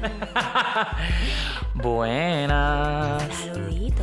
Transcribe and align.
Buenas. 1.74 3.22
Saludito. 3.34 4.02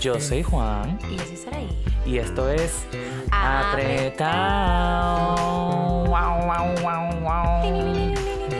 Yo 0.00 0.18
soy 0.18 0.42
Juan 0.42 0.98
Y 1.10 1.16
yo 1.16 1.24
soy 1.24 1.36
Saraí. 1.36 1.84
y 2.06 2.18
esto 2.18 2.48
es 2.48 2.86
Apretado. 3.30 5.34
Apretado. 5.34 6.04
Wow, 6.06 6.46
wow, 6.46 6.74
wow, 6.82 7.20
wow. 7.20 8.14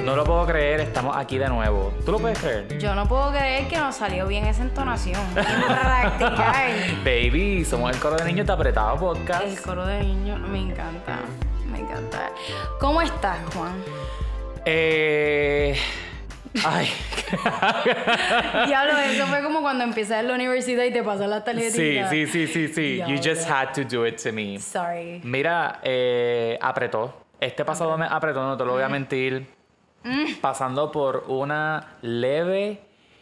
No 0.04 0.16
lo 0.16 0.24
puedo 0.24 0.46
creer, 0.46 0.80
estamos 0.80 1.16
aquí 1.16 1.38
de 1.38 1.48
nuevo. 1.48 1.92
¿Tú 2.04 2.12
lo 2.12 2.18
puedes 2.18 2.38
creer? 2.38 2.78
Yo 2.78 2.94
no 2.94 3.06
puedo 3.06 3.30
creer 3.30 3.68
que 3.68 3.78
nos 3.78 3.94
salió 3.96 4.26
bien 4.26 4.46
esa 4.46 4.62
entonación. 4.62 5.20
Baby, 7.04 7.64
somos 7.64 7.92
el 7.92 7.98
coro 8.00 8.16
de 8.16 8.24
niños 8.24 8.46
de 8.46 8.52
Apretado 8.52 8.96
Podcast. 8.98 9.44
El 9.44 9.60
coro 9.60 9.86
de 9.86 10.00
niños 10.02 10.40
me 10.40 10.58
encanta. 10.60 11.20
Me 11.70 11.80
encanta. 11.80 12.30
¿Cómo 12.80 13.00
estás, 13.02 13.38
Juan? 13.54 13.72
Eh. 14.64 15.76
Ay. 16.64 16.88
Diablo, 18.66 18.98
eso 18.98 19.26
fue 19.26 19.42
como 19.42 19.60
cuando 19.60 19.84
empiezas 19.84 20.20
en 20.20 20.28
la 20.28 20.34
universidad 20.34 20.84
y 20.84 20.92
te 20.92 21.02
pasan 21.02 21.30
las 21.30 21.40
sí, 21.40 21.44
tarjetitas. 21.44 22.10
sí, 22.10 22.26
sí, 22.26 22.46
sí, 22.46 22.68
sí. 22.68 23.02
You 23.06 23.16
just 23.16 23.48
had 23.48 23.72
to 23.74 23.84
do 23.84 24.06
it 24.06 24.20
to 24.22 24.32
me. 24.32 24.58
Sorry. 24.58 25.20
Mira, 25.24 25.80
eh, 25.82 26.58
apretó. 26.60 27.14
Este 27.40 27.64
pasado 27.64 27.96
mes 27.96 28.08
apretó, 28.10 28.42
no 28.42 28.56
te 28.56 28.64
lo 28.64 28.72
voy 28.72 28.82
a 28.82 28.88
mentir. 28.88 29.46
Pasando 30.40 30.90
por 30.90 31.24
una 31.28 31.96
leve, 32.02 32.80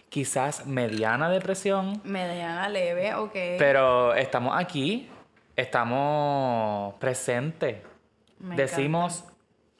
quizás 0.09 0.65
mediana 0.67 1.29
depresión. 1.29 2.01
Mediana 2.05 2.69
leve, 2.69 3.15
ok. 3.15 3.33
Pero 3.59 4.15
estamos 4.15 4.55
aquí, 4.57 5.09
estamos 5.57 6.95
presentes. 6.95 7.79
Me 8.39 8.55
Decimos 8.57 9.25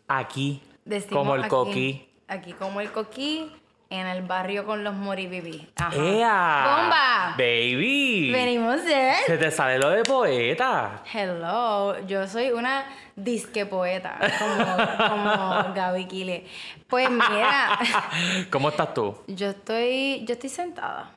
aquí, 0.09 0.63
Decimos 0.85 1.17
como 1.19 1.35
el 1.37 1.43
aquí- 1.43 1.49
coquí. 1.51 2.08
Aquí 2.29 2.53
como 2.53 2.81
el 2.81 2.93
coquí, 2.93 3.51
en 3.91 4.07
el 4.07 4.23
barrio 4.23 4.67
con 4.67 4.85
los 4.85 4.95
moribibí. 4.95 5.67
Ajá. 5.77 5.97
¡Ea! 5.97 6.77
¡Bomba! 6.77 7.35
¡Baby! 7.39 8.31
Venimos 8.31 8.85
de... 8.85 9.15
Se 9.27 9.39
te 9.39 9.51
sale 9.51 9.79
lo 9.79 9.89
de 9.91 10.03
poeta. 10.03 11.03
Hello, 11.11 11.99
yo 12.07 12.27
soy 12.29 12.51
una 12.51 12.85
disque 13.17 13.65
poeta, 13.65 14.19
como, 14.39 15.09
como 15.09 15.73
Gaby 15.75 16.07
Kile. 16.07 16.47
Pues 16.87 17.09
mira, 17.11 17.79
¿Cómo 18.51 18.69
estás 18.69 18.93
tú? 18.93 19.17
yo 19.27 19.49
estoy, 19.49 20.25
yo 20.27 20.35
estoy 20.35 20.51
sentada. 20.51 21.11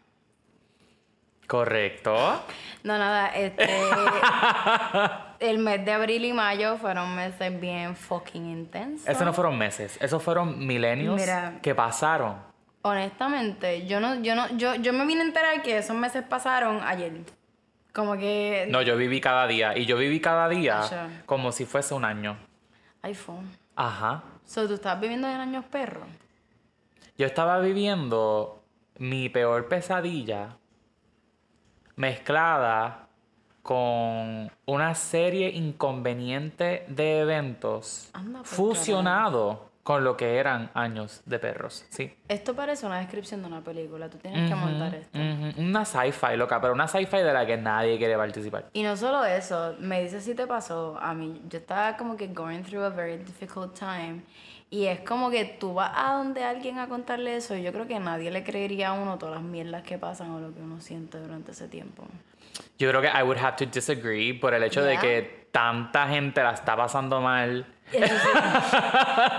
¿Correcto? 1.46 2.16
No, 2.84 2.98
nada, 2.98 3.28
este. 3.36 3.68
el 5.42 5.58
mes 5.58 5.84
de 5.84 5.92
abril 5.92 6.24
y 6.24 6.34
mayo 6.34 6.78
fueron 6.78 7.16
meses 7.16 7.60
bien 7.60 7.96
fucking 7.96 8.46
intensos. 8.46 9.08
Esos 9.08 9.26
no 9.26 9.34
fueron 9.34 9.58
meses, 9.58 9.98
esos 10.00 10.22
fueron 10.22 10.66
milenios 10.66 11.20
Mira. 11.20 11.60
que 11.62 11.76
pasaron. 11.76 12.36
Honestamente, 12.84 13.86
yo 13.86 14.00
no, 14.00 14.22
yo 14.22 14.36
no, 14.36 14.48
yo, 14.56 14.76
yo 14.76 14.94
me 14.94 15.06
vine 15.06 15.22
a 15.22 15.26
enterar 15.26 15.62
que 15.62 15.78
esos 15.78 15.96
meses 15.96 16.24
pasaron 16.24 16.82
ayer. 16.84 17.12
Como 17.92 18.16
que. 18.18 18.68
No, 18.70 18.82
yo 18.82 18.96
viví 18.96 19.20
cada 19.20 19.48
día. 19.48 19.78
Y 19.78 19.86
yo 19.86 19.98
viví 19.98 20.22
cada 20.22 20.48
día 20.48 21.12
como 21.26 21.52
si 21.52 21.66
fuese 21.66 21.94
un 21.94 22.06
año. 22.06 22.38
iPhone. 23.02 23.50
Ajá. 23.76 24.24
So, 24.46 24.68
¿tú 24.68 24.76
estás 24.76 25.00
viviendo 25.00 25.28
en 25.28 25.40
años 25.40 25.66
perro? 25.66 26.02
Yo 27.18 27.26
estaba 27.26 27.60
viviendo 27.60 28.64
mi 28.98 29.30
peor 29.30 29.68
pesadilla 29.68 30.58
mezclada 31.96 33.08
con 33.62 34.52
una 34.66 34.96
serie 34.96 35.50
inconveniente 35.50 36.86
de 36.88 37.20
eventos 37.20 38.10
Anda 38.14 38.40
por 38.40 38.48
fusionado 38.48 39.72
con 39.84 40.04
lo 40.04 40.16
que 40.16 40.38
eran 40.38 40.70
años 40.74 41.22
de 41.26 41.40
perros. 41.40 41.86
Sí. 41.90 42.14
Esto 42.28 42.56
parece 42.56 42.86
una 42.86 43.00
descripción 43.00 43.42
de 43.42 43.48
una 43.48 43.62
película. 43.62 44.10
Tú 44.10 44.18
tienes 44.18 44.48
que 44.50 44.56
montar 44.56 44.94
esto. 44.94 45.18
Una 45.58 45.86
sci-fi, 45.86 46.38
loca, 46.38 46.62
pero 46.62 46.74
una 46.74 46.88
sci-fi 46.88 47.18
de 47.18 47.34
la 47.34 47.46
que 47.46 47.58
nadie 47.58 47.98
quiere 47.98 48.16
participar. 48.16 48.70
Y 48.74 48.84
no 48.84 48.96
solo 48.96 49.26
eso, 49.26 49.76
me 49.80 50.04
dice 50.04 50.22
si 50.22 50.36
te 50.36 50.46
pasó 50.46 50.98
a 51.02 51.14
mí. 51.14 51.42
Yo 51.50 51.60
estaba 51.60 51.98
como 51.98 52.16
que 52.16 52.28
going 52.28 52.62
through 52.62 52.84
a 52.84 52.90
very 52.90 53.18
difficult 53.18 53.78
time. 53.78 54.22
Y 54.70 54.86
es 54.86 55.02
como 55.02 55.30
que 55.30 55.44
tú 55.44 55.74
vas 55.74 55.92
a 55.96 56.14
donde 56.14 56.44
alguien 56.44 56.78
a 56.80 56.88
contarle 56.88 57.36
eso. 57.36 57.56
Y 57.56 57.64
yo 57.64 57.74
creo 57.74 57.88
que 57.88 58.00
nadie 58.00 58.32
le 58.32 58.44
creería 58.44 58.90
a 58.90 58.94
uno 58.94 59.18
todas 59.18 59.36
las 59.36 59.44
mierdas 59.44 59.84
que 59.84 59.98
pasan 59.98 60.32
o 60.32 60.40
lo 60.40 60.54
que 60.54 60.62
uno 60.62 60.80
siente 60.80 61.20
durante 61.20 61.52
ese 61.52 61.68
tiempo. 61.68 62.04
Yo 62.78 62.90
creo 62.90 63.02
que 63.02 63.08
I 63.08 63.24
would 63.24 63.38
have 63.38 63.56
to 63.58 63.66
disagree 63.66 64.34
por 64.34 64.54
el 64.54 64.64
hecho 64.64 64.84
de 64.84 64.98
que 64.98 65.48
tanta 65.52 66.08
gente 66.08 66.42
la 66.42 66.52
está 66.52 66.76
pasando 66.76 67.22
mal. 67.22 67.66
Eso 67.92 68.06
sí. 68.06 68.30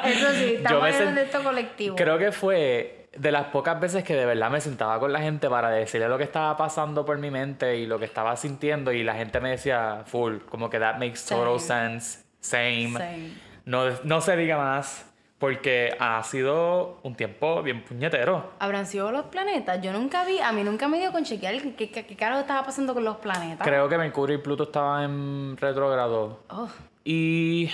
eso 0.05 0.33
sí, 0.33 0.55
estamos 0.56 0.95
en 0.95 1.19
esto 1.19 1.43
colectivo. 1.43 1.97
Creo 1.97 2.19
que 2.19 2.33
fue 2.33 3.09
de 3.17 3.33
las 3.33 3.47
pocas 3.47 3.78
veces 3.78 4.05
que 4.05 4.15
de 4.15 4.25
verdad 4.25 4.51
me 4.51 4.61
sentaba 4.61 4.99
con 4.99 5.12
la 5.12 5.21
gente 5.21 5.49
para 5.49 5.71
decirle 5.71 6.09
lo 6.09 6.19
que 6.19 6.25
estaba 6.25 6.56
pasando 6.56 7.05
por 7.05 7.19
mi 7.19 7.31
mente 7.31 7.77
y 7.77 7.87
lo 7.87 7.99
que 7.99 8.06
estaba 8.06 8.37
sintiendo 8.37 8.93
y 8.93 9.03
la 9.03 9.15
gente 9.15 9.41
me 9.41 9.51
decía 9.51 10.03
full, 10.06 10.39
como 10.49 10.71
que 10.71 10.78
that 10.78 10.95
makes 10.95 11.21
total 11.28 11.61
sense, 11.61 12.21
same. 12.41 12.93
Same. 12.93 13.31
No, 13.65 13.91
no 14.05 14.21
se 14.21 14.37
diga 14.37 14.56
más 14.56 15.12
porque 15.42 15.97
ha 15.98 16.22
sido 16.22 16.98
un 17.03 17.16
tiempo 17.16 17.64
bien 17.64 17.82
puñetero. 17.82 18.53
¿Habrán 18.60 18.86
sido 18.86 19.10
los 19.10 19.25
planetas? 19.25 19.82
Yo 19.82 19.92
nunca 19.92 20.25
vi, 20.25 20.38
a 20.38 20.53
mí 20.53 20.62
nunca 20.62 20.86
me 20.86 21.00
dio 21.00 21.10
con 21.10 21.25
chequear 21.25 21.60
qué, 21.75 21.91
qué, 21.91 22.06
qué 22.06 22.14
carajo 22.14 22.42
estaba 22.42 22.62
pasando 22.62 22.94
con 22.94 23.03
los 23.03 23.16
planetas. 23.16 23.66
Creo 23.66 23.88
que 23.88 23.98
Mercurio 23.98 24.36
y 24.36 24.38
Pluto 24.38 24.62
estaban 24.62 25.03
en 25.03 25.56
retrogrado 25.56 26.44
Oh, 26.48 26.69
y 27.04 27.69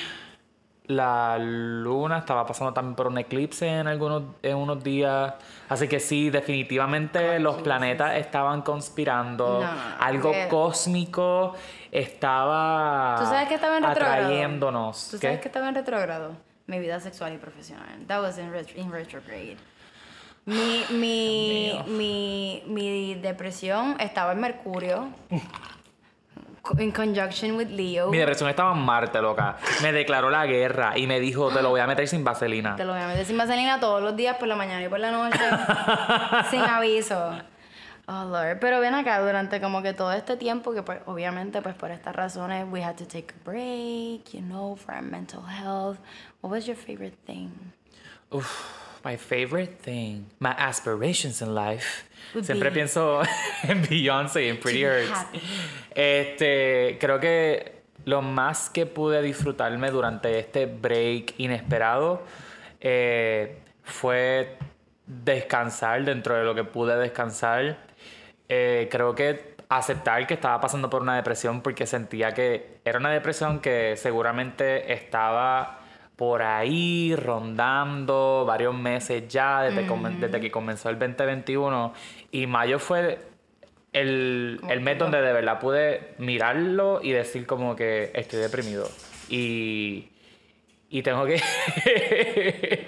la 0.86 1.36
luna 1.38 2.20
estaba 2.20 2.46
pasando 2.46 2.72
también 2.72 2.94
por 2.96 3.08
un 3.08 3.18
eclipse 3.18 3.68
en 3.68 3.86
algunos 3.86 4.22
en 4.40 4.56
unos 4.56 4.82
días. 4.82 5.34
Así 5.68 5.88
que 5.88 6.00
sí, 6.00 6.30
definitivamente 6.30 7.38
los 7.38 7.56
planetas 7.60 8.16
estaban 8.16 8.62
conspirando. 8.62 9.60
No, 9.60 9.66
no, 9.66 9.74
no, 9.74 9.80
Algo 10.00 10.28
porque- 10.30 10.48
cósmico 10.48 11.52
estaba 11.92 13.16
¿Tú 13.18 13.26
sabes 13.26 13.46
que 13.46 13.56
estaba 13.56 13.76
en 13.76 13.84
atrayéndonos. 13.84 15.08
¿Tú 15.10 15.18
¿Qué? 15.18 15.26
sabes 15.26 15.40
que 15.40 15.48
estaba 15.48 15.68
en 15.68 15.74
retrogrado? 15.74 16.47
Mi 16.68 16.78
vida 16.78 17.00
sexual 17.00 17.32
y 17.32 17.38
profesional. 17.38 18.06
That 18.06 18.20
was 18.20 18.38
in, 18.38 18.52
ret- 18.52 18.76
in 18.76 18.92
retrograde. 18.92 19.56
Mi, 20.44 20.84
mi, 20.90 21.82
mi, 21.86 22.62
mi 22.66 23.14
depresión 23.16 23.96
estaba 23.98 24.32
en 24.32 24.40
Mercurio. 24.40 25.08
in 26.78 26.92
conjunction 26.92 27.56
with 27.56 27.68
Leo. 27.70 28.10
Mi 28.10 28.18
depresión 28.18 28.48
estaba 28.50 28.72
en 28.72 28.80
Marte, 28.80 29.20
loca. 29.22 29.56
Me 29.82 29.92
declaró 29.92 30.30
la 30.30 30.46
guerra 30.46 30.96
y 30.96 31.06
me 31.06 31.20
dijo, 31.20 31.50
te 31.50 31.62
lo 31.62 31.70
voy 31.70 31.80
a 31.80 31.86
meter 31.86 32.06
sin 32.06 32.22
vaselina. 32.22 32.76
Te 32.76 32.84
lo 32.84 32.92
voy 32.92 33.00
a 33.00 33.06
meter 33.08 33.24
sin 33.24 33.38
vaselina 33.38 33.80
todos 33.80 34.02
los 34.02 34.14
días, 34.14 34.36
por 34.36 34.48
la 34.48 34.56
mañana 34.56 34.84
y 34.84 34.88
por 34.88 35.00
la 35.00 35.10
noche. 35.10 35.38
sin 36.50 36.60
aviso. 36.60 37.32
Oh, 38.10 38.24
Lord. 38.24 38.58
Pero 38.58 38.80
ven 38.80 38.94
acá, 38.94 39.20
durante 39.20 39.60
como 39.60 39.82
que 39.82 39.92
todo 39.92 40.12
este 40.12 40.38
tiempo, 40.38 40.72
que 40.72 40.82
pues 40.82 41.00
obviamente 41.04 41.60
pues 41.60 41.74
por 41.74 41.90
estas 41.90 42.16
razones, 42.16 42.66
we 42.70 42.82
had 42.82 42.96
to 42.96 43.04
take 43.06 43.34
a 43.34 43.44
break, 43.44 44.32
you 44.32 44.40
know, 44.40 44.76
for 44.76 44.94
our 44.94 45.02
mental 45.02 45.42
health. 45.42 45.98
What 46.40 46.50
was 46.50 46.66
your 46.66 46.76
favorite 46.76 47.16
thing? 47.26 47.50
Uf, 48.30 48.48
my 49.04 49.18
favorite 49.18 49.76
thing, 49.82 50.24
my 50.38 50.54
aspirations 50.56 51.42
in 51.42 51.54
life. 51.54 52.08
Would 52.34 52.44
Siempre 52.46 52.70
be- 52.70 52.76
pienso 52.76 53.20
en 53.64 53.82
Beyoncé 53.82 54.46
y 54.46 54.48
en 54.48 54.58
Pretty 54.58 54.86
Hurts. 54.86 55.26
Este, 55.94 56.96
creo 56.98 57.20
que 57.20 57.82
lo 58.06 58.22
más 58.22 58.70
que 58.70 58.86
pude 58.86 59.20
disfrutarme 59.20 59.90
durante 59.90 60.38
este 60.38 60.64
break 60.64 61.34
inesperado 61.38 62.22
eh, 62.80 63.58
fue 63.82 64.56
descansar 65.06 66.04
dentro 66.04 66.34
de 66.36 66.44
lo 66.44 66.54
que 66.54 66.64
pude 66.64 66.96
descansar. 66.96 67.86
Eh, 68.48 68.88
creo 68.90 69.14
que 69.14 69.56
aceptar 69.68 70.26
que 70.26 70.34
estaba 70.34 70.60
pasando 70.60 70.88
por 70.88 71.02
una 71.02 71.16
depresión 71.16 71.60
porque 71.60 71.86
sentía 71.86 72.32
que 72.32 72.78
era 72.84 72.98
una 72.98 73.10
depresión 73.10 73.60
que 73.60 73.96
seguramente 73.96 74.92
estaba 74.92 75.80
por 76.16 76.42
ahí 76.42 77.14
rondando 77.14 78.44
varios 78.46 78.74
meses 78.74 79.28
ya 79.28 79.62
desde, 79.62 79.86
desde 80.18 80.40
que 80.40 80.50
comenzó 80.50 80.88
el 80.88 80.98
2021 80.98 81.92
y 82.32 82.46
mayo 82.46 82.78
fue 82.78 83.18
el, 83.92 84.60
el 84.68 84.80
mes 84.80 84.98
donde 84.98 85.20
de 85.20 85.32
verdad 85.32 85.60
pude 85.60 86.14
mirarlo 86.18 87.00
y 87.02 87.12
decir 87.12 87.46
como 87.46 87.76
que 87.76 88.10
estoy 88.14 88.40
deprimido. 88.40 88.90
Y, 89.28 90.08
y 90.90 91.02
tengo 91.02 91.26
que 91.26 91.38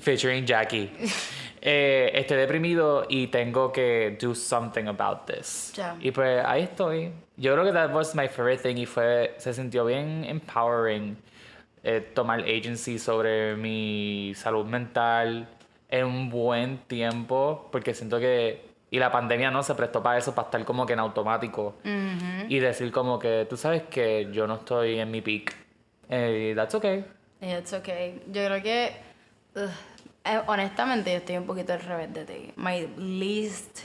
featuring 0.00 0.46
Jackie 0.46 0.90
eh, 1.62 2.10
estoy 2.14 2.36
deprimido 2.38 3.06
y 3.08 3.28
tengo 3.28 3.72
que 3.72 4.18
do 4.20 4.34
something 4.34 4.86
about 4.88 5.26
this. 5.26 5.72
Ya. 5.74 5.96
Y 6.00 6.10
pues 6.10 6.44
ahí 6.44 6.64
estoy. 6.64 7.12
Yo 7.36 7.52
creo 7.54 7.64
que 7.64 7.72
that 7.72 7.92
was 7.92 8.14
my 8.14 8.28
favorite 8.28 8.62
thing 8.62 8.76
y 8.76 8.86
fue, 8.86 9.34
se 9.38 9.54
sintió 9.54 9.84
bien 9.84 10.24
empowering 10.24 11.16
eh, 11.84 12.00
tomar 12.14 12.40
agency 12.40 12.98
sobre 12.98 13.56
mi 13.56 14.32
salud 14.34 14.66
mental 14.66 15.48
en 15.88 16.04
un 16.04 16.30
buen 16.30 16.78
tiempo 16.86 17.68
porque 17.72 17.94
siento 17.94 18.18
que 18.20 18.70
y 18.90 18.98
la 18.98 19.10
pandemia 19.10 19.50
no 19.50 19.62
se 19.62 19.74
prestó 19.74 20.02
para 20.02 20.18
eso 20.18 20.34
para 20.34 20.46
estar 20.48 20.64
como 20.64 20.84
que 20.86 20.92
en 20.92 20.98
automático 21.00 21.74
y 22.48 22.58
decir 22.58 22.92
como 22.92 23.18
que 23.18 23.46
tú 23.48 23.56
sabes 23.56 23.82
que 23.84 24.28
yo 24.32 24.46
no 24.46 24.56
estoy 24.56 24.98
en 24.98 25.10
mi 25.10 25.20
peak 25.22 25.54
Eh, 26.08 26.52
that's 26.54 26.74
okay 26.74 27.04
It's 27.40 27.72
okay. 27.72 28.22
Yo 28.30 28.44
creo 28.46 28.62
que 28.62 28.92
ugh, 29.56 29.70
Eh, 30.24 30.40
honestamente, 30.46 31.10
yo 31.10 31.18
estoy 31.18 31.36
un 31.36 31.46
poquito 31.46 31.72
al 31.72 31.80
revés 31.80 32.12
de 32.14 32.24
ti. 32.24 32.52
My 32.56 32.86
least 32.96 33.80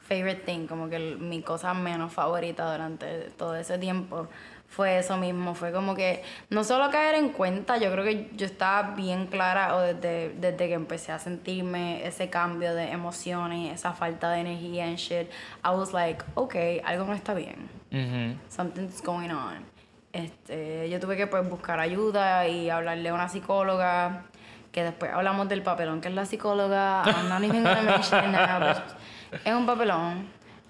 favorite 0.00 0.42
thing, 0.44 0.66
como 0.66 0.88
que 0.88 0.96
el- 0.96 1.18
mi 1.18 1.42
cosa 1.42 1.74
menos 1.74 2.12
favorita 2.12 2.70
durante 2.70 3.30
todo 3.36 3.54
ese 3.56 3.78
tiempo 3.78 4.28
fue 4.68 4.98
eso 4.98 5.18
mismo. 5.18 5.54
Fue 5.54 5.70
como 5.70 5.94
que 5.94 6.22
no 6.48 6.64
solo 6.64 6.90
caer 6.90 7.16
en 7.16 7.28
cuenta, 7.28 7.76
yo 7.76 7.92
creo 7.92 8.04
que 8.04 8.30
yo 8.34 8.46
estaba 8.46 8.94
bien 8.94 9.26
clara 9.26 9.76
o 9.76 9.80
desde, 9.80 10.30
desde 10.30 10.68
que 10.68 10.72
empecé 10.74 11.12
a 11.12 11.18
sentirme 11.18 12.06
ese 12.06 12.30
cambio 12.30 12.74
de 12.74 12.90
emociones, 12.90 13.74
esa 13.74 13.92
falta 13.92 14.30
de 14.30 14.40
energía 14.40 14.86
and 14.86 14.96
shit. 14.96 15.28
I 15.62 15.70
was 15.76 15.92
like, 15.92 16.24
okay, 16.34 16.80
algo 16.84 17.04
no 17.04 17.12
está 17.12 17.34
bien 17.34 17.68
something's 18.48 19.02
going 19.02 19.30
on. 19.30 19.62
Este, 20.14 20.88
yo 20.90 20.98
tuve 21.00 21.16
que 21.16 21.26
pues, 21.26 21.46
buscar 21.48 21.78
ayuda 21.80 22.46
y 22.48 22.68
hablarle 22.70 23.10
a 23.10 23.14
una 23.14 23.28
psicóloga, 23.28 24.24
que 24.72 24.82
después 24.82 25.12
hablamos 25.12 25.48
del 25.48 25.62
papelón 25.62 26.00
que 26.00 26.08
es 26.08 26.14
la 26.14 26.24
psicóloga. 26.26 27.02
I'm 27.04 27.28
not 27.28 27.42
even 27.44 27.62
gonna 27.62 27.82
mention 27.82 28.32
now, 28.32 28.72
es 29.44 29.54
un 29.54 29.66
papelón. 29.66 30.26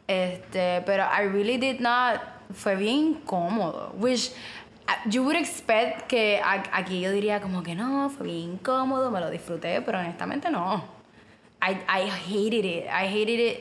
Este, 0.08 0.82
pero 0.84 1.04
I 1.04 1.28
really 1.28 1.56
did 1.56 1.80
not, 1.80 2.20
fue 2.52 2.76
bien 2.76 2.96
incómodo, 3.22 3.92
which 3.98 4.32
uh, 4.88 5.08
you 5.08 5.22
would 5.22 5.36
expect 5.36 6.06
que 6.08 6.40
aquí 6.44 7.00
yo 7.00 7.12
diría 7.12 7.40
como 7.40 7.62
que 7.62 7.74
no, 7.74 8.10
fue 8.10 8.26
bien 8.26 8.52
incómodo, 8.54 9.10
me 9.10 9.20
lo 9.20 9.30
disfruté, 9.30 9.80
pero 9.80 10.00
honestamente 10.00 10.50
no. 10.50 10.84
I, 11.62 11.76
I 11.88 12.10
hated 12.10 12.64
it. 12.64 12.84
I 12.86 13.06
hated 13.06 13.38
it. 13.38 13.60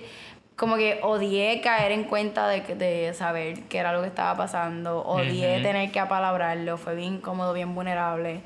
Como 0.56 0.76
que 0.76 1.00
odié 1.04 1.62
caer 1.62 1.92
en 1.92 2.04
cuenta 2.06 2.48
de, 2.48 2.64
que- 2.64 2.76
de 2.76 3.14
saber 3.14 3.64
qué 3.70 3.78
era 3.78 3.94
lo 3.94 4.02
que 4.02 4.08
estaba 4.08 4.36
pasando. 4.36 5.04
Odié 5.06 5.62
tener 5.62 5.92
que 5.92 6.00
apalabrarlo. 6.00 6.78
Fue 6.78 6.96
bien 6.96 7.16
incómodo, 7.16 7.54
bien 7.54 7.74
vulnerable. 7.76 8.42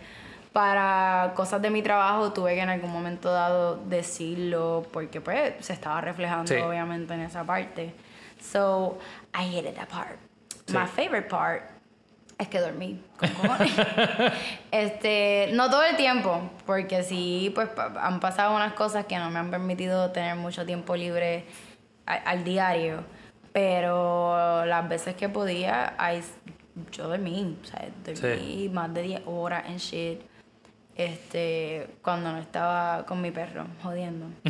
Para 0.56 1.34
cosas 1.36 1.62
de 1.62 1.70
mi 1.70 1.82
trabajo 1.82 2.32
tuve 2.32 2.56
que 2.56 2.62
en 2.62 2.70
algún 2.70 2.90
momento 2.90 3.30
dado 3.30 3.76
decirlo 3.76 4.86
porque 4.94 5.20
pues 5.20 5.54
se 5.60 5.74
estaba 5.74 6.00
reflejando 6.00 6.48
Sí. 6.48 6.62
obviamente 6.62 7.14
en 7.14 7.20
esa 7.24 7.44
parte. 7.44 7.94
So, 8.42 8.98
I 9.38 9.44
hated 9.58 9.76
that 9.76 9.90
part. 9.90 10.16
Sí. 10.66 10.72
My 10.74 10.86
favorite 10.88 11.28
part 11.28 11.64
es 12.38 12.48
que 12.48 12.62
dormí 12.62 13.04
con 13.20 13.30
este, 14.72 15.50
no 15.52 15.70
todo 15.70 15.84
el 15.84 15.98
tiempo, 15.98 16.50
porque 16.66 17.04
sí, 17.04 17.52
pues 17.54 17.68
han 18.00 18.22
pasado 18.22 18.56
unas 18.56 18.72
cosas 18.76 19.06
que 19.08 19.18
no 19.18 19.30
me 19.30 19.40
han 19.40 19.52
permitido 19.52 20.12
tener 20.12 20.38
mucho 20.38 20.66
tiempo 20.66 20.96
libre 20.96 21.44
al 22.06 22.46
diario. 22.46 23.04
Pero 23.52 24.66
las 24.66 24.88
veces 24.88 25.16
que 25.16 25.28
podía, 25.28 25.96
I- 26.00 26.24
yo 26.94 27.10
dormí, 27.10 27.58
o 27.62 27.66
sea, 27.66 27.86
dormí 28.06 28.70
más 28.72 28.94
de 28.94 29.02
10 29.02 29.22
horas 29.26 29.64
en 29.68 29.78
shit. 29.80 30.22
Este, 30.96 31.88
cuando 32.02 32.32
no 32.32 32.38
estaba 32.40 33.06
con 33.06 33.22
mi 33.22 33.32
perro, 33.32 33.66
jodiendo. 33.84 34.28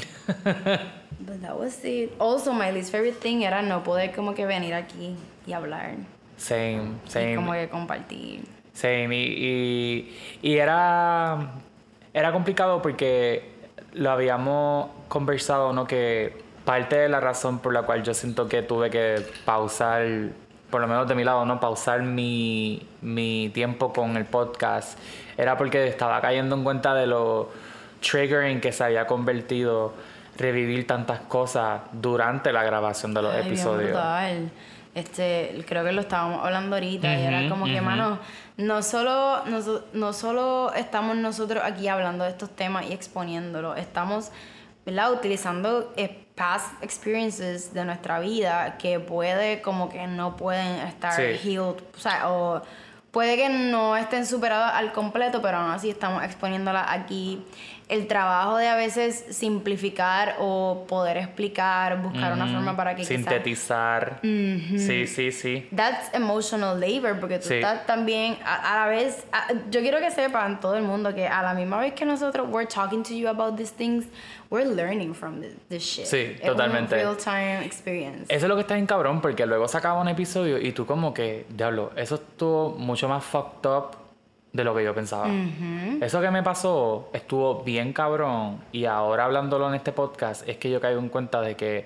But 1.19 1.42
that 1.42 1.57
was 1.57 1.83
it. 1.83 2.12
Also, 2.19 2.53
my 2.53 2.71
least 2.71 2.92
favorite 2.92 3.19
thing 3.19 3.42
era 3.44 3.62
no 3.62 3.83
poder 3.83 4.13
como 4.13 4.33
que 4.36 4.45
venir 4.45 4.74
aquí 4.74 5.15
y 5.47 5.53
hablar. 5.53 5.95
Same, 6.38 6.92
Y 7.06 7.09
same. 7.09 7.36
como 7.36 7.53
que 7.53 7.69
compartir. 7.69 8.42
Same. 8.74 9.15
Y, 9.15 10.13
y, 10.44 10.50
y 10.50 10.57
era, 10.57 11.51
era 12.13 12.31
complicado 12.31 12.81
porque 12.81 13.50
lo 13.94 14.12
habíamos 14.12 14.89
conversado, 15.07 15.71
¿no? 15.74 15.88
Que 15.88 16.44
parte 16.65 16.97
de 16.97 17.09
la 17.09 17.19
razón 17.21 17.59
por 17.59 17.74
la 17.74 17.83
cual 17.83 18.03
yo 18.03 18.13
siento 18.13 18.47
que 18.50 18.62
tuve 18.62 18.89
que 18.89 19.25
pausar, 19.45 20.06
por 20.69 20.81
lo 20.81 20.88
menos 20.88 21.07
de 21.07 21.15
mi 21.15 21.24
lado, 21.24 21.45
¿no? 21.45 21.59
Pausar 21.59 22.03
mi, 22.03 22.86
mi 23.01 23.50
tiempo 23.53 23.94
con 23.94 24.18
el 24.18 24.25
podcast 24.25 25.00
era 25.37 25.57
porque 25.57 25.87
estaba 25.87 26.21
cayendo 26.21 26.55
en 26.55 26.63
cuenta 26.63 26.93
de 26.93 27.07
lo 27.07 27.49
triggering 28.01 28.61
que 28.61 28.71
se 28.71 28.83
había 28.83 29.07
convertido 29.07 29.93
revivir 30.37 30.85
tantas 30.85 31.19
cosas 31.21 31.81
durante 31.93 32.51
la 32.51 32.63
grabación 32.63 33.13
de 33.13 33.21
los 33.21 33.31
Ay, 33.33 33.41
bien 33.41 33.53
episodios. 33.53 33.91
brutal. 33.91 34.51
Este, 34.93 35.63
creo 35.67 35.83
que 35.83 35.91
lo 35.91 36.01
estábamos 36.01 36.43
hablando 36.45 36.75
ahorita 36.77 37.17
y 37.19 37.23
era 37.25 37.49
como 37.49 37.65
que, 37.65 37.81
mano, 37.81 38.17
no 38.57 38.81
solo, 38.81 39.43
no, 39.45 39.61
so- 39.61 39.83
no 39.93 40.13
solo 40.13 40.71
estamos 40.73 41.17
nosotros 41.17 41.61
aquí 41.65 41.89
hablando 41.89 42.23
de 42.23 42.29
estos 42.29 42.49
temas 42.55 42.85
y 42.89 42.93
exponiéndolos, 42.93 43.77
estamos, 43.77 44.31
¿verdad? 44.85 45.11
Utilizando 45.11 45.91
eh, 45.97 46.25
past 46.35 46.81
experiences 46.81 47.73
de 47.73 47.83
nuestra 47.83 48.19
vida 48.19 48.77
que 48.77 49.01
puede, 49.01 49.61
como 49.61 49.89
que 49.89 50.07
no 50.07 50.37
pueden 50.37 50.77
estar 50.87 51.11
Sí. 51.13 51.23
healed, 51.43 51.75
o 51.93 51.99
sea, 51.99 52.29
o 52.31 52.61
puede 53.15 53.38
que 53.38 53.47
no 53.47 53.95
estén 53.95 54.25
superadas 54.25 54.73
al 54.73 54.91
completo, 54.91 55.41
pero 55.41 55.56
aún 55.56 55.71
así 55.71 55.89
estamos 55.89 56.21
exponiéndolas 56.21 56.88
aquí. 56.89 57.41
El 57.87 58.07
trabajo 58.07 58.57
de 58.57 58.67
a 58.67 58.75
veces 58.75 59.25
simplificar 59.29 60.37
o 60.39 60.85
poder 60.87 61.17
explicar, 61.17 62.01
buscar 62.01 62.33
una 62.33 62.47
forma 62.47 62.75
para 62.75 62.95
que 62.95 63.05
Sintetizar. 63.05 64.19
Sí, 64.21 65.05
sí, 65.07 65.31
sí. 65.31 65.67
That's 65.75 66.13
emotional 66.13 66.79
labor, 66.79 67.19
porque 67.19 67.37
tú 67.39 67.47
Sí. 67.49 67.53
estás 67.55 67.85
también, 67.85 68.37
a, 68.43 68.55
a 68.73 68.85
la 68.85 68.87
vez, 68.87 69.25
a- 69.31 69.47
yo 69.69 69.81
quiero 69.81 69.99
que 69.99 70.09
sepan 70.09 70.59
todo 70.59 70.75
el 70.75 70.83
mundo 70.83 71.13
que 71.13 71.27
a 71.27 71.43
la 71.43 71.53
misma 71.53 71.77
vez 71.79 71.93
que 71.93 72.05
nosotros 72.05 72.47
we're 72.49 72.67
talking 72.67 73.03
to 73.03 73.13
you 73.13 73.27
about 73.29 73.55
these 73.55 73.71
things, 73.73 74.05
we're 74.49 74.65
learning 74.67 75.13
from 75.13 75.39
this, 75.41 75.53
this 75.69 75.83
shit. 75.83 76.05
Sí, 76.05 76.35
Es 76.39 76.41
totalmente. 76.41 76.95
real 76.95 77.15
time 77.15 77.63
experience. 77.65 78.25
Eso 78.33 78.45
es 78.45 78.49
lo 78.49 78.55
que 78.55 78.61
está 78.61 78.77
en 78.77 78.87
cabrón, 78.87 79.21
porque 79.21 79.45
luego 79.45 79.67
sacaba 79.67 80.01
un 80.01 80.07
episodio 80.07 80.57
y 80.59 80.71
tú 80.71 80.85
como 80.87 81.13
que, 81.13 81.45
diablo, 81.49 81.91
eso 81.95 82.15
estuvo 82.15 82.71
mucho 82.71 83.07
más 83.07 83.23
fucked 83.23 83.69
up 83.69 84.05
de 84.56 84.63
lo 84.63 84.74
que 84.74 84.84
yo 84.84 84.96
pensaba. 84.96 85.28
Eso 86.02 86.22
que 86.22 86.31
me 86.31 86.42
pasó 86.42 87.10
estuvo 87.13 87.63
bien 87.63 87.92
cabrón 87.92 88.62
y 88.72 88.86
ahora 88.86 89.25
hablándolo 89.25 89.68
en 89.68 89.75
este 89.75 89.92
podcast 89.92 90.48
es 90.48 90.57
que 90.57 90.69
yo 90.69 90.80
caigo 90.80 91.00
en 91.00 91.10
cuenta 91.10 91.42
de 91.42 91.56
que 91.56 91.86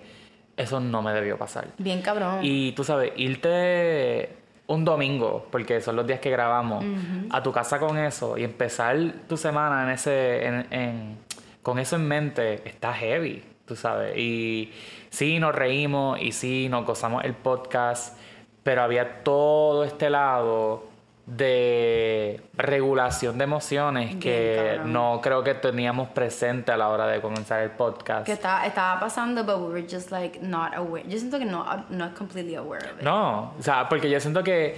eso 0.55 0.79
no 0.79 1.01
me 1.01 1.11
debió 1.13 1.37
pasar. 1.37 1.67
Bien 1.77 2.01
cabrón. 2.01 2.39
Y 2.43 2.73
tú 2.73 2.83
sabes, 2.83 3.11
irte 3.15 4.37
un 4.67 4.85
domingo, 4.85 5.47
porque 5.51 5.81
son 5.81 5.95
los 5.95 6.05
días 6.05 6.19
que 6.19 6.29
grabamos, 6.29 6.85
a 7.31 7.41
tu 7.41 7.51
casa 7.51 7.79
con 7.79 7.97
eso 7.97 8.37
y 8.37 8.43
empezar 8.43 8.95
tu 9.27 9.35
semana 9.35 9.83
en 9.85 9.89
ese, 9.89 10.45
en, 10.45 10.67
en- 10.69 11.17
con 11.63 11.79
eso 11.79 11.95
en 11.95 12.07
mente, 12.07 12.61
está 12.69 12.93
heavy, 12.93 13.43
tú 13.65 13.75
sabes. 13.75 14.15
Y 14.17 14.71
sí, 15.09 15.39
nos 15.39 15.55
reímos 15.55 16.21
y 16.21 16.31
sí, 16.31 16.67
nos 16.69 16.85
gozamos 16.85 17.23
el 17.25 17.33
podcast, 17.33 18.15
pero 18.61 18.83
había 18.83 19.23
todo 19.23 19.83
este 19.83 20.09
lado 20.11 20.88
de 21.35 22.41
regulación 22.57 23.37
de 23.37 23.43
emociones 23.43 24.07
Bien 24.07 24.19
que 24.19 24.73
cabrón. 24.75 24.93
no 24.93 25.19
creo 25.21 25.43
que 25.43 25.53
teníamos 25.53 26.09
presente 26.09 26.71
a 26.71 26.77
la 26.77 26.89
hora 26.89 27.07
de 27.07 27.21
comenzar 27.21 27.61
el 27.61 27.71
podcast. 27.71 28.25
que 28.25 28.33
estaba, 28.33 28.65
estaba 28.65 28.99
pasando, 28.99 29.43
but 29.43 29.57
we 29.57 29.73
were 29.73 29.87
just 29.89 30.11
like 30.11 30.39
not 30.41 30.73
aware. 30.75 31.03
Yo 31.07 31.17
siento 31.17 31.37
que 31.37 31.45
no, 31.45 31.65
not 31.89 32.17
completely 32.17 32.55
aware 32.55 32.83
of 32.85 32.99
it. 32.99 33.03
No, 33.03 33.53
o 33.57 33.61
sea, 33.61 33.87
porque 33.87 34.09
yo 34.09 34.19
siento 34.19 34.43
que 34.43 34.75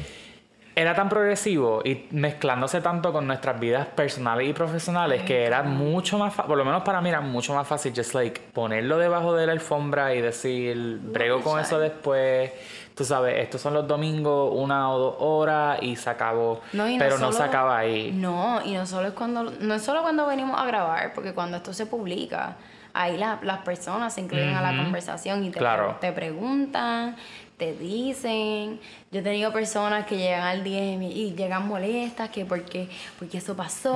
era 0.76 0.96
tan 0.96 1.10
progresivo 1.10 1.82
y 1.84 2.08
mezclándose 2.12 2.80
tanto 2.80 3.12
con 3.12 3.28
nuestras 3.28 3.60
vidas 3.60 3.88
personales 3.88 4.48
y 4.48 4.54
profesionales 4.54 5.24
que 5.24 5.44
era 5.44 5.64
mucho 5.64 6.18
más 6.18 6.34
por 6.34 6.58
lo 6.58 6.64
menos 6.64 6.84
para 6.84 7.02
mí 7.02 7.10
era 7.10 7.20
mucho 7.20 7.54
más 7.54 7.68
fácil 7.68 7.92
just 7.94 8.14
like 8.14 8.40
ponerlo 8.54 8.98
debajo 8.98 9.36
de 9.36 9.48
la 9.48 9.52
alfombra 9.52 10.16
y 10.16 10.22
decir, 10.22 11.00
brego 11.02 11.42
con 11.42 11.60
eso 11.60 11.78
después. 11.80 12.52
Tú 12.96 13.06
sabes, 13.06 13.36
estos 13.40 13.62
son 13.62 13.74
los 13.74 13.88
domingos, 13.88 14.52
una 14.56 14.92
o 14.92 15.00
dos 15.00 15.16
horas 15.20 15.80
y 15.82 15.96
se 15.96 16.10
acabó. 16.10 16.62
No, 16.74 16.88
y 16.88 16.94
no 16.98 17.00
Pero 17.00 17.18
no 17.18 17.32
se 17.32 17.42
acaba 17.44 17.78
ahí. 17.78 18.12
No, 18.12 18.62
y 18.66 18.74
no 18.74 18.86
solo 18.86 19.08
es 19.10 19.14
cuando 19.14 19.44
no 19.44 19.74
es 19.74 19.82
solo 19.82 20.02
cuando 20.02 20.28
venimos 20.28 20.60
a 20.60 20.66
grabar, 20.66 21.14
porque 21.14 21.34
cuando 21.34 21.58
esto 21.58 21.74
se 21.74 21.86
publica, 21.86 22.58
ahí 22.94 23.18
la- 23.18 23.40
las 23.44 23.60
personas 23.60 24.14
se 24.14 24.22
incluyen 24.22 24.54
a 24.56 24.62
la 24.62 24.84
conversación 24.84 25.44
y 25.46 25.50
te, 25.52 25.60
Claro. 25.60 25.98
te 26.02 26.12
preguntan, 26.12 27.16
te 27.58 27.74
dicen. 27.74 28.80
Yo 29.12 29.20
he 29.20 29.24
tenido 29.24 29.52
personas 29.54 30.06
que 30.06 30.18
llegan 30.18 30.42
al 30.42 30.64
DM 30.64 31.04
y 31.06 31.34
llegan 31.34 31.68
molestas 31.68 32.30
que 32.30 32.44
porque 32.46 32.90
porque 33.20 33.38
eso 33.38 33.56
pasó, 33.56 33.96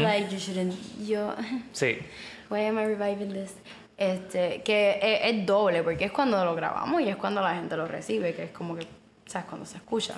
like 0.00 0.28
you 0.32 0.38
shouldn't 0.38 0.74
yo 1.06 1.34
Sí. 1.72 1.98
Why 2.50 2.64
am 2.66 2.78
I 2.78 2.84
reviving 2.86 3.32
this? 3.32 3.54
Este, 4.00 4.62
que 4.62 4.98
es, 5.02 5.30
es 5.34 5.46
doble, 5.46 5.82
porque 5.82 6.06
es 6.06 6.10
cuando 6.10 6.42
lo 6.44 6.54
grabamos 6.54 7.00
y 7.02 7.08
es 7.10 7.16
cuando 7.16 7.40
la 7.42 7.54
gente 7.54 7.76
lo 7.76 7.86
recibe, 7.86 8.34
que 8.34 8.44
es 8.44 8.50
como 8.50 8.74
que, 8.74 8.86
¿sabes? 9.26 9.46
Cuando 9.46 9.64
se 9.66 9.76
escucha. 9.76 10.14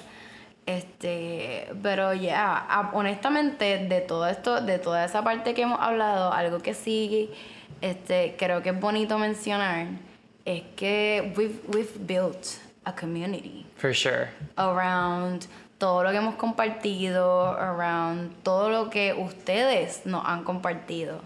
Este, 0.64 1.68
pero 1.82 2.14
ya, 2.14 2.56
a- 2.56 2.90
honestamente, 2.94 3.78
de 3.78 4.00
todo 4.00 4.28
esto, 4.28 4.60
de 4.60 4.78
toda 4.78 5.04
esa 5.04 5.24
parte 5.24 5.52
que 5.54 5.62
hemos 5.62 5.80
hablado, 5.80 6.32
algo 6.32 6.60
que 6.60 6.74
sí, 6.74 7.30
este, 7.80 8.36
creo 8.38 8.62
que 8.62 8.70
es 8.70 8.80
bonito 8.80 9.18
mencionar, 9.18 9.86
es 10.44 10.62
que 10.76 11.32
we've, 11.36 11.60
we've 11.68 11.98
built 11.98 12.46
a 12.84 12.94
community 12.94 13.66
For 13.76 13.92
sure. 13.94 14.28
around 14.56 15.46
todo 15.78 16.04
lo 16.04 16.10
que 16.12 16.16
hemos 16.18 16.36
compartido, 16.36 17.48
around 17.58 18.32
todo 18.44 18.70
lo 18.70 18.88
que 18.90 19.12
ustedes 19.14 20.06
nos 20.06 20.24
han 20.24 20.44
compartido. 20.44 21.20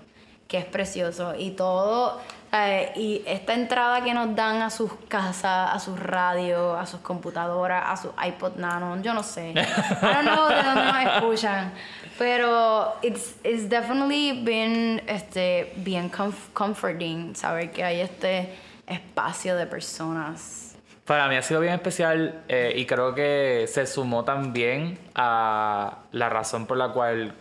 que 0.49 0.59
es 0.59 0.65
precioso. 0.65 1.35
Y 1.37 1.51
todo, 1.51 2.21
eh, 2.53 2.93
y 2.97 3.23
esta 3.27 3.55
entrada 3.55 4.03
que 4.03 4.15
nos 4.15 4.35
dan 4.35 4.63
a 4.63 4.71
sus 4.71 4.93
casas, 5.09 5.71
a 5.75 5.79
sus 5.79 5.99
radios, 5.99 6.79
a 6.79 6.87
sus 6.87 7.01
computadoras, 7.01 7.83
a 7.87 7.97
sus 7.97 8.13
iPod 8.27 8.57
Nano, 8.57 9.01
yo 9.03 9.13
no 9.15 9.23
sé. 9.23 9.51
I 9.51 9.55
don't 9.55 10.23
know 10.27 10.49
de 10.49 10.63
dónde 10.63 10.85
nos 10.85 11.15
escuchan. 11.17 11.73
Pero 12.19 12.95
it's, 13.03 13.35
it's 13.45 13.69
definitely 13.69 14.43
been 14.43 15.03
este, 15.07 15.73
bien 15.77 16.11
comf- 16.11 16.53
comforting 16.55 17.35
saber 17.35 17.71
que 17.73 17.85
hay 17.85 18.01
este 18.01 18.55
espacio 18.87 19.55
de 19.57 19.67
personas. 19.67 20.77
Para 21.05 21.29
mí 21.29 21.37
ha 21.37 21.43
sido 21.43 21.61
bien 21.61 21.75
especial 21.75 22.43
eh, 22.49 22.73
y 22.75 22.87
creo 22.87 23.15
que 23.15 23.67
se 23.69 23.87
sumó 23.87 24.25
también 24.25 24.99
a 25.15 25.99
la 26.13 26.29
razón 26.29 26.67
por 26.67 26.77
la 26.79 26.89
cual 26.89 27.35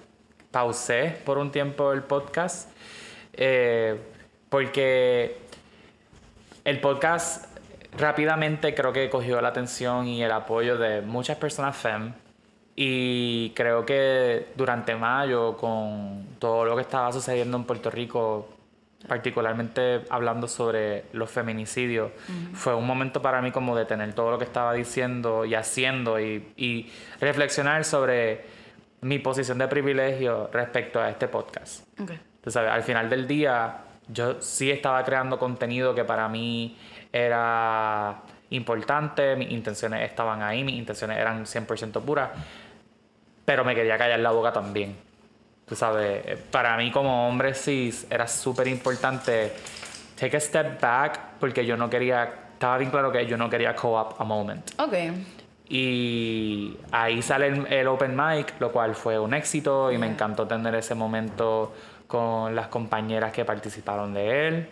pausé 0.51 1.17
por 1.25 1.37
un 1.37 1.51
tiempo 1.51 1.91
el 1.93 2.03
podcast. 2.03 2.69
eh, 3.33 4.11
porque 4.49 5.37
el 6.63 6.79
podcast 6.79 7.45
rápidamente 7.97 8.73
creo 8.73 8.91
que 8.91 9.09
cogió 9.09 9.41
la 9.41 9.49
atención 9.49 10.07
y 10.07 10.23
el 10.23 10.31
apoyo 10.31 10.77
de 10.77 11.01
muchas 11.01 11.37
personas 11.37 11.75
FEM. 11.77 12.13
Y 12.75 13.51
creo 13.51 13.85
que 13.85 14.47
durante 14.55 14.95
mayo, 14.95 15.55
con 15.55 16.25
todo 16.39 16.65
lo 16.65 16.75
que 16.75 16.81
estaba 16.81 17.11
sucediendo 17.13 17.55
en 17.55 17.63
Puerto 17.63 17.89
Rico, 17.89 18.49
particularmente 19.07 20.01
hablando 20.09 20.47
sobre 20.47 21.05
los 21.13 21.31
feminicidios, 21.31 22.11
fue 22.53 22.75
un 22.75 22.85
momento 22.85 23.21
para 23.21 23.41
mí 23.41 23.51
como 23.51 23.77
de 23.77 23.85
tener 23.85 24.13
todo 24.13 24.31
lo 24.31 24.37
que 24.37 24.43
estaba 24.43 24.73
diciendo 24.73 25.45
y 25.45 25.55
haciendo 25.55 26.19
y, 26.19 26.51
y 26.57 26.91
reflexionar 27.21 27.85
sobre 27.85 28.43
mi 29.01 29.19
posición 29.19 29.57
de 29.57 29.67
privilegio 29.67 30.49
respecto 30.51 30.99
a 30.99 31.09
este 31.09 31.27
podcast. 31.27 31.87
Okay. 32.01 32.19
Sabes, 32.47 32.71
al 32.71 32.83
final 32.83 33.09
del 33.09 33.27
día, 33.27 33.77
yo 34.07 34.41
sí 34.41 34.71
estaba 34.71 35.03
creando 35.03 35.39
contenido 35.39 35.95
que 35.95 36.03
para 36.03 36.27
mí 36.29 36.77
era 37.11 38.21
importante, 38.49 39.35
mis 39.35 39.51
intenciones 39.51 40.09
estaban 40.09 40.41
ahí, 40.41 40.63
mis 40.63 40.75
intenciones 40.75 41.17
eran 41.17 41.45
100% 41.45 42.01
puras, 42.01 42.29
pero 43.43 43.63
me 43.63 43.75
quería 43.75 43.97
callar 43.97 44.19
la 44.19 44.31
boca 44.31 44.51
también. 44.51 44.95
Tú 45.65 45.75
sabes, 45.75 46.37
para 46.51 46.77
mí 46.77 46.91
como 46.91 47.27
hombre 47.27 47.53
cis 47.53 48.05
era 48.09 48.27
súper 48.27 48.67
importante 48.67 49.53
take 50.19 50.37
a 50.37 50.39
step 50.39 50.79
back 50.79 51.19
porque 51.39 51.65
yo 51.65 51.75
no 51.75 51.89
quería, 51.89 52.23
estaba 52.53 52.77
bien 52.77 52.91
claro 52.91 53.11
que 53.11 53.25
yo 53.25 53.37
no 53.37 53.49
quería 53.49 53.75
co-op 53.75 54.19
a 54.19 54.23
moment. 54.23 54.71
Ok. 54.79 54.93
Y 55.67 56.77
ahí 56.91 57.23
sale 57.23 57.47
el, 57.47 57.65
el 57.73 57.87
open 57.87 58.15
mic, 58.15 58.53
lo 58.59 58.71
cual 58.71 58.93
fue 58.93 59.17
un 59.17 59.33
éxito 59.33 59.91
y 59.91 59.97
me 59.97 60.05
encantó 60.05 60.45
tener 60.45 60.75
ese 60.75 60.93
momento 60.93 61.73
con 62.07 62.55
las 62.55 62.67
compañeras 62.67 63.31
que 63.31 63.45
participaron 63.45 64.13
de 64.13 64.47
él. 64.47 64.69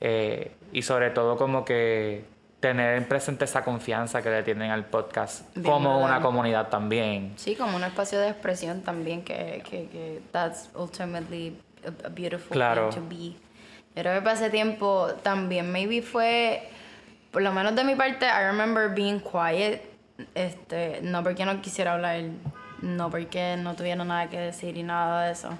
Eh, 0.00 0.52
y 0.72 0.82
sobre 0.82 1.10
todo 1.10 1.36
como 1.36 1.64
que 1.64 2.24
tener 2.60 2.96
en 2.96 3.04
presente 3.06 3.44
esa 3.44 3.62
confianza 3.64 4.22
que 4.22 4.30
le 4.30 4.42
tienen 4.42 4.70
al 4.70 4.86
podcast 4.86 5.54
Bien, 5.54 5.64
como 5.72 6.02
una 6.02 6.20
comunidad 6.20 6.68
también. 6.68 7.32
Sí, 7.36 7.54
como 7.54 7.76
un 7.76 7.84
espacio 7.84 8.18
de 8.18 8.28
expresión 8.28 8.82
también 8.82 9.22
que, 9.22 9.62
que, 9.68 9.88
que 9.88 10.20
that's 10.32 10.70
ultimately 10.74 11.56
a, 12.04 12.08
beautiful 12.08 12.50
Claro. 12.50 12.90
thing 12.90 13.00
to 13.00 13.08
be. 13.08 13.36
Yo 13.94 14.02
creo 14.02 14.22
que 14.22 14.30
ese 14.32 14.50
tiempo 14.50 15.08
también 15.22 15.70
maybe 15.72 16.02
fue, 16.02 16.68
por 17.30 17.42
lo 17.42 17.52
menos 17.52 17.74
de 17.74 17.84
mi 17.84 17.94
parte, 17.94 18.26
I 18.26 18.44
remember 18.46 18.90
being 18.94 19.20
quiet, 19.20 19.82
este, 20.34 21.00
no 21.02 21.22
porque 21.22 21.44
no 21.44 21.60
quisiera 21.62 21.94
hablar, 21.94 22.20
no 22.82 23.10
porque 23.10 23.56
no 23.58 23.74
tuviera 23.74 24.04
nada 24.04 24.28
que 24.28 24.38
decir 24.38 24.76
y 24.76 24.82
nada 24.82 25.26
de 25.26 25.32
eso. 25.32 25.50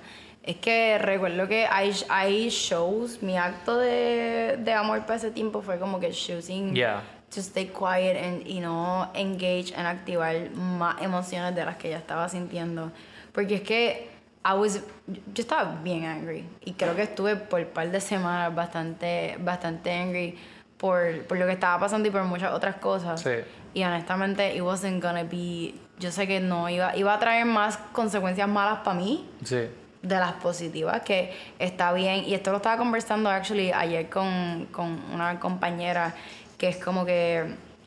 Es 0.47 0.57
que 0.57 0.97
recuerdo 0.99 1.49
que 1.49 1.67
hay, 1.67 1.93
hay 2.09 2.49
shows, 2.51 3.21
mi 3.23 3.37
acto 3.37 3.77
de, 3.79 4.57
de 4.59 4.73
amor 4.73 5.01
para 5.03 5.17
ese 5.17 5.31
tiempo 5.33 5.61
fue 5.61 5.79
como 5.79 5.99
que 5.99 6.11
choosing 6.13 6.73
Yeah. 6.75 7.03
to 7.35 7.41
stay 7.41 7.67
quiet 7.67 8.17
and, 8.17 8.47
y 8.47 8.61
no 8.61 9.11
engage 9.15 9.75
en 9.77 9.85
activar 9.87 10.51
más 10.53 11.03
emociones 11.03 11.55
de 11.55 11.65
las 11.65 11.77
que 11.77 11.91
ya 11.91 11.99
estaba 11.99 12.29
sintiendo. 12.29 12.93
Porque 13.33 13.57
es 13.57 13.61
que 13.63 14.09
I 14.45 14.53
was, 14.57 14.81
yo 15.09 15.43
estaba 15.43 15.81
bien 15.83 16.05
angry 16.05 16.49
y 16.65 16.75
creo 16.75 16.95
que 16.95 17.03
estuve 17.03 17.35
por 17.35 17.61
un 17.61 17.67
par 17.67 17.91
de 17.91 18.01
semanas 18.01 18.55
bastante, 18.55 19.37
bastante 19.41 19.91
angry 19.93 20.39
por, 20.79 21.23
por 21.27 21.37
lo 21.39 21.47
que 21.47 21.53
estaba 21.55 21.81
pasando 21.81 22.07
y 22.07 22.13
por 22.13 22.23
muchas 22.23 22.53
otras 22.53 22.77
cosas. 22.77 23.21
Sí. 23.21 23.31
Y 23.75 23.83
honestamente, 23.83 24.55
it 24.55 24.63
wasn't 24.63 25.03
gonna 25.03 25.25
be, 25.25 25.75
yo 25.99 26.13
sé 26.13 26.29
que 26.29 26.39
no, 26.39 26.69
iba, 26.71 26.97
iba 26.97 27.13
a 27.13 27.19
traer 27.19 27.45
más 27.47 27.77
consecuencias 27.93 28.49
malas 28.49 28.79
para 28.85 28.97
mí 28.97 29.29
Sí. 29.43 29.67
De 30.07 30.17
las 30.17 30.33
positivas, 30.35 31.03
que 31.03 31.33
está 31.59 31.93
bien. 31.93 32.25
Y 32.25 32.35
esto 32.35 32.51
lo 32.51 32.59
estaba 32.59 32.77
conversando 32.77 33.29
actually 33.31 33.73
ayer 33.73 34.09
con, 34.09 34.67
con 34.71 34.99
una 35.13 35.39
compañera 35.41 36.15
que 36.59 36.69
es 36.69 36.77
como 36.77 37.05
que 37.05 37.45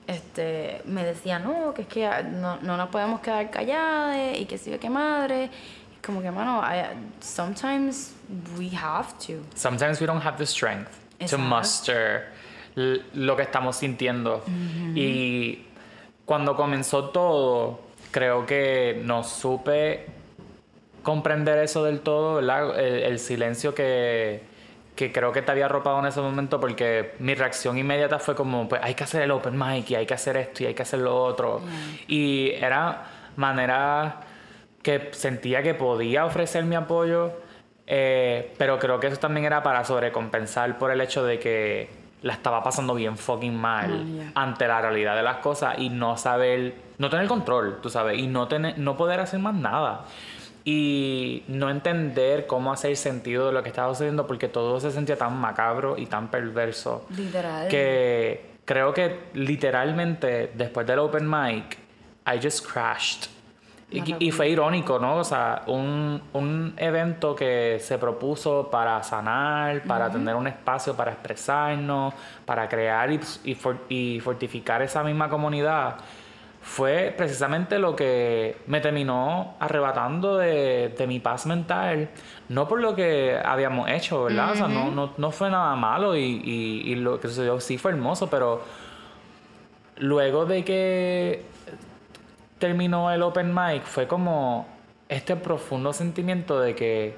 este, 0.07 0.81
me 0.85 1.03
decía, 1.03 1.39
no, 1.39 1.73
que 1.73 1.83
es 1.83 1.88
que 1.88 2.09
no, 2.31 2.57
no 2.61 2.77
nos 2.77 2.89
podemos 2.89 3.21
quedar 3.21 3.49
calladas 3.49 4.38
y 4.38 4.45
que 4.45 4.57
sí, 4.57 4.71
que 4.77 4.89
madre. 4.89 5.49
Como 6.05 6.21
que, 6.21 6.31
mano, 6.31 6.61
I- 6.63 6.95
sometimes 7.21 8.13
we 8.57 8.69
have 8.75 9.07
to. 9.27 9.43
Sometimes 9.55 9.99
we 10.01 10.07
don't 10.07 10.23
have 10.25 10.38
the 10.38 10.45
strength 10.45 10.89
to 11.19 11.25
Exacto. 11.25 11.38
muster 11.45 12.31
l- 12.75 13.01
lo 13.13 13.35
que 13.35 13.43
estamos 13.43 13.75
sintiendo. 13.75 14.43
Y 14.95 15.59
cuando 16.25 16.55
comenzó 16.55 17.09
todo, 17.09 17.81
creo 18.11 18.45
que 18.45 19.01
no 19.03 19.23
supe 19.23 20.05
comprender 21.03 21.58
eso 21.60 21.84
del 21.84 22.01
todo, 22.01 22.36
¿verdad? 22.36 22.79
El, 22.79 23.03
el 23.03 23.20
silencio 23.20 23.74
que, 23.74 24.41
que 25.00 25.13
creo 25.13 25.32
que 25.32 25.41
te 25.41 25.50
había 25.51 25.65
arropado 25.65 26.00
en 26.00 26.08
ese 26.08 26.20
momento 26.20 26.60
porque 26.60 27.15
mi 27.20 27.34
reacción 27.34 27.77
inmediata 27.77 28.20
fue 28.20 28.36
como, 28.36 28.68
pues 28.68 28.82
hay 28.84 28.96
que 28.96 29.06
hacer 29.06 29.22
el 29.22 29.32
open 29.32 29.58
mic 29.58 29.89
y 29.91 29.96
hay 29.96 30.06
que 30.06 30.13
hacer 30.13 30.36
esto 30.36 30.63
y 30.63 30.65
hay 30.65 30.74
que 30.74 30.82
hacer 30.82 31.00
lo 31.00 31.24
otro. 31.24 31.62
Y 32.08 32.51
era 32.60 33.03
manera 33.38 34.18
que 34.84 35.10
sentía 35.12 35.63
que 35.63 35.74
podía 35.74 36.25
ofrecer 36.25 36.65
mi 36.65 36.75
apoyo, 36.75 37.32
eh, 37.88 38.53
pero 38.58 38.77
creo 38.77 39.00
que 39.00 39.08
eso 39.08 39.18
también 39.18 39.46
era 39.46 39.63
para 39.63 39.86
sobrecompensar 39.86 40.77
por 40.77 40.91
el 40.91 41.00
hecho 41.00 41.24
de 41.24 41.39
que 41.39 41.89
la 42.22 42.34
estaba 42.34 42.62
pasando 42.62 42.94
bien 42.94 43.18
fucking 43.18 43.56
mal 43.56 44.06
Ah, 44.36 44.41
ante 44.44 44.68
la 44.68 44.82
realidad 44.82 45.15
de 45.15 45.24
las 45.24 45.38
cosas 45.38 45.75
y 45.77 45.89
no 45.89 46.18
saber, 46.18 46.75
no 46.98 47.10
tener 47.10 47.27
control, 47.27 47.79
tú 47.82 47.89
sabes, 47.89 48.20
y 48.20 48.27
no, 48.27 48.50
tener, 48.50 48.77
no 48.77 48.98
poder 48.98 49.22
hacer 49.22 49.39
más 49.39 49.56
nada. 49.56 50.03
Y 50.71 51.43
no 51.47 51.69
entender 51.71 52.45
cómo 52.45 52.71
hacer 52.71 52.95
sentido 52.95 53.47
de 53.47 53.53
lo 53.53 53.63
que 53.63 53.69
estaba 53.69 53.91
sucediendo 53.91 54.27
porque 54.27 54.47
todo 54.49 54.79
se 54.79 54.91
sentía 54.91 55.17
tan 55.17 55.35
macabro 55.35 55.97
y 55.97 56.05
tan 56.05 56.27
perverso 56.29 57.07
Literal. 57.17 57.67
que 57.69 58.51
creo 58.65 58.93
que 58.93 59.19
literalmente 59.33 60.51
después 60.53 60.85
del 60.85 60.99
open 60.99 61.27
mic 61.27 61.75
I 62.31 62.39
just 62.39 62.67
crashed 62.71 63.29
y, 63.91 64.27
y 64.27 64.29
fue 64.31 64.49
irónico, 64.49 64.99
¿no? 64.99 65.15
O 65.15 65.23
sea, 65.23 65.63
un, 65.65 66.21
un 66.33 66.75
evento 66.77 67.35
que 67.35 67.79
se 67.81 67.97
propuso 67.97 68.69
para 68.69 69.01
sanar, 69.01 69.81
para 69.81 70.11
tener 70.11 70.35
un 70.35 70.45
espacio 70.45 70.95
para 70.95 71.13
expresarnos, 71.13 72.13
para 72.45 72.69
crear 72.69 73.11
y, 73.11 73.19
y 73.45 73.55
for- 73.55 73.79
y 73.89 74.19
fortificar 74.19 74.83
esa 74.83 75.03
misma 75.03 75.27
comunidad, 75.27 75.95
fue 76.61 77.13
precisamente 77.17 77.79
lo 77.79 77.95
que 77.95 78.57
me 78.67 78.81
terminó 78.81 79.55
arrebatando 79.59 80.37
de, 80.37 80.89
de 80.97 81.07
mi 81.07 81.19
paz 81.19 81.45
mental. 81.45 82.09
No 82.49 82.67
por 82.67 82.81
lo 82.81 82.95
que 82.95 83.39
habíamos 83.43 83.89
hecho, 83.89 84.25
¿verdad? 84.25 84.51
O 84.51 84.55
sea, 84.55 84.67
no, 84.67 84.91
no, 84.91 85.13
no 85.17 85.31
fue 85.31 85.49
nada 85.49 85.75
malo 85.75 86.15
y, 86.15 86.21
y, 86.43 86.81
y 86.91 86.95
lo 86.95 87.19
que 87.19 87.27
sucedió 87.29 87.59
sí 87.59 87.77
fue 87.77 87.91
hermoso, 87.91 88.29
pero 88.29 88.61
luego 89.97 90.45
de 90.45 90.63
que 90.63 91.45
terminó 92.57 93.11
el 93.11 93.21
open 93.23 93.53
mic 93.53 93.83
fue 93.83 94.07
como 94.07 94.67
este 95.07 95.35
profundo 95.35 95.93
sentimiento 95.93 96.59
de 96.59 96.75
que 96.75 97.15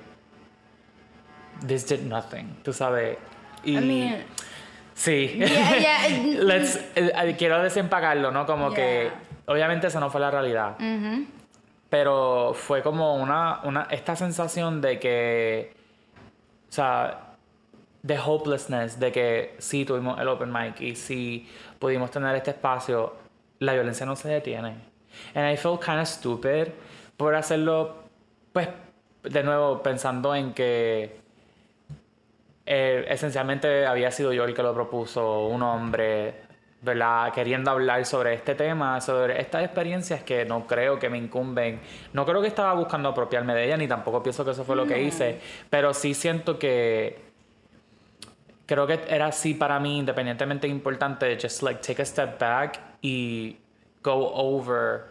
this 1.66 1.88
did 1.88 2.02
nothing, 2.02 2.58
tú 2.64 2.74
sabes. 2.74 3.18
Y 3.64 3.78
I 3.78 3.82
mean, 3.82 4.24
sí. 4.94 5.36
Yeah, 5.38 5.78
yeah. 5.78 6.08
Let's- 6.44 6.80
eh, 6.96 7.36
quiero 7.38 7.62
desempacarlo, 7.62 8.32
¿no? 8.32 8.46
Como 8.46 8.72
que. 8.74 9.10
Obviamente 9.52 9.88
eso 9.88 10.00
no 10.00 10.10
fue 10.10 10.22
la 10.22 10.32
realidad. 10.32 10.78
Pero 11.90 12.54
fue 12.54 12.82
como 12.82 13.16
una, 13.16 13.62
una, 13.64 13.88
esta 13.92 14.16
sensación 14.16 14.82
de 14.82 15.00
que, 15.00 15.74
o 16.70 16.72
sea, 16.72 17.36
de 18.02 18.18
hopelessness, 18.18 19.00
de 19.00 19.12
que 19.12 19.56
sí 19.60 19.86
tuvimos 19.86 20.20
el 20.20 20.28
open 20.28 20.52
mic 20.52 20.80
y 20.80 20.96
sí 20.96 21.50
pudimos 21.80 22.10
tener 22.10 22.36
este 22.36 22.52
espacio, 22.52 23.16
la 23.60 23.74
violencia 23.74 24.06
no 24.06 24.16
se 24.16 24.30
detiene. 24.30 24.76
And 25.36 25.52
I 25.52 25.58
felt 25.58 25.84
kind 25.84 26.00
of 26.00 26.08
stupid 26.08 26.70
por 27.18 27.36
hacerlo, 27.36 28.06
pues, 28.54 28.70
de 29.24 29.44
nuevo 29.44 29.84
pensando 29.84 30.34
en 30.34 30.54
que 30.54 31.20
eh, 32.66 33.06
esencialmente 33.10 33.86
había 33.86 34.10
sido 34.12 34.34
yo 34.34 34.46
el 34.46 34.54
que 34.54 34.64
lo 34.64 34.74
propuso, 34.74 35.48
un 35.48 35.62
hombre 35.62 36.51
¿verdad? 36.82 37.32
Queriendo 37.34 37.70
hablar 37.72 38.06
sobre 38.06 38.34
este 38.34 38.56
tema, 38.56 39.00
sobre 39.02 39.40
estas 39.40 39.64
experiencias 39.64 40.24
que 40.24 40.46
no 40.46 40.66
creo 40.66 40.98
que 40.98 41.10
me 41.10 41.18
incumben. 41.18 41.80
No 42.14 42.26
creo 42.26 42.42
que 42.42 42.48
estaba 42.48 42.74
buscando 42.74 43.10
apropiarme 43.10 43.54
de 43.54 43.66
ella, 43.66 43.78
ni 43.78 43.88
tampoco 43.88 44.24
pienso 44.24 44.44
que 44.44 44.52
eso 44.52 44.64
fue 44.64 44.76
lo 44.76 44.86
que 44.88 45.02
hice, 45.02 45.40
pero 45.70 45.94
sí 45.94 46.14
siento 46.14 46.58
que 46.58 47.20
creo 48.66 48.88
que 48.88 49.00
era 49.08 49.28
así 49.28 49.54
para 49.54 49.80
mí, 49.80 50.00
independientemente 50.00 50.68
importante, 50.68 51.38
just 51.40 51.62
like 51.62 51.82
take 51.82 52.02
a 52.02 52.06
step 52.06 52.40
back 52.40 52.80
y 53.02 53.58
go 54.04 54.32
over 54.34 55.02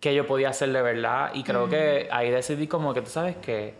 qué 0.00 0.14
yo 0.14 0.26
podía 0.26 0.48
hacer 0.50 0.72
de 0.72 0.80
verdad. 0.80 1.32
Y 1.34 1.42
creo 1.42 1.68
que 1.68 2.08
ahí 2.10 2.30
decidí 2.30 2.66
como 2.66 2.94
que 2.94 3.02
tú 3.02 3.10
sabes 3.10 3.36
que 3.36 3.74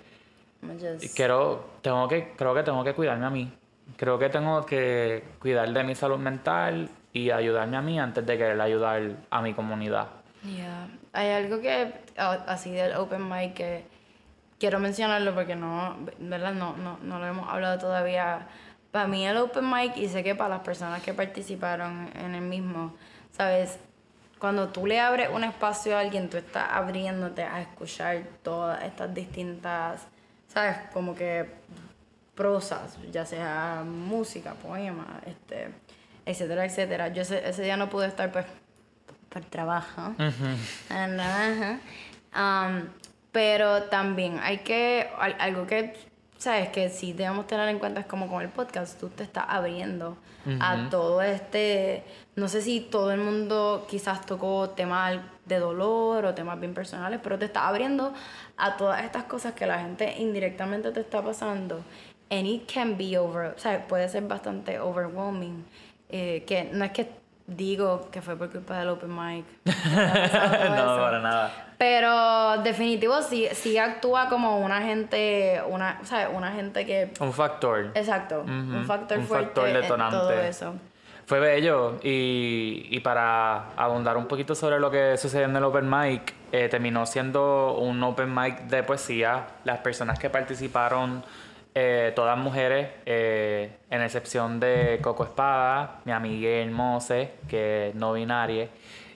Just- 0.80 1.16
quiero, 1.16 1.64
tengo 1.80 2.06
que, 2.06 2.32
creo 2.36 2.54
que 2.54 2.62
tengo 2.62 2.84
que 2.84 2.92
cuidarme 2.92 3.24
a 3.26 3.30
mí. 3.30 3.50
Creo 3.96 4.18
que 4.18 4.28
tengo 4.28 4.64
que 4.64 5.24
cuidar 5.38 5.72
de 5.72 5.84
mi 5.84 5.94
salud 5.94 6.18
mental 6.18 6.88
y 7.12 7.30
ayudarme 7.30 7.76
a 7.76 7.82
mí 7.82 8.00
antes 8.00 8.24
de 8.24 8.38
querer 8.38 8.60
ayudar 8.60 9.02
a 9.30 9.42
mi 9.42 9.54
comunidad. 9.54 10.08
Yeah. 10.44 10.88
Hay 11.12 11.30
algo 11.30 11.60
que, 11.60 11.92
así 12.16 12.72
del 12.72 12.96
open 12.96 13.28
mic, 13.28 13.54
que 13.54 13.84
quiero 14.58 14.78
mencionarlo 14.80 15.34
porque 15.34 15.54
no, 15.54 15.96
¿verdad? 16.18 16.54
No, 16.54 16.76
no, 16.76 16.98
no 17.02 17.18
lo 17.18 17.26
hemos 17.26 17.48
hablado 17.48 17.78
todavía. 17.78 18.46
Para 18.90 19.06
mí 19.06 19.26
el 19.26 19.36
open 19.36 19.68
mic, 19.70 19.96
y 19.96 20.08
sé 20.08 20.22
que 20.22 20.34
para 20.34 20.50
las 20.50 20.60
personas 20.60 21.02
que 21.02 21.14
participaron 21.14 22.10
en 22.14 22.34
el 22.34 22.42
mismo, 22.42 22.94
¿sabes? 23.30 23.78
Cuando 24.38 24.68
tú 24.68 24.86
le 24.86 24.98
abres 24.98 25.28
un 25.32 25.44
espacio 25.44 25.96
a 25.96 26.00
alguien, 26.00 26.28
tú 26.28 26.36
estás 26.36 26.68
abriéndote 26.70 27.42
a 27.44 27.60
escuchar 27.60 28.22
todas 28.42 28.82
estas 28.82 29.14
distintas, 29.14 30.08
¿sabes? 30.48 30.76
Como 30.92 31.14
que 31.14 31.48
prosas, 32.34 32.98
ya 33.10 33.24
sea 33.26 33.84
música, 33.86 34.54
poema, 34.54 35.20
este, 35.26 35.68
etcétera, 36.24 36.64
etcétera. 36.64 37.08
Yo 37.08 37.22
ese, 37.22 37.48
ese 37.48 37.62
día 37.62 37.76
no 37.76 37.88
pude 37.90 38.06
estar 38.06 38.30
pues 38.32 38.46
por 39.28 39.42
trabajo. 39.44 40.14
Um, 42.34 42.86
pero 43.30 43.84
también 43.84 44.38
hay 44.42 44.58
que, 44.58 45.08
al- 45.18 45.36
algo 45.38 45.66
que, 45.66 45.94
sabes, 46.38 46.68
que 46.70 46.88
sí 46.88 47.12
debemos 47.12 47.46
tener 47.46 47.68
en 47.68 47.78
cuenta 47.78 48.00
es 48.00 48.06
como 48.06 48.28
con 48.28 48.42
el 48.42 48.48
podcast, 48.48 48.98
tú 48.98 49.08
te 49.08 49.22
estás 49.22 49.44
abriendo 49.48 50.16
a 50.60 50.88
todo 50.90 51.22
este, 51.22 52.02
no 52.34 52.48
sé 52.48 52.62
si 52.62 52.80
todo 52.80 53.12
el 53.12 53.20
mundo 53.20 53.86
quizás 53.88 54.26
tocó 54.26 54.70
temas 54.70 55.20
de 55.44 55.58
dolor 55.60 56.24
o 56.24 56.34
temas 56.34 56.58
bien 56.58 56.74
personales, 56.74 57.20
pero 57.22 57.38
te 57.38 57.44
estás 57.44 57.62
abriendo 57.64 58.12
a 58.56 58.76
todas 58.76 59.04
estas 59.04 59.22
cosas 59.24 59.52
que 59.52 59.66
la 59.66 59.78
gente 59.78 60.16
indirectamente 60.18 60.90
te 60.90 61.00
está 61.00 61.22
pasando. 61.22 61.84
And 62.32 62.46
it 62.46 62.66
can 62.72 62.96
be 62.96 63.16
over, 63.18 63.52
o 63.54 63.58
sea, 63.58 63.86
puede 63.86 64.08
ser 64.08 64.22
bastante 64.22 64.80
overwhelming. 64.80 65.64
eh, 66.08 66.44
que 66.46 66.64
no 66.72 66.84
es 66.84 66.92
que 66.92 67.08
digo 67.46 68.08
que 68.10 68.22
fue 68.22 68.36
por 68.36 68.50
culpa 68.50 68.78
del 68.78 68.88
open 68.88 69.14
mic. 69.14 69.44
no, 69.64 70.96
para 70.96 71.20
nada. 71.20 71.50
Pero 71.78 72.62
definitivo 72.62 73.20
sí, 73.22 73.48
sí 73.52 73.76
actúa 73.76 74.28
como 74.28 74.58
una 74.60 74.80
gente, 74.82 75.60
una, 75.68 75.98
o 76.02 76.06
sea, 76.06 76.28
una 76.30 76.52
gente 76.52 76.86
que, 76.86 77.12
Un 77.20 77.32
factor. 77.32 77.90
exacto, 77.94 78.42
un 78.46 78.76
Ujú, 78.76 78.84
factor 78.86 79.18
un 79.18 79.26
fuerte 79.26 79.46
factor 79.46 79.68
en 79.68 79.74
detonante. 79.82 80.16
todo 80.16 80.32
eso. 80.40 80.74
Fue 81.26 81.38
bello 81.40 81.98
y, 82.02 82.86
y 82.90 83.00
para 83.00 83.70
abundar 83.76 84.16
un 84.16 84.26
poquito 84.26 84.54
sobre 84.54 84.78
lo 84.80 84.90
que 84.90 85.16
sucedió 85.16 85.46
en 85.46 85.56
el 85.56 85.64
Open 85.64 85.88
Mic, 85.88 86.34
eh, 86.52 86.68
terminó 86.68 87.06
siendo 87.06 87.74
un 87.78 88.02
Open 88.02 88.34
Mic 88.34 88.62
de 88.64 88.82
poesía. 88.82 89.46
Las 89.64 89.78
personas 89.78 90.18
que 90.18 90.28
participaron, 90.30 91.24
eh, 91.74 92.12
todas 92.14 92.36
mujeres, 92.38 92.88
eh, 93.06 93.70
en 93.90 94.02
excepción 94.02 94.60
de 94.60 94.98
Coco 95.02 95.24
Espada, 95.24 96.00
mi 96.04 96.12
amiga 96.12 96.64
Mose, 96.70 97.32
que 97.48 97.88
es 97.88 97.94
no 97.94 98.12
binaria, 98.12 98.68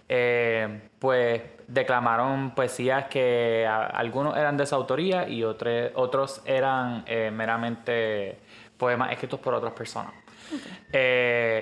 eh, 0.09 0.81
pues 0.99 1.43
declamaron 1.69 2.53
poesías 2.55 3.07
que 3.07 3.67
a- 3.69 3.87
algunos 3.87 4.37
eran 4.37 4.57
de 4.57 4.65
su 4.67 4.75
autoría 4.75 5.29
y 5.29 5.43
otros 5.45 5.91
otros 5.95 6.43
eran 6.47 7.03
eh, 7.07 7.31
meramente 7.33 8.39
poemas 8.79 9.11
escritos 9.13 9.41
por 9.41 9.53
otras 9.55 9.73
personas. 9.73 10.13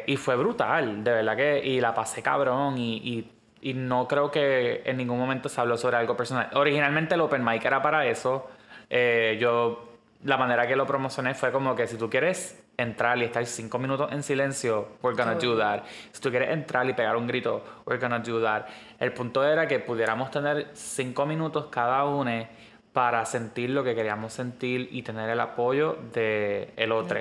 Y 0.07 0.17
fue 0.17 0.37
brutal, 0.37 1.03
de 1.03 1.11
verdad 1.11 1.37
que, 1.37 1.65
y 1.65 1.81
la 1.81 1.95
pasé 1.95 2.23
cabrón 2.23 2.79
y, 2.79 2.97
y- 2.99 3.31
y 3.63 3.73
no 3.75 4.07
creo 4.07 4.31
que 4.31 4.83
en 4.85 4.99
ningún 4.99 5.19
momento 5.19 5.49
se 5.49 5.59
habló 5.61 5.77
sobre 5.79 5.97
algo 5.97 6.15
personal. 6.17 6.51
Originalmente 6.53 7.15
el 7.15 7.23
Open 7.23 7.43
Mic 7.43 7.65
era 7.65 7.81
para 7.81 8.07
eso. 8.07 8.47
Eh, 8.91 9.39
yo, 9.41 9.94
la 10.25 10.37
manera 10.39 10.67
que 10.67 10.75
lo 10.75 10.87
promocioné 10.87 11.35
fue 11.35 11.53
como 11.53 11.77
que 11.77 11.87
si 11.87 11.97
tú 11.97 12.09
quieres 12.09 12.63
entrar 12.77 13.19
y 13.19 13.25
estar 13.25 13.45
cinco 13.47 13.79
minutos 13.79 14.11
en 14.11 14.23
silencio, 14.23 14.89
we're 15.03 15.17
gonna 15.17 15.35
do 15.35 15.57
that. 15.57 15.85
Si 16.13 16.21
tú 16.21 16.31
quieres 16.31 16.51
entrar 16.51 16.89
y 16.89 16.95
pegar 16.95 17.17
un 17.17 17.27
grito, 17.27 17.63
we're 17.87 18.01
gonna 18.01 18.19
do 18.19 18.41
that. 18.43 18.67
El 18.99 19.13
punto 19.13 19.45
era 19.45 19.69
que 19.69 19.79
pudiéramos 19.81 20.31
tener 20.31 20.69
cinco 20.73 21.27
minutos 21.27 21.67
cada 21.71 22.05
uno 22.05 22.47
para 22.93 23.25
sentir 23.27 23.71
lo 23.71 23.85
que 23.85 23.95
queríamos 23.95 24.33
sentir 24.33 24.89
y 24.93 25.03
tener 25.03 25.29
el 25.29 25.41
apoyo 25.41 25.99
del 26.13 26.71
el 26.77 26.93
otro. 26.93 27.21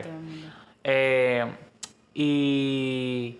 Eh, 0.83 1.45
y, 2.13 3.39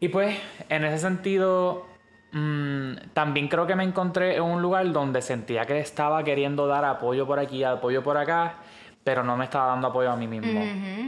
y 0.00 0.08
pues, 0.08 0.36
en 0.68 0.84
ese 0.84 0.98
sentido, 0.98 1.86
mm, 2.34 3.12
también 3.14 3.48
creo 3.48 3.66
que 3.66 3.74
me 3.74 3.84
encontré 3.84 4.36
en 4.36 4.42
un 4.42 4.60
lugar 4.60 4.90
donde 4.92 5.22
sentía 5.22 5.64
que 5.64 5.78
estaba 5.78 6.22
queriendo 6.22 6.66
dar 6.66 6.84
apoyo 6.84 7.26
por 7.26 7.38
aquí, 7.38 7.64
apoyo 7.64 8.02
por 8.02 8.16
acá, 8.18 8.56
pero 9.02 9.22
no 9.22 9.36
me 9.36 9.44
estaba 9.44 9.66
dando 9.66 9.88
apoyo 9.88 10.10
a 10.10 10.16
mí 10.16 10.26
mismo. 10.26 10.62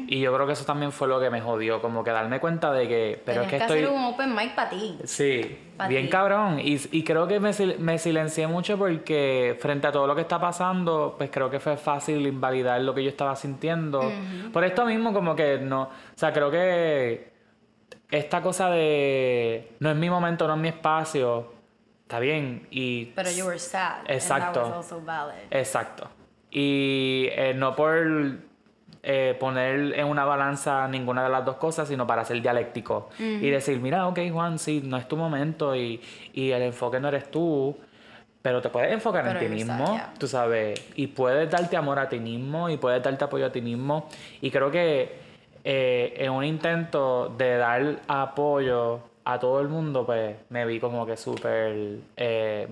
Y 0.06 0.20
yo 0.20 0.32
creo 0.34 0.46
que 0.46 0.52
eso 0.52 0.66
también 0.66 0.92
fue 0.92 1.08
lo 1.08 1.18
que 1.18 1.30
me 1.30 1.40
jodió, 1.40 1.80
como 1.80 2.04
que 2.04 2.10
darme 2.10 2.40
cuenta 2.40 2.70
de 2.70 2.86
que, 2.86 3.22
pero 3.24 3.40
es 3.42 3.48
que 3.48 3.56
que 3.56 3.62
estoy... 3.62 3.78
hacer 3.78 3.90
un 3.90 4.04
open 4.04 4.34
mic 4.34 4.54
para 4.54 4.68
ti. 4.68 4.98
Sí, 5.04 5.58
Pa' 5.78 5.88
bien 5.88 6.04
ti. 6.04 6.10
cabrón. 6.10 6.60
Y, 6.60 6.78
y 6.92 7.02
creo 7.04 7.26
que 7.26 7.40
me, 7.40 7.52
me 7.78 7.96
silencié 7.98 8.46
mucho 8.46 8.76
porque 8.76 9.56
frente 9.60 9.86
a 9.86 9.92
todo 9.92 10.06
lo 10.06 10.14
que 10.14 10.20
está 10.20 10.38
pasando, 10.38 11.14
pues 11.16 11.30
creo 11.30 11.48
que 11.48 11.58
fue 11.58 11.78
fácil 11.78 12.26
invalidar 12.26 12.78
lo 12.82 12.94
que 12.94 13.02
yo 13.02 13.08
estaba 13.08 13.34
sintiendo. 13.34 14.12
Por 14.52 14.62
esto 14.64 14.84
mismo, 14.84 15.14
como 15.14 15.34
que 15.34 15.56
no. 15.58 15.84
O 15.84 15.88
sea, 16.16 16.34
creo 16.34 16.50
que 16.50 17.35
esta 18.10 18.42
cosa 18.42 18.70
de 18.70 19.72
no 19.80 19.90
es 19.90 19.96
mi 19.96 20.08
momento, 20.10 20.46
no 20.46 20.54
es 20.54 20.60
mi 20.60 20.68
espacio, 20.68 21.52
está 22.02 22.20
bien. 22.20 22.66
Y 22.70 23.06
Pero 23.06 23.30
you 23.30 23.46
were 23.46 23.58
sad. 23.58 24.04
Exacto. 24.08 24.60
And 24.60 24.70
that 24.70 24.76
was 24.76 24.90
also 24.90 25.00
valid. 25.00 25.34
Exacto. 25.50 26.08
Y 26.50 27.28
eh, 27.32 27.52
no 27.54 27.74
por 27.74 28.06
eh, 29.02 29.36
poner 29.38 29.98
en 29.98 30.06
una 30.06 30.24
balanza 30.24 30.88
ninguna 30.88 31.24
de 31.24 31.30
las 31.30 31.44
dos 31.44 31.56
cosas, 31.56 31.88
sino 31.88 32.06
para 32.06 32.24
ser 32.24 32.40
dialéctico. 32.40 33.10
Y 33.18 33.50
decir, 33.50 33.80
mira, 33.80 34.06
ok, 34.06 34.20
Juan, 34.32 34.58
sí, 34.58 34.82
no 34.84 34.96
es 34.96 35.06
tu 35.06 35.16
momento 35.16 35.76
y, 35.76 36.00
y 36.32 36.50
el 36.50 36.62
enfoque 36.62 36.98
no 37.00 37.08
eres 37.08 37.30
tú, 37.30 37.76
pero 38.42 38.62
te 38.62 38.68
puedes 38.68 38.92
enfocar 38.92 39.24
Pero 39.24 39.40
en 39.40 39.46
ti 39.48 39.52
mismo, 39.52 39.94
yeah. 39.94 40.14
tú 40.18 40.28
sabes, 40.28 40.80
y 40.94 41.08
puedes 41.08 41.50
darte 41.50 41.76
amor 41.76 41.98
a 41.98 42.08
ti 42.08 42.20
mismo 42.20 42.70
y 42.70 42.76
puedes 42.76 43.02
darte 43.02 43.24
apoyo 43.24 43.46
a 43.46 43.50
ti 43.50 43.60
mismo. 43.60 44.08
Y 44.40 44.50
creo 44.50 44.70
que 44.70 45.25
eh, 45.68 46.14
en 46.18 46.30
un 46.30 46.44
intento 46.44 47.28
de 47.36 47.56
dar 47.56 48.00
apoyo 48.06 49.00
a 49.24 49.40
todo 49.40 49.60
el 49.60 49.66
mundo, 49.66 50.06
pues 50.06 50.36
me 50.48 50.64
vi 50.64 50.78
como 50.78 51.04
que 51.04 51.16
súper 51.16 51.98
eh, 52.16 52.68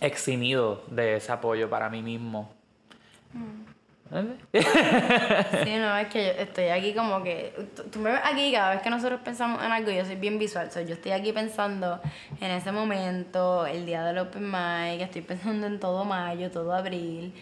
eximido 0.00 0.82
de 0.86 1.16
ese 1.16 1.32
apoyo 1.32 1.68
para 1.68 1.90
mí 1.90 2.02
mismo. 2.02 2.48
Sí, 4.52 5.74
no, 5.80 5.96
es 5.98 6.06
que 6.06 6.26
yo 6.26 6.42
estoy 6.42 6.68
aquí 6.68 6.94
como 6.94 7.24
que. 7.24 7.52
Tú, 7.74 7.82
tú 7.90 7.98
me 7.98 8.12
ves 8.12 8.20
aquí 8.22 8.52
cada 8.52 8.74
vez 8.74 8.82
que 8.82 8.90
nosotros 8.90 9.20
pensamos 9.24 9.60
en 9.64 9.72
algo, 9.72 9.90
yo 9.90 10.04
soy 10.04 10.14
bien 10.14 10.38
visual. 10.38 10.70
So, 10.70 10.82
yo 10.82 10.94
estoy 10.94 11.10
aquí 11.10 11.32
pensando 11.32 12.00
en 12.40 12.52
ese 12.52 12.70
momento, 12.70 13.66
el 13.66 13.84
día 13.84 14.04
del 14.04 14.18
Open 14.18 14.48
Mic, 14.48 15.00
estoy 15.00 15.22
pensando 15.22 15.66
en 15.66 15.80
todo 15.80 16.04
mayo, 16.04 16.52
todo 16.52 16.72
abril. 16.72 17.34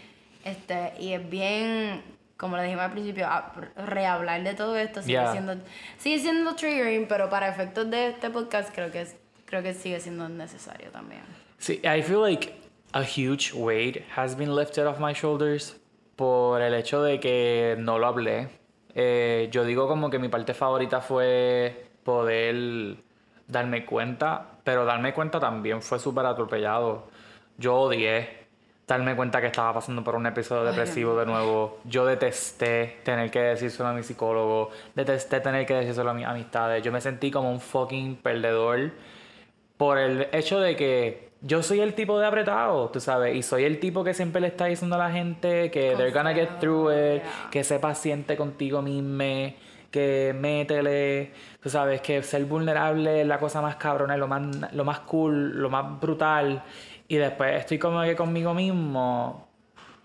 Este, 0.43 0.95
y 0.99 1.13
es 1.13 1.29
bien, 1.29 2.03
como 2.37 2.57
le 2.57 2.65
dijimos 2.65 2.85
al 2.85 2.93
principio, 2.93 3.29
rehablar 3.77 4.43
de 4.43 4.55
todo 4.55 4.77
esto 4.77 5.01
sigue 5.03 5.13
Yeah. 5.15 5.33
siendo. 5.33 5.55
Sigue 5.99 6.19
siendo 6.19 6.55
triggering, 6.55 7.07
pero 7.09 7.29
para 7.31 7.49
efectos 7.49 7.89
de 7.91 8.09
este 8.09 8.31
podcast 8.31 8.75
creo 8.75 8.91
que 8.91 9.03
es, 9.03 9.17
creo 9.47 9.63
que 9.63 9.73
sigue 9.75 10.01
siendo 10.01 10.29
necesario 10.29 10.91
también. 10.91 11.23
Sí, 11.59 11.81
I 11.85 12.03
feel 12.03 12.21
like 12.23 12.53
a 12.93 13.03
huge 13.03 13.53
weight 13.55 14.03
has 14.17 14.37
been 14.37 14.55
lifted 14.55 14.87
off 14.87 14.99
my 14.99 15.13
shoulders 15.13 15.77
por 16.17 16.61
el 16.61 16.75
hecho 16.75 17.03
de 17.03 17.19
que 17.21 17.77
no 17.79 17.99
lo 17.99 18.07
hablé. 18.07 18.49
Eh, 18.95 19.49
yo 19.51 19.65
digo 19.65 19.89
como 19.89 20.11
que 20.11 20.19
mi 20.19 20.29
parte 20.29 20.55
favorita 20.55 21.01
fue 21.01 21.89
poder 22.05 22.97
darme 23.49 23.85
cuenta, 23.85 24.59
pero 24.63 24.85
darme 24.85 25.13
cuenta 25.13 25.41
también 25.41 25.83
fue 25.83 25.99
súper 25.99 26.27
atropellado. 26.27 27.09
Yo 27.59 27.75
odié 27.77 28.44
darme 28.87 29.17
cuenta 29.17 29.41
que 29.41 29.47
estaba 29.47 29.75
pasando 29.75 30.05
por 30.05 30.15
un 30.15 30.27
episodio 30.27 30.65
depresivo 30.65 31.17
de 31.17 31.27
nuevo. 31.27 31.79
Yo 31.85 32.05
detesté 32.05 32.99
tener 33.03 33.31
que 33.31 33.41
decírselo 33.41 33.89
a 33.89 33.93
mi 33.93 34.03
psicólogo, 34.03 34.71
detesté 34.95 35.41
tener 35.41 35.65
que 35.67 35.75
decírselo 35.75 36.11
a 36.11 36.15
mis 36.15 36.27
amistades. 36.27 36.83
Yo 36.83 36.93
me 36.93 37.01
sentí 37.01 37.31
como 37.31 37.51
un 37.51 37.61
fucking 37.61 38.17
perdedor 38.17 38.93
por 39.77 39.99
el 39.99 40.29
hecho 40.33 40.61
de 40.61 40.77
que 40.77 41.31
yo 41.41 41.63
soy 41.63 41.81
el 41.81 41.95
tipo 41.95 42.19
de 42.19 42.27
apretado, 42.27 42.89
tú 42.89 43.01
sabes, 43.01 43.37
y 43.37 43.43
soy 43.43 43.65
el 43.65 43.79
tipo 43.79 44.03
que 44.03 44.15
siempre 44.15 44.41
le 44.41 44.47
está 44.47 44.65
diciendo 44.67 44.97
a 44.97 44.99
la 44.99 45.11
gente 45.11 45.71
que 45.71 45.95
they're 45.95 46.11
gonna 46.11 46.33
get 46.33 46.59
through 46.59 46.91
it, 46.91 47.23
yeah. 47.23 47.49
que 47.51 47.63
sé 47.65 47.79
paciente 47.79 48.35
contigo 48.35 48.81
mismo, 48.81 49.53
que 49.91 50.35
métele, 50.35 51.33
tú 51.63 51.69
sabes 51.69 52.01
que 52.01 52.23
ser 52.23 52.47
vulnerable 52.47 53.21
es 53.21 53.27
la 53.27 53.39
cosa 53.39 53.61
más 53.61 53.77
cabrona, 53.77 54.17
lo 54.17 54.27
más, 54.27 54.73
lo 54.73 54.85
más 54.85 55.01
cool, 55.01 55.51
lo 55.61 55.69
más 55.69 56.01
brutal. 56.01 56.63
Y 57.09 57.17
después 57.17 57.61
estoy 57.61 57.79
como 57.79 58.03
que 58.03 58.17
conmigo 58.17 58.55
mismo 58.55 59.49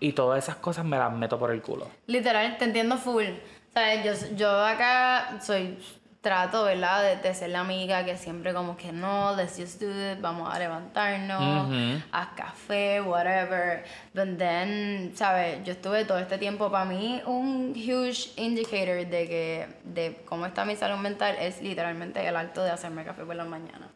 y 0.00 0.12
todas 0.12 0.42
esas 0.42 0.56
cosas 0.56 0.84
me 0.84 0.98
las 0.98 1.12
meto 1.12 1.38
por 1.38 1.50
el 1.50 1.62
culo. 1.62 1.88
Literal, 2.06 2.56
te 2.58 2.64
entiendo 2.64 2.96
full. 2.96 3.26
¿Sabes? 3.72 4.04
Yo, 4.04 4.36
yo 4.36 4.64
acá 4.64 5.38
soy 5.40 5.78
trato, 6.20 6.64
¿verdad? 6.64 7.02
De, 7.02 7.16
de, 7.16 7.34
ser 7.34 7.50
la 7.50 7.60
amiga 7.60 8.04
que 8.04 8.16
siempre 8.16 8.52
como 8.52 8.76
que 8.76 8.92
no, 8.92 9.34
let's 9.36 9.56
just 9.56 9.80
do 9.80 9.88
it, 9.88 10.20
vamos 10.20 10.52
a 10.52 10.58
levantarnos, 10.58 11.70
haz 12.12 12.28
café, 12.36 13.00
whatever. 13.00 13.84
But 14.12 14.36
then, 14.36 15.12
¿sabes? 15.14 15.64
Yo 15.64 15.72
estuve 15.72 16.04
todo 16.04 16.18
este 16.18 16.36
tiempo, 16.38 16.70
para 16.70 16.84
mí, 16.84 17.22
un 17.26 17.72
huge 17.74 18.32
indicator 18.36 19.06
de 19.06 19.28
que, 19.28 19.68
de 19.84 20.22
cómo 20.26 20.46
está 20.46 20.64
mi 20.64 20.76
salud 20.76 20.98
mental 20.98 21.36
es 21.40 21.62
literalmente 21.62 22.26
el 22.26 22.36
acto 22.36 22.62
de 22.62 22.70
hacerme 22.70 23.04
café 23.04 23.24
por 23.24 23.36
la 23.36 23.44
mañana. 23.44 23.88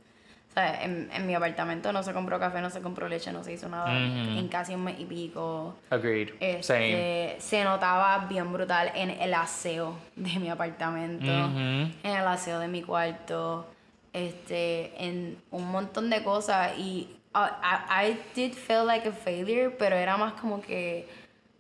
En, 0.57 1.11
en, 1.13 1.27
mi 1.27 1.35
apartamento 1.35 1.93
no 1.93 2.03
se 2.05 2.13
compró 2.13 2.39
café, 2.39 2.61
no 2.61 2.71
se 2.71 2.81
compró 2.81 3.09
leche, 3.09 3.33
no 3.33 3.43
se 3.43 3.53
hizo 3.53 3.69
nada 3.69 3.99
en 3.99 4.47
casi 4.49 4.75
un 4.75 4.85
mes 4.85 5.01
y 5.01 5.05
pico. 5.05 5.75
Agreed. 5.91 6.31
Este, 6.39 7.37
se 7.41 7.65
notaba 7.65 8.27
bien 8.29 8.53
brutal 8.53 8.93
en 8.95 9.11
el 9.11 9.35
aseo 9.35 9.99
de 10.15 10.39
mi 10.39 10.49
apartamento, 10.49 11.27
en 11.27 11.93
el 12.03 12.27
aseo 12.27 12.61
de 12.61 12.69
mi 12.69 12.83
cuarto, 12.83 13.67
este, 14.13 14.93
en 15.05 15.39
un 15.51 15.71
montón 15.73 16.09
de 16.09 16.23
cosas. 16.23 16.79
Y 16.79 17.17
uh, 17.35 17.39
I, 17.39 18.11
I 18.11 18.21
did 18.35 18.53
feel 18.53 18.87
like 18.87 19.09
a 19.09 19.13
failure, 19.13 19.71
pero 19.71 19.97
era 19.97 20.17
más 20.17 20.35
como 20.35 20.61
que, 20.61 21.09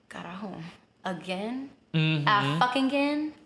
carajo, 0.07 0.53
again, 1.03 1.69
a 2.27 2.59
fucking 2.61 2.87
again. 2.87 3.44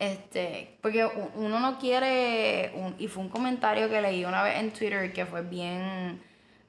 Este, 0.00 0.78
porque 0.80 1.06
uno 1.34 1.60
no 1.60 1.78
quiere, 1.78 2.72
y 2.98 3.06
fue 3.06 3.22
un 3.22 3.28
comentario 3.28 3.90
que 3.90 4.00
leí 4.00 4.24
una 4.24 4.42
vez 4.42 4.58
en 4.58 4.70
Twitter 4.72 5.12
que 5.12 5.26
fue 5.26 5.42
bien, 5.42 6.18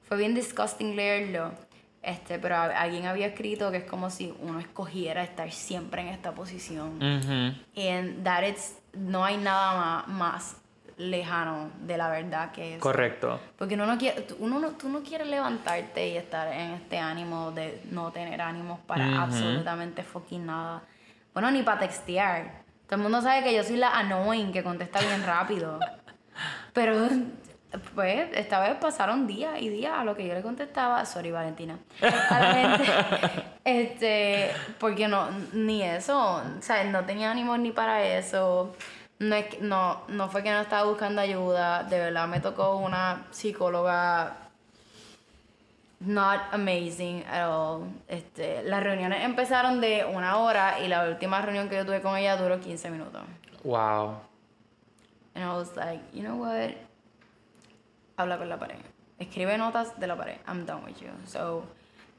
fue 0.06 0.18
bien 0.18 0.34
disgusting 0.34 0.94
leerlo, 0.94 1.50
este, 2.02 2.38
pero 2.38 2.56
alguien 2.56 3.06
había 3.06 3.28
escrito 3.28 3.70
que 3.70 3.78
es 3.78 3.84
como 3.84 4.10
si 4.10 4.34
uno 4.40 4.60
escogiera 4.60 5.24
estar 5.24 5.50
siempre 5.50 6.02
en 6.02 6.08
esta 6.08 6.32
posición. 6.32 6.98
Y 7.74 7.86
en 7.86 8.22
that 8.22 8.42
it's, 8.42 8.76
no 8.92 9.24
hay 9.24 9.38
nada 9.38 9.78
más, 9.78 10.08
más, 10.08 10.56
lejano 10.98 11.70
de 11.86 11.96
la 11.96 12.10
verdad 12.10 12.52
que 12.52 12.74
eso. 12.74 12.82
Correcto. 12.82 13.40
Porque 13.56 13.76
uno 13.76 13.86
no 13.86 13.96
quiere, 13.96 14.26
uno 14.40 14.58
no, 14.58 14.72
tú 14.72 14.90
no 14.90 15.02
quieres 15.02 15.28
levantarte 15.28 16.06
y 16.06 16.18
estar 16.18 16.48
en 16.48 16.72
este 16.72 16.98
ánimo 16.98 17.50
de 17.50 17.80
no 17.90 18.12
tener 18.12 18.42
ánimos 18.42 18.78
para 18.80 19.22
absolutamente 19.22 20.02
fucking 20.02 20.44
nada. 20.44 20.82
Bueno, 21.32 21.50
ni 21.50 21.62
para 21.62 21.80
textear. 21.80 22.61
Todo 22.92 22.98
el 22.98 23.04
mundo 23.04 23.22
sabe 23.22 23.42
que 23.42 23.54
yo 23.54 23.64
soy 23.64 23.76
la 23.78 23.88
annoying 23.96 24.52
que 24.52 24.62
contesta 24.62 25.00
bien 25.00 25.24
rápido. 25.24 25.80
Pero, 26.74 27.08
pues, 27.94 28.28
esta 28.34 28.60
vez 28.60 28.74
pasaron 28.74 29.26
días 29.26 29.62
y 29.62 29.70
días 29.70 29.94
a 29.96 30.04
lo 30.04 30.14
que 30.14 30.28
yo 30.28 30.34
le 30.34 30.42
contestaba. 30.42 31.02
Sorry, 31.06 31.30
Valentina. 31.30 31.78
A 32.02 32.38
la 32.38 32.52
gente. 32.52 32.84
este, 33.64 34.50
porque 34.78 35.08
no, 35.08 35.30
ni 35.54 35.82
eso. 35.82 36.42
O 36.58 36.60
sea, 36.60 36.84
no 36.84 37.06
tenía 37.06 37.30
ánimo 37.30 37.56
ni 37.56 37.70
para 37.70 38.04
eso. 38.04 38.76
No, 39.18 39.36
es, 39.36 39.58
no, 39.62 40.02
no 40.08 40.28
fue 40.28 40.42
que 40.42 40.50
no 40.50 40.60
estaba 40.60 40.86
buscando 40.86 41.22
ayuda. 41.22 41.84
De 41.84 41.98
verdad 41.98 42.28
me 42.28 42.40
tocó 42.40 42.76
una 42.76 43.24
psicóloga 43.30 44.41
not 46.04 46.52
amazing 46.52 47.24
at 47.24 47.48
all. 47.48 47.86
Este, 48.08 48.62
las 48.64 48.82
reuniones 48.82 49.24
empezaron 49.24 49.80
de 49.80 50.04
una 50.04 50.38
hora 50.38 50.80
y 50.80 50.88
la 50.88 51.08
última 51.08 51.40
reunión 51.40 51.68
que 51.68 51.76
yo 51.76 51.86
tuve 51.86 52.00
con 52.00 52.16
ella 52.16 52.36
duró 52.36 52.60
15 52.60 52.90
minutos. 52.90 53.22
Wow. 53.64 54.16
And 55.34 55.44
I 55.44 55.54
was 55.54 55.76
like, 55.76 56.02
you 56.12 56.22
know 56.22 56.36
what? 56.36 56.72
Habla 58.16 58.38
con 58.38 58.48
la 58.48 58.58
pared. 58.58 58.78
Escribe 59.18 59.56
notas 59.56 59.98
de 59.98 60.06
la 60.06 60.16
pared. 60.16 60.38
I'm 60.46 60.66
done 60.66 60.84
with 60.84 60.96
you. 61.00 61.10
So, 61.26 61.64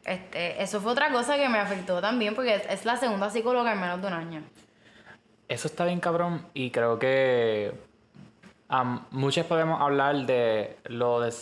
este, 0.06 0.62
eso 0.62 0.82
fue 0.82 0.92
otra 0.92 1.12
cosa 1.12 1.38
que 1.38 1.48
me 1.50 1.60
afectó 1.60 2.02
también 2.02 2.36
porque 2.36 2.56
es, 2.70 2.86
la 2.86 2.98
segunda 2.98 3.30
psicóloga 3.30 3.74
en 3.74 3.80
menos 3.80 4.02
de 4.02 4.08
un 4.08 4.14
año. 4.14 4.44
Eso 5.48 5.68
está 5.68 5.86
bien 5.86 6.00
cabrón 6.00 6.46
y 6.54 6.72
creo 6.72 6.98
que 6.98 7.74
um, 8.70 9.00
muchos 9.12 9.46
podemos 9.46 9.82
hablar 9.82 10.26
de 10.26 10.78
lo 10.86 11.20
de 11.20 11.34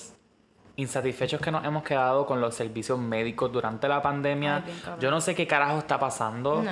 insatisfechos 0.82 1.40
que 1.42 1.52
nos 1.52 1.64
hemos 1.64 1.84
quedado 1.84 2.26
con 2.26 2.42
los 2.42 2.56
servicios 2.56 3.00
médicos 3.00 3.52
durante 3.52 3.88
la 3.88 4.02
pandemia. 4.02 4.64
yo 5.00 5.12
no 5.12 5.22
sé 5.22 5.36
qué 5.36 5.48
carajo 5.48 5.80
está 5.80 6.00
pasando, 6.00 6.64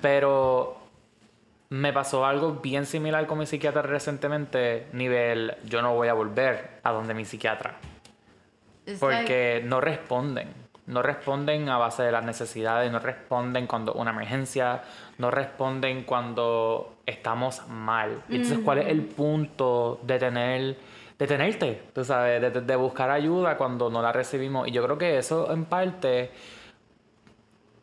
pero 0.00 0.78
me 1.70 1.92
pasó 1.92 2.26
algo 2.26 2.54
bien 2.54 2.84
similar 2.84 3.26
con 3.26 3.38
mi 3.38 3.46
psiquiatra 3.46 3.82
recientemente, 3.82 4.88
nivel 4.92 5.56
yo 5.64 5.82
no 5.82 5.94
voy 5.94 6.08
a 6.08 6.14
volver 6.14 6.80
a 6.82 6.90
donde 6.90 7.14
mi 7.14 7.24
psiquiatra. 7.24 7.76
Porque 8.98 9.62
no 9.64 9.80
responden. 9.80 10.52
No 10.86 11.02
responden 11.02 11.68
a 11.68 11.78
base 11.78 12.02
de 12.02 12.10
las 12.10 12.24
necesidades, 12.24 12.90
no 12.90 12.98
responden 12.98 13.68
cuando 13.68 13.92
una 13.92 14.10
emergencia, 14.10 14.82
no 15.20 15.30
responden 15.30 16.04
cuando 16.04 16.96
estamos 17.06 17.66
mal. 17.68 18.22
Entonces, 18.28 18.58
¿cuál 18.64 18.78
es 18.78 18.86
el 18.88 19.02
punto 19.02 20.00
de 20.02 20.18
tener 20.18 20.76
detenerte, 21.20 21.82
tú 21.92 22.02
sabes, 22.02 22.66
de, 22.66 22.76
buscar 22.76 23.10
ayuda 23.10 23.58
cuando 23.58 23.90
no 23.90 24.00
la 24.00 24.10
recibimos. 24.10 24.66
Y 24.66 24.70
yo 24.70 24.82
creo 24.82 24.96
que 24.96 25.18
eso 25.18 25.52
en 25.52 25.66
parte 25.66 26.30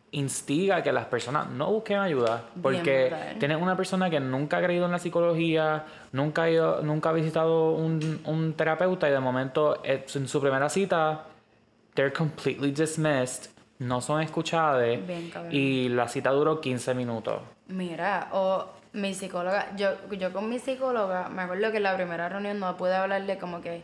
instiga 0.09 0.81
que 0.81 0.91
las 0.91 1.05
personas 1.05 1.47
no 1.51 1.71
busquen 1.71 1.99
ayuda. 1.99 2.45
Porque 2.63 3.13
tienes 3.39 3.61
una 3.61 3.77
persona 3.77 4.09
que 4.09 4.19
nunca 4.19 4.57
ha 4.57 4.63
creído 4.63 4.85
en 4.85 4.91
la 4.91 4.97
psicología, 4.97 5.85
nunca 6.13 6.43
ha, 6.43 6.49
ido, 6.49 6.81
nunca 6.81 7.09
ha 7.09 7.13
visitado 7.13 7.73
un, 7.73 8.21
un 8.25 8.53
terapeuta 8.53 9.07
y 9.07 9.11
de 9.11 9.19
momento 9.19 9.83
en 9.83 10.27
su 10.27 10.41
primera 10.41 10.67
cita, 10.67 11.25
they're 11.93 12.11
completely 12.11 12.71
dismissed, 12.71 13.51
no 13.79 14.01
son 14.01 14.21
escuchadas 14.21 14.99
y 15.51 15.89
la 15.89 16.07
cita 16.07 16.31
duró 16.31 16.61
15 16.61 16.93
minutos. 16.93 17.41
Mira, 17.67 18.29
o 18.31 18.65
mi 18.93 19.13
psicóloga, 19.13 19.75
yo, 19.75 19.91
yo 20.11 20.33
con 20.33 20.49
mi 20.49 20.59
psicóloga, 20.59 21.29
me 21.29 21.43
acuerdo 21.43 21.71
que 21.71 21.77
en 21.77 21.83
la 21.83 21.95
primera 21.95 22.29
reunión 22.29 22.59
no 22.59 22.75
pude 22.77 22.95
hablarle 22.95 23.37
como 23.37 23.61
que 23.61 23.83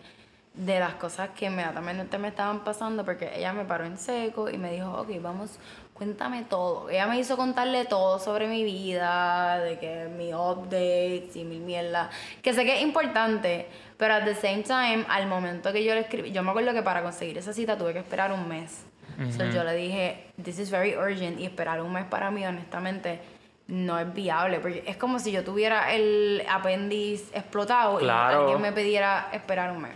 de 0.54 0.80
las 0.80 0.94
cosas 0.96 1.32
que 1.32 1.46
inmediatamente 1.46 2.18
me 2.20 2.28
estaban 2.28 2.64
pasando 2.64 3.04
porque 3.04 3.32
ella 3.36 3.54
me 3.54 3.66
paró 3.66 3.86
en 3.86 3.98
seco 3.98 4.50
y 4.50 4.58
me 4.58 4.72
dijo, 4.72 4.92
ok, 5.02 5.10
vamos, 5.20 5.58
cuéntame 5.94 6.44
todo. 6.44 6.90
Ella 6.90 7.08
me 7.08 7.18
hizo 7.18 7.38
contarle 7.38 7.86
todo 7.86 8.20
sobre 8.20 8.48
mi 8.48 8.64
vida, 8.64 9.60
de 9.60 9.80
que 9.80 10.10
mi 10.16 10.34
updates 10.34 11.36
y 11.36 11.44
mi 11.44 11.60
mierda, 11.60 12.10
que 12.42 12.54
sé 12.54 12.66
que 12.66 12.78
es 12.78 12.84
importante, 12.84 13.68
pero 13.98 14.14
at 14.14 14.26
the 14.26 14.36
same 14.36 14.64
time, 14.64 15.06
al 15.10 15.28
momento 15.28 15.74
que 15.74 15.84
yo 15.84 15.94
le 15.96 16.02
escribí, 16.02 16.32
yo 16.32 16.44
me 16.44 16.52
acuerdo 16.52 16.74
que 16.74 16.84
para 16.84 17.02
conseguir 17.02 17.38
esa 17.38 17.54
cita 17.54 17.78
tuve 17.78 17.94
que 17.94 18.00
esperar 18.00 18.32
un 18.32 18.48
mes. 18.48 18.86
Entonces 19.18 19.54
yo 19.54 19.64
le 19.64 19.74
dije, 19.76 20.32
this 20.44 20.60
is 20.60 20.70
very 20.70 20.96
urgent 20.96 21.40
y 21.40 21.46
esperar 21.46 21.82
un 21.82 21.92
mes 21.92 22.06
para 22.06 22.32
mí, 22.32 22.46
honestamente, 22.46 23.22
no 23.68 23.98
es 23.98 24.14
viable, 24.14 24.60
porque 24.60 24.84
es 24.86 24.98
como 24.98 25.20
si 25.20 25.32
yo 25.32 25.44
tuviera 25.44 25.94
el 25.94 26.44
apéndice 26.50 27.38
explotado 27.38 28.02
y 28.02 28.10
alguien 28.10 28.62
me 28.62 28.72
pidiera 28.72 29.30
esperar 29.32 29.72
un 29.72 29.84
mes. 29.84 29.94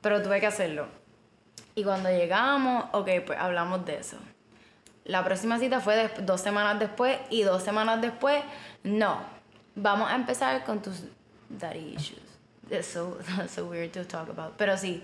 Pero 0.00 0.22
tuve 0.22 0.40
que 0.40 0.46
hacerlo. 0.46 0.86
Y 1.74 1.84
cuando 1.84 2.10
llegamos, 2.10 2.84
ok, 2.92 3.08
pues 3.26 3.38
hablamos 3.38 3.84
de 3.84 3.98
eso. 3.98 4.18
La 5.04 5.24
próxima 5.24 5.58
cita 5.58 5.80
fue 5.80 6.10
dos 6.22 6.40
semanas 6.40 6.78
después 6.78 7.18
y 7.30 7.42
dos 7.42 7.62
semanas 7.62 8.00
después, 8.00 8.42
no. 8.82 9.18
Vamos 9.74 10.10
a 10.10 10.14
empezar 10.14 10.64
con 10.64 10.80
tus 10.80 11.04
daddy 11.48 11.94
issues. 11.96 12.20
It's 12.70 12.86
so, 12.86 13.18
so 13.48 13.66
weird 13.66 13.92
to 13.92 14.04
talk 14.04 14.28
about. 14.28 14.56
Pero 14.56 14.76
sí, 14.76 15.02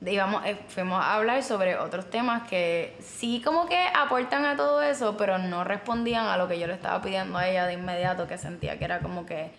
digamos, 0.00 0.44
eh, 0.44 0.58
fuimos 0.68 1.02
a 1.02 1.14
hablar 1.14 1.42
sobre 1.42 1.76
otros 1.76 2.10
temas 2.10 2.48
que 2.48 2.96
sí 3.00 3.40
como 3.44 3.66
que 3.66 3.78
aportan 3.94 4.44
a 4.44 4.56
todo 4.56 4.82
eso, 4.82 5.16
pero 5.16 5.38
no 5.38 5.64
respondían 5.64 6.26
a 6.26 6.36
lo 6.36 6.48
que 6.48 6.58
yo 6.58 6.66
le 6.66 6.74
estaba 6.74 7.00
pidiendo 7.00 7.38
a 7.38 7.48
ella 7.48 7.66
de 7.66 7.74
inmediato, 7.74 8.26
que 8.26 8.38
sentía 8.38 8.78
que 8.78 8.84
era 8.84 9.00
como 9.00 9.24
que 9.24 9.52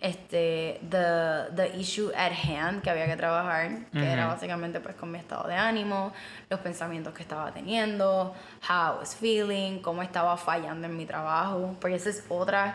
este 0.00 0.80
the, 0.90 1.54
the 1.54 1.76
issue 1.78 2.10
at 2.16 2.32
hand 2.32 2.82
que 2.82 2.90
había 2.90 3.06
que 3.06 3.16
trabajar, 3.16 3.86
que 3.92 4.04
era 4.04 4.26
básicamente 4.26 4.80
pues 4.80 4.96
con 4.96 5.10
mi 5.12 5.18
estado 5.18 5.46
de 5.46 5.54
ánimo, 5.54 6.12
los 6.50 6.58
pensamientos 6.60 7.14
que 7.14 7.22
estaba 7.22 7.52
teniendo, 7.52 8.34
how 8.68 8.94
I 8.94 8.98
was 8.98 9.14
feeling, 9.14 9.78
cómo 9.80 10.02
estaba 10.02 10.36
fallando 10.36 10.88
en 10.88 10.96
mi 10.96 11.06
trabajo, 11.06 11.76
porque 11.80 11.96
esa 11.96 12.10
es 12.10 12.24
otra 12.28 12.74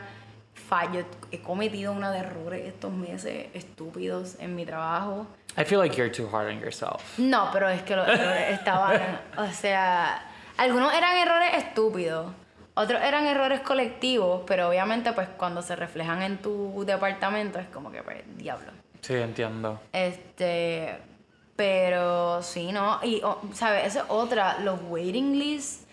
fallo, 0.58 1.06
he 1.32 1.42
cometido 1.42 1.92
una 1.94 2.12
de 2.12 2.20
errores 2.20 2.66
estos 2.66 2.92
meses 2.92 3.48
estúpidos 3.54 4.36
en 4.40 4.56
mi 4.56 4.66
trabajo 4.66 5.28
I 5.58 5.64
feel 5.66 5.80
like 5.80 5.98
you're 5.98 6.12
too 6.12 6.28
hard 6.28 6.50
on 6.50 6.60
yourself. 6.60 7.18
No, 7.18 7.50
pero 7.52 7.68
es 7.68 7.82
que 7.82 7.96
los 7.96 8.08
errores 8.08 8.54
estaban, 8.54 9.02
o 9.38 9.52
sea, 9.52 10.24
algunos 10.56 10.94
eran 10.94 11.18
errores 11.18 11.50
estúpidos, 11.56 12.32
otros 12.76 13.02
eran 13.02 13.26
errores 13.26 13.62
colectivos, 13.62 14.44
pero 14.46 14.70
obviamente 14.70 15.14
pues 15.14 15.28
cuando 15.36 15.64
se 15.64 15.76
reflejan 15.76 16.22
en 16.22 16.38
tu 16.38 16.84
departamento 16.86 17.58
es 17.58 17.68
como 17.70 17.92
que 17.92 18.04
pues 18.04 18.22
diablo. 18.38 18.72
Sí, 19.02 19.16
entiendo. 19.16 19.80
Este, 19.94 20.96
pero 21.56 22.44
sí, 22.44 22.72
no, 22.72 23.00
y 23.02 23.22
oh, 23.24 23.42
sabes, 23.54 23.88
esa 23.88 24.02
es 24.02 24.06
otra, 24.10 24.60
los 24.60 24.80
waiting 24.88 25.40
lists 25.40 25.87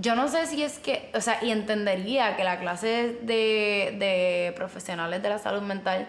yo 0.00 0.14
no 0.14 0.28
sé 0.28 0.46
si 0.46 0.62
es 0.62 0.78
que, 0.78 1.10
o 1.14 1.20
sea, 1.20 1.42
y 1.42 1.50
entendería 1.50 2.36
que 2.36 2.44
la 2.44 2.60
clase 2.60 3.18
de, 3.22 3.96
de 3.98 4.52
profesionales 4.56 5.22
de 5.22 5.28
la 5.28 5.38
salud 5.38 5.62
mental, 5.62 6.06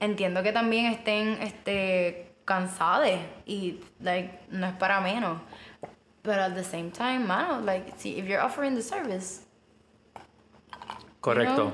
entiendo 0.00 0.42
que 0.42 0.52
también 0.52 0.86
estén 0.86 1.38
este, 1.40 2.32
cansadas 2.44 3.18
y, 3.46 3.80
like, 4.00 4.40
no 4.50 4.66
es 4.66 4.74
para 4.74 5.00
menos. 5.00 5.40
Pero 6.22 6.42
at 6.42 6.52
the 6.54 6.62
same 6.64 6.90
time, 6.90 7.20
mano, 7.20 7.60
like, 7.62 7.92
see, 7.96 8.18
if 8.18 8.26
you're 8.26 8.40
offering 8.44 8.74
the 8.74 8.82
service, 8.82 9.44
Correcto. 11.20 11.72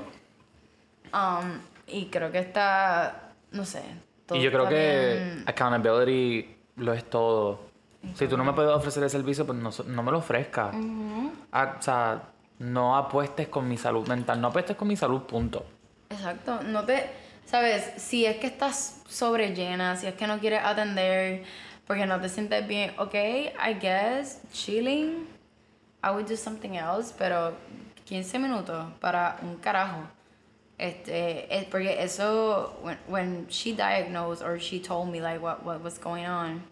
um, 1.12 1.61
y 1.87 2.07
creo 2.07 2.31
que 2.31 2.38
está, 2.38 3.33
no 3.51 3.64
sé. 3.64 3.83
todo 4.27 4.38
Y 4.38 4.42
yo 4.42 4.51
creo 4.53 4.68
que 4.68 4.75
bien- 5.35 5.44
accountability 5.47 6.55
lo 6.77 6.92
es 6.92 7.05
todo. 7.09 7.67
Si 8.14 8.29
tú 8.29 8.37
no 8.37 8.44
me 8.44 8.53
puedes 8.53 8.73
ofrecer 8.73 9.03
el 9.03 9.11
servicio, 9.11 9.47
pues 9.47 9.59
no, 9.59 9.71
no 9.87 10.03
me 10.03 10.12
lo 10.12 10.18
ofrezcas. 10.18 10.75
Ah, 11.53 11.77
o 11.79 11.83
sea, 11.83 12.23
no 12.59 12.97
apuestes 12.97 13.49
con 13.49 13.68
mi 13.68 13.77
salud 13.77 14.07
mental, 14.09 14.40
no 14.40 14.49
apuestes 14.49 14.77
con 14.77 14.88
mi 14.88 14.97
salud, 14.97 15.23
punto. 15.23 15.64
Exacto, 16.11 16.62
no 16.62 16.85
te, 16.85 17.11
sabes, 17.47 17.92
si 17.97 18.25
es 18.25 18.37
que 18.38 18.47
estás 18.47 19.03
sobre 19.09 19.55
llena, 19.55 19.97
si 19.97 20.07
es 20.07 20.14
que 20.14 20.27
no 20.27 20.38
quieres 20.38 20.61
atender 20.64 21.44
porque 21.87 22.05
no 22.05 22.21
te 22.21 22.29
sientes 22.29 22.66
bien, 22.68 22.92
ok, 22.99 23.14
I 23.14 23.75
guess, 23.81 24.42
chilling, 24.53 25.27
I 26.03 26.11
would 26.11 26.27
do 26.27 26.37
something 26.37 26.75
else, 26.75 27.14
pero 27.16 27.55
15 28.05 28.38
minutos 28.38 28.87
para 29.01 29.38
un 29.42 29.57
carajo. 29.57 30.03
Este, 30.77 31.53
es 31.53 31.64
porque 31.64 32.01
eso, 32.03 32.79
when, 32.83 32.99
when 33.09 33.47
she 33.49 33.73
diagnosed 33.73 34.42
or 34.42 34.61
she 34.61 34.79
told 34.79 35.11
me 35.11 35.21
like 35.21 35.40
what, 35.40 35.64
what 35.64 35.83
was 35.83 35.99
going 35.99 36.25
on, 36.25 36.62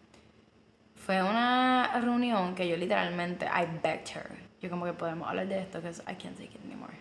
fue 1.07 1.23
una 1.23 1.93
reunión 2.03 2.57
que 2.57 2.67
yo 2.67 2.77
literalmente, 2.77 3.47
I 3.47 3.65
begged 3.81 4.17
her. 4.17 4.31
Yo 4.61 4.69
como 4.69 4.85
que 4.87 4.93
podemos 4.93 5.29
hablar 5.29 5.47
de 5.47 5.61
esto, 5.61 5.81
because 5.81 6.03
I 6.03 6.17
can't 6.17 6.37
take 6.37 6.51
it 6.53 6.65
anymore. 6.65 7.01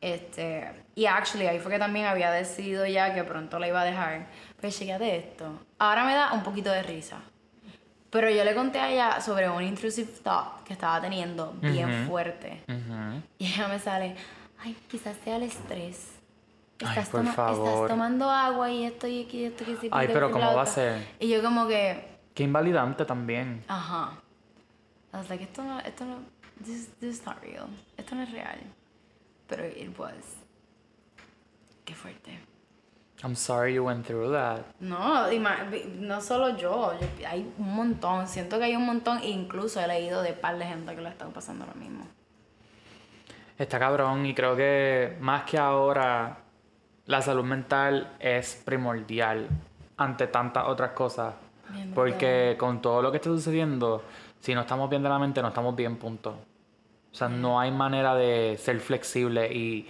Este, 0.00 0.68
y 0.96 1.06
actually 1.06 1.46
ahí 1.46 1.60
fue 1.60 1.70
que 1.72 1.78
también 1.78 2.06
había 2.06 2.30
decidido 2.32 2.84
ya 2.84 3.14
que 3.14 3.22
pronto 3.24 3.58
la 3.60 3.68
iba 3.68 3.80
a 3.80 3.84
dejar. 3.84 4.26
Pues 4.60 4.78
de 4.78 5.16
esto. 5.16 5.60
Ahora 5.78 6.04
me 6.04 6.14
da 6.14 6.32
un 6.32 6.42
poquito 6.42 6.70
de 6.72 6.82
risa. 6.82 7.18
Pero 8.10 8.28
yo 8.28 8.44
le 8.44 8.54
conté 8.54 8.78
a 8.80 8.90
ella 8.90 9.20
sobre 9.20 9.48
un 9.48 9.62
intrusive 9.62 10.10
thought 10.22 10.64
que 10.64 10.72
estaba 10.72 11.00
teniendo 11.00 11.52
bien 11.60 12.06
fuerte. 12.08 12.62
Ujú. 12.68 13.22
Y 13.38 13.46
ella 13.46 13.68
me 13.68 13.78
sale, 13.78 14.16
ay, 14.62 14.76
quizás 14.90 15.16
sea 15.24 15.36
el 15.36 15.44
estrés. 15.44 16.10
Ay, 16.80 16.88
Estás, 16.88 17.08
por 17.08 17.20
toma- 17.20 17.32
favor. 17.32 17.68
estás 17.74 17.88
tomando 17.88 18.28
agua 18.30 18.70
y 18.70 18.84
esto 18.84 19.06
y 19.06 19.24
aquí, 19.24 19.44
esto 19.44 19.64
que 19.64 19.76
sí. 19.76 19.88
Ay, 19.92 20.08
pero 20.12 20.30
¿cómo 20.30 20.44
va 20.44 20.50
a 20.50 20.54
bla". 20.54 20.66
ser? 20.66 21.06
Y 21.20 21.28
yo 21.28 21.42
como 21.42 21.66
que, 21.66 22.13
Qué 22.34 22.42
invalidante 22.42 23.04
también. 23.04 23.64
ajá. 23.68 24.12
I 25.12 25.16
was 25.18 25.30
like, 25.30 25.44
esto 25.44 25.62
no, 25.62 25.78
esto 25.80 26.04
no, 26.04 26.18
this, 26.64 26.88
this 26.98 27.20
is 27.20 27.24
not 27.26 27.40
real. 27.40 27.68
Esto 27.96 28.16
no 28.16 28.22
es 28.22 28.32
real. 28.32 28.58
Pero 29.46 29.64
it 29.64 29.96
was. 29.96 30.38
Qué 31.84 31.94
fuerte. 31.94 32.40
I'm 33.22 33.36
sorry 33.36 33.74
you 33.74 33.84
went 33.84 34.04
through 34.06 34.32
that. 34.32 34.62
No, 34.80 35.30
no 36.00 36.20
solo 36.20 36.56
yo, 36.58 36.98
yo- 36.98 37.28
hay 37.28 37.48
un 37.58 37.74
montón, 37.76 38.26
siento 38.26 38.58
que 38.58 38.64
hay 38.64 38.74
un 38.76 38.84
montón, 38.84 39.18
e 39.22 39.28
incluso 39.30 39.80
he 39.80 39.86
leído 39.86 40.20
de 40.22 40.32
par 40.32 40.58
de 40.58 40.66
gente 40.66 40.94
que 40.96 41.00
lo 41.00 41.08
están 41.08 41.32
pasando 41.32 41.64
lo 41.64 41.74
mismo. 41.74 42.06
Está 43.56 43.78
cabrón 43.78 44.26
y 44.26 44.34
creo 44.34 44.56
que 44.56 45.16
más 45.20 45.44
que 45.44 45.56
ahora 45.58 46.38
la 47.06 47.22
salud 47.22 47.44
mental 47.44 48.16
es 48.18 48.60
primordial 48.64 49.48
ante 49.96 50.26
tantas 50.26 50.64
otras 50.66 50.90
cosas. 50.90 51.34
Bien 51.70 51.92
Porque 51.94 52.56
con 52.58 52.80
todo 52.80 53.02
lo 53.02 53.10
que 53.10 53.18
está 53.18 53.30
sucediendo, 53.30 54.02
si 54.40 54.54
no 54.54 54.62
estamos 54.62 54.88
bien 54.90 55.02
de 55.02 55.08
la 55.08 55.18
mente, 55.18 55.42
no 55.42 55.48
estamos 55.48 55.74
bien, 55.74 55.96
punto. 55.96 56.30
O 57.12 57.14
sea, 57.16 57.28
no 57.28 57.60
hay 57.60 57.70
manera 57.70 58.14
de 58.14 58.56
ser 58.58 58.80
flexible 58.80 59.52
y 59.52 59.88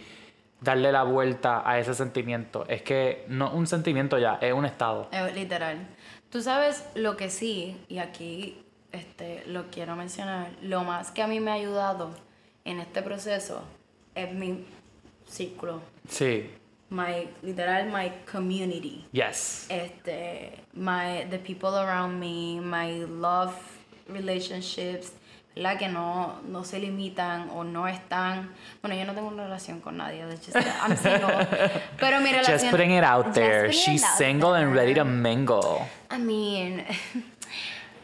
darle 0.60 0.92
la 0.92 1.02
vuelta 1.02 1.68
a 1.68 1.78
ese 1.78 1.94
sentimiento. 1.94 2.64
Es 2.68 2.82
que 2.82 3.24
no 3.28 3.50
un 3.52 3.66
sentimiento 3.66 4.18
ya, 4.18 4.34
es 4.40 4.52
un 4.52 4.64
estado. 4.64 5.08
Eh, 5.12 5.32
literal. 5.34 5.86
Tú 6.30 6.42
sabes 6.42 6.84
lo 6.94 7.16
que 7.16 7.30
sí, 7.30 7.80
y 7.88 7.98
aquí 7.98 8.64
este, 8.92 9.44
lo 9.46 9.70
quiero 9.70 9.96
mencionar, 9.96 10.50
lo 10.62 10.84
más 10.84 11.10
que 11.10 11.22
a 11.22 11.26
mí 11.26 11.40
me 11.40 11.50
ha 11.50 11.54
ayudado 11.54 12.10
en 12.64 12.80
este 12.80 13.02
proceso 13.02 13.62
es 14.14 14.32
mi 14.32 14.64
círculo, 15.26 15.80
Sí, 16.08 16.50
my, 16.90 17.28
literal, 17.42 17.86
my 17.86 18.12
community. 18.26 19.04
yes. 19.12 19.66
este, 19.70 20.58
my, 20.74 21.26
the 21.30 21.38
people 21.38 21.76
around 21.76 22.18
me, 22.18 22.60
my 22.60 23.04
love 23.04 23.54
relationships, 24.08 25.12
la 25.56 25.78
que 25.78 25.88
no, 25.88 26.40
no 26.48 26.64
se 26.64 26.78
limitan 26.80 27.48
o 27.50 27.62
no 27.62 27.86
están. 27.86 28.50
Bueno, 28.82 28.96
yo 28.96 29.04
no 29.04 29.14
tengo 29.14 29.28
una 29.28 29.44
relación 29.44 29.80
con 29.80 29.96
nadie, 29.96 30.24
just, 30.36 30.56
I'm 30.56 30.96
single. 30.96 31.46
Pero 31.98 32.20
mi 32.20 32.30
relación. 32.30 32.58
Just 32.58 32.70
putting 32.70 32.90
it 32.90 33.04
out 33.04 33.34
there. 33.34 33.72
She's 33.72 34.04
single 34.16 34.54
and 34.54 34.74
ready 34.74 34.94
to 34.94 35.04
mingle. 35.04 35.86
I 36.10 36.18
mean, 36.18 36.84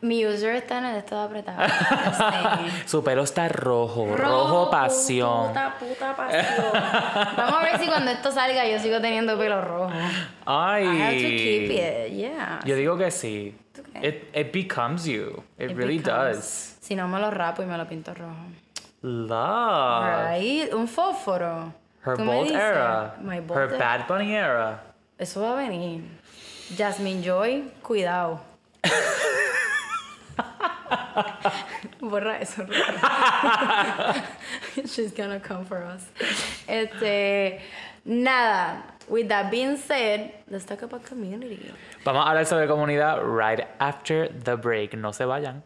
mi 0.02 0.26
user 0.26 0.54
está 0.56 0.78
en 0.78 0.84
el 0.86 0.96
estado 0.96 1.22
apretado. 1.22 1.60
Su 2.86 3.02
pelo 3.04 3.22
está 3.22 3.48
rojo, 3.48 4.16
rojo, 4.16 4.70
pasión. 4.70 5.48
Puta, 5.48 5.74
puta 5.78 6.16
pasión. 6.16 6.72
Vamos 7.36 7.54
a 7.54 7.62
ver 7.62 7.78
si 7.78 7.86
cuando 7.86 8.10
esto 8.10 8.30
salga 8.32 8.66
yo 8.66 8.78
sigo 8.78 9.00
teniendo 9.00 9.36
pelo 9.38 9.60
rojo. 9.60 9.90
Ay. 10.46 10.84
I 10.84 11.00
have 11.02 11.16
to 11.16 11.28
keep 11.28 11.70
it, 11.70 12.12
yeah. 12.16 12.60
Yo 12.64 12.76
digo 12.76 12.96
que 12.96 13.10
sí. 13.10 13.54
It, 14.02 14.28
it 14.34 14.52
becomes 14.52 15.04
you. 15.04 15.42
It, 15.58 15.70
It 15.72 15.76
really 15.76 15.98
becomes- 15.98 16.36
does. 16.36 16.76
Si 16.80 16.94
no 16.94 17.06
me 17.08 17.18
lo 17.20 17.30
rapo 17.30 17.62
y 17.62 17.66
me 17.66 17.76
lo 17.76 17.86
pinto 17.86 18.14
rojo. 18.14 18.34
Love. 19.02 20.30
Right? 20.30 20.72
Un 20.74 20.88
fósforo. 20.88 21.72
Her 22.04 22.16
bold 22.16 22.50
era. 22.50 23.14
My 23.20 23.36
Her 23.36 23.42
bold 23.42 23.72
era. 23.74 23.78
Bad 23.78 24.06
Bunny 24.08 24.34
era. 24.34 24.80
Eso 25.18 25.42
va 25.42 25.52
a 25.52 25.56
venir. 25.56 26.02
Jasmine 26.76 27.22
Joy, 27.22 27.70
cuidado. 27.82 28.40
Borra 32.00 32.40
eso. 32.40 32.66
She's 34.86 35.12
gonna 35.12 35.40
come 35.40 35.64
for 35.64 35.82
us. 35.82 36.06
Este, 36.68 37.60
nada. 38.04 38.82
With 39.08 39.28
that 39.28 39.50
being 39.50 39.76
said, 39.76 40.32
let's 40.48 40.64
talk 40.64 40.82
about 40.82 41.04
community. 41.04 41.72
Vamos 42.04 42.24
a 42.24 42.28
hablar 42.30 42.46
sobre 42.46 42.68
comunidad 42.68 43.18
right 43.24 43.66
after 43.80 44.28
the 44.28 44.56
break. 44.56 44.94
No 44.94 45.10
se 45.10 45.24
vayan. 45.24 45.62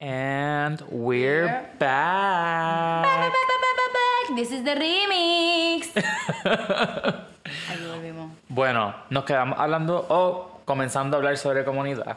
And 0.00 0.82
we're 0.90 1.46
back. 1.78 3.04
Back, 3.04 3.32
back, 3.32 3.32
back, 3.32 3.92
back. 3.94 4.36
This 4.36 4.50
is 4.50 4.64
the 4.64 4.74
remix. 4.74 5.92
Aquí 7.70 7.84
volvimos. 7.86 8.30
Bueno, 8.48 8.94
nos 9.10 9.24
quedamos 9.24 9.56
hablando 9.58 10.04
o 10.08 10.60
comenzando 10.64 11.16
a 11.16 11.20
hablar 11.20 11.36
sobre 11.36 11.64
comunidad. 11.64 12.16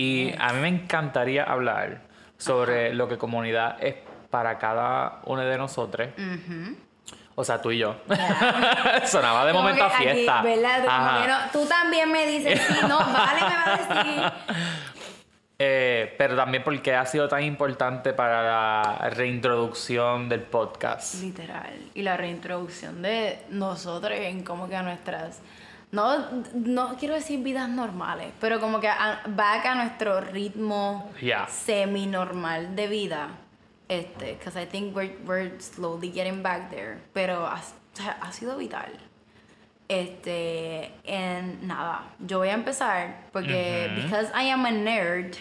Y 0.00 0.34
a 0.38 0.52
mí 0.54 0.60
me 0.60 0.68
encantaría 0.68 1.44
hablar 1.44 2.00
sobre 2.38 2.94
lo 2.94 3.06
que 3.08 3.18
comunidad 3.18 3.76
es 3.82 3.96
para 4.30 4.56
cada 4.58 5.20
uno 5.24 5.42
de 5.42 5.58
nosotros. 5.58 6.08
O 7.34 7.44
sea, 7.44 7.60
tú 7.60 7.70
y 7.70 7.78
yo. 7.78 7.96
Sonaba 9.04 9.44
de 9.46 9.52
Como 9.52 9.64
momento 9.64 9.84
a 9.84 9.88
que 9.90 9.94
aquí, 9.96 10.04
fiesta. 10.04 10.42
¿verdad? 10.42 10.78
Como 10.84 10.90
Ajá. 10.90 11.22
que 11.22 11.28
no- 11.28 11.50
tú 11.52 11.68
también 11.68 12.10
me 12.12 12.26
dices, 12.26 12.60
sí, 12.66 12.74
no, 12.88 12.98
vale, 13.12 13.40
me 13.42 13.48
va 13.48 13.64
a 13.74 13.76
decir. 13.76 14.32
Eh, 15.62 16.14
pero 16.16 16.34
también 16.36 16.64
porque 16.64 16.94
ha 16.94 17.04
sido 17.04 17.28
tan 17.28 17.42
importante 17.42 18.14
para 18.14 18.42
la 18.42 19.10
reintroducción 19.10 20.26
del 20.30 20.40
podcast. 20.40 21.16
Literal. 21.20 21.78
Y 21.92 22.00
la 22.00 22.16
reintroducción 22.16 23.02
de 23.02 23.38
nosotros 23.50 24.18
en 24.18 24.42
como 24.42 24.70
que 24.70 24.76
a 24.76 24.82
nuestras. 24.82 25.42
No, 25.92 26.44
no 26.54 26.96
quiero 26.98 27.14
decir 27.14 27.42
vidas 27.42 27.68
normales, 27.68 28.32
pero 28.40 28.60
como 28.60 28.78
que 28.80 28.88
a, 28.88 29.22
back 29.26 29.66
a 29.66 29.74
nuestro 29.74 30.20
ritmo 30.20 31.10
Yeah. 31.20 31.46
semi-normal 31.48 32.76
de 32.76 32.86
vida. 32.86 33.28
Este, 33.88 34.34
because 34.34 34.56
I 34.56 34.66
think 34.66 34.94
we're, 34.94 35.16
we're 35.26 35.58
slowly 35.60 36.12
getting 36.12 36.42
back 36.42 36.70
there. 36.70 36.98
Pero 37.12 37.44
ha, 37.44 37.60
ha 38.20 38.32
sido 38.32 38.56
vital. 38.56 38.92
Este, 39.88 40.92
en 41.02 41.66
nada, 41.66 42.04
yo 42.20 42.38
voy 42.38 42.48
a 42.50 42.54
empezar 42.54 43.26
porque, 43.32 43.90
because 43.96 44.28
I 44.32 44.48
am 44.50 44.64
a 44.64 44.70
nerd, 44.70 45.34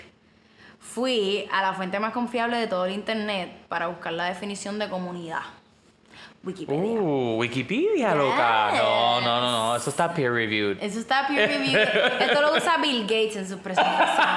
fui 0.79 1.47
a 1.51 1.61
la 1.61 1.73
fuente 1.73 1.99
más 1.99 2.13
confiable 2.13 2.57
de 2.57 2.65
todo 2.65 2.85
el 2.85 2.93
internet 2.93 3.51
para 3.67 3.85
buscar 3.85 4.13
la 4.13 4.25
definición 4.25 4.79
de 4.79 4.89
comunidad. 4.89 5.41
Wikipedia. 6.43 7.01
Uh, 7.01 7.37
Wikipedia, 7.37 8.15
loca. 8.15 8.71
No, 8.73 9.19
no, 9.21 9.41
no, 9.41 9.51
no. 9.51 9.75
Eso 9.75 9.89
está 9.89 10.13
peer 10.13 10.31
reviewed. 10.31 10.77
Eso 10.81 10.99
está 10.99 11.27
peer 11.27 11.49
reviewed. 11.49 12.21
Esto 12.21 12.41
lo 12.41 12.55
usa 12.55 12.77
Bill 12.77 13.01
Gates 13.01 13.35
en 13.35 13.49
su 13.49 13.57
presentación. 13.57 14.27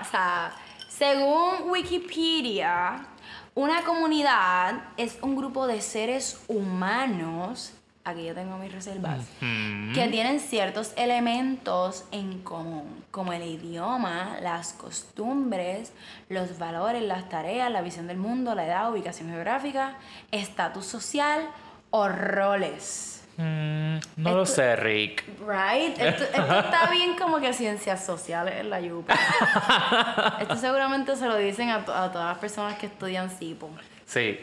O 0.00 0.04
sea, 0.10 0.52
según 0.88 1.70
Wikipedia, 1.70 3.06
una 3.54 3.82
comunidad 3.82 4.84
es 4.96 5.18
un 5.20 5.34
grupo 5.34 5.66
de 5.66 5.80
seres 5.80 6.44
humanos 6.46 7.72
aquí 8.10 8.24
yo 8.24 8.34
tengo 8.34 8.56
mis 8.58 8.72
reservas, 8.72 9.20
Mm. 9.40 9.92
que 9.92 10.08
tienen 10.08 10.40
ciertos 10.40 10.92
elementos 10.96 12.04
en 12.12 12.38
común, 12.42 13.04
como 13.10 13.32
el 13.32 13.42
idioma, 13.42 14.36
las 14.42 14.72
costumbres, 14.72 15.92
los 16.28 16.58
valores, 16.58 17.02
las 17.02 17.28
tareas, 17.28 17.70
la 17.70 17.80
visión 17.82 18.06
del 18.06 18.16
mundo, 18.18 18.54
la 18.54 18.66
edad, 18.66 18.90
ubicación 18.92 19.30
geográfica, 19.30 19.94
estatus 20.30 20.86
social 20.86 21.48
o 21.90 22.08
roles. 22.08 23.14
Mm, 23.36 23.98
no 24.16 24.34
lo 24.34 24.44
sé, 24.46 24.74
Rick. 24.74 25.24
Right? 25.46 25.96
Esto, 25.98 26.24
esto 26.24 26.58
está 26.58 26.90
bien 26.90 27.16
como 27.16 27.38
que 27.38 27.52
ciencias 27.52 28.04
sociales 28.04 28.54
en 28.58 28.68
la 28.68 28.80
yupa. 28.80 29.14
Esto 30.40 30.56
seguramente 30.56 31.14
se 31.16 31.26
lo 31.26 31.36
dicen 31.36 31.70
a, 31.70 31.84
to- 31.84 31.94
a 31.94 32.10
todas 32.10 32.28
las 32.30 32.38
personas 32.38 32.76
que 32.78 32.86
estudian 32.86 33.30
CIPO. 33.30 33.70
Sí, 34.06 34.38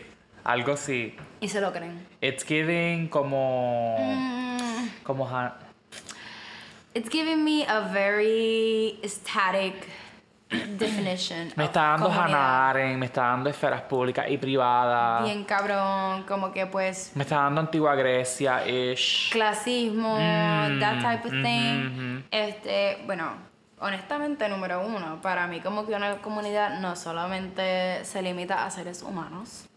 algo 0.46 0.78
sí. 0.78 1.16
Y 1.42 1.50
se 1.50 1.60
lo 1.60 1.74
creen. 1.74 2.08
It's 2.22 2.46
giving 2.46 3.10
como. 3.10 3.98
Mm, 4.00 4.88
como 5.04 5.28
it's 6.94 7.10
giving 7.10 7.44
me 7.44 7.66
a 7.68 7.82
very 7.92 8.98
static 9.04 9.74
definition. 10.78 11.52
me 11.58 11.66
está 11.66 11.82
dando. 11.98 12.10
Hannah 12.10 12.70
Arendt, 12.70 12.98
me 13.00 13.08
está 13.08 13.24
dando 13.24 13.50
esferas 13.50 13.82
públicas 13.82 14.28
y 14.30 14.38
privadas. 14.38 15.24
Bien 15.24 15.44
cabrón, 15.44 16.24
como 16.24 16.54
que 16.54 16.66
pues 16.68 17.12
Me 17.16 17.24
está 17.24 17.38
dando 17.38 17.62
antigua 17.62 17.96
Grecia-ish. 17.96 19.32
clasismo, 19.32 20.16
Mm, 20.18 20.80
that 20.80 21.02
type 21.02 21.28
of 21.28 21.34
thing. 21.44 22.24
Este, 22.32 23.04
bueno, 23.06 23.32
honestamente, 23.80 24.48
número 24.48 24.86
uno, 24.86 25.20
para 25.22 25.48
mí 25.48 25.60
como 25.60 25.86
que 25.86 25.94
una 25.96 26.18
comunidad 26.22 26.80
no 26.80 26.96
solamente 26.96 28.06
se 28.06 28.22
limita 28.22 28.66
a 28.66 28.70
seres 28.70 29.02
humanos, 29.02 29.68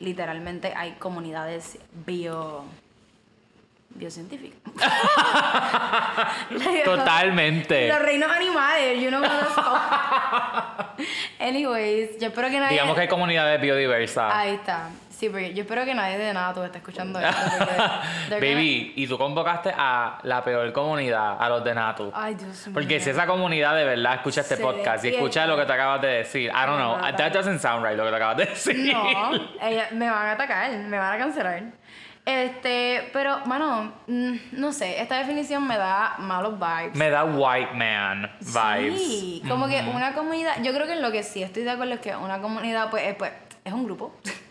literalmente 0.00 0.72
hay 0.74 0.92
comunidades 0.92 1.78
bio 2.06 2.64
biocientíficas. 3.90 4.58
Like, 6.50 6.82
Totalmente. 6.84 7.88
Los 7.88 8.00
reinos 8.00 8.30
animales, 8.30 9.00
you 9.00 9.08
know 9.08 9.20
what. 9.22 9.30
Anyways, 11.38 12.18
yo 12.18 12.28
espero 12.28 12.48
que 12.48 12.58
nadie 12.58 12.72
Digamos 12.72 12.94
que 12.94 13.02
hay 13.02 13.08
comunidades 13.08 13.60
biodiversas. 13.60 14.32
Ahí 14.32 14.54
está. 14.54 14.90
Sí, 15.20 15.28
porque 15.28 15.52
yo 15.52 15.64
espero 15.64 15.84
que 15.84 15.94
nadie 15.94 16.16
de 16.16 16.32
nada 16.32 16.54
tú 16.54 16.62
esté 16.62 16.78
escuchando 16.78 17.20
esto. 17.20 17.36
Baby, 18.30 18.94
y 18.96 19.06
tú 19.06 19.18
convocaste 19.18 19.70
a 19.76 20.18
la 20.22 20.42
peor 20.42 20.72
comunidad, 20.72 21.36
a 21.38 21.46
los 21.50 21.62
de 21.62 21.74
Natu. 21.74 22.10
Ay, 22.14 22.36
Dios 22.36 22.66
mío. 22.66 22.72
Porque 22.72 23.00
si 23.00 23.10
esa 23.10 23.26
comunidad 23.26 23.76
de 23.76 23.84
verdad 23.84 24.14
escucha 24.14 24.40
este 24.40 24.56
Se 24.56 24.62
podcast 24.62 25.04
y 25.04 25.08
escucha 25.08 25.46
lo 25.46 25.58
que 25.58 25.66
te 25.66 25.72
acabas 25.74 26.00
de 26.00 26.08
decir, 26.08 26.44
I 26.48 26.64
don't 26.64 26.78
know, 26.78 26.96
that 26.98 27.32
doesn't 27.32 27.60
sound 27.60 27.84
right 27.84 27.98
lo 27.98 28.04
que 28.04 28.10
te 28.10 28.16
acabas 28.16 28.36
de 28.38 28.46
decir. 28.46 28.94
No, 28.94 29.30
me 29.92 30.10
van 30.10 30.26
a 30.26 30.32
atacar, 30.32 30.70
me 30.70 30.96
van 30.96 31.12
a 31.12 31.18
cancelar. 31.18 31.64
Este, 32.26 33.08
pero, 33.12 33.44
mano, 33.46 33.92
mm, 34.06 34.36
no 34.52 34.72
sé, 34.72 35.00
esta 35.00 35.18
definición 35.18 35.66
me 35.66 35.76
da 35.76 36.16
malos 36.18 36.58
vibes. 36.58 36.96
Me 36.96 37.10
da 37.10 37.24
white 37.24 37.72
man 37.74 38.30
vibes. 38.40 39.00
Sí, 39.00 39.42
como 39.48 39.66
que 39.66 39.82
una 39.82 40.14
comunidad, 40.14 40.62
yo 40.62 40.72
creo 40.72 40.86
que 40.86 40.92
en 40.92 41.02
lo 41.02 41.10
que 41.10 41.22
sí 41.22 41.42
estoy 41.42 41.62
de 41.62 41.70
acuerdo 41.70 41.94
es 41.94 42.00
que 42.00 42.14
una 42.14 42.40
comunidad 42.40 42.90
pues 42.90 43.04
es, 43.04 43.14
pues, 43.14 43.32
es 43.64 43.72
un 43.72 43.84
grupo. 43.84 44.14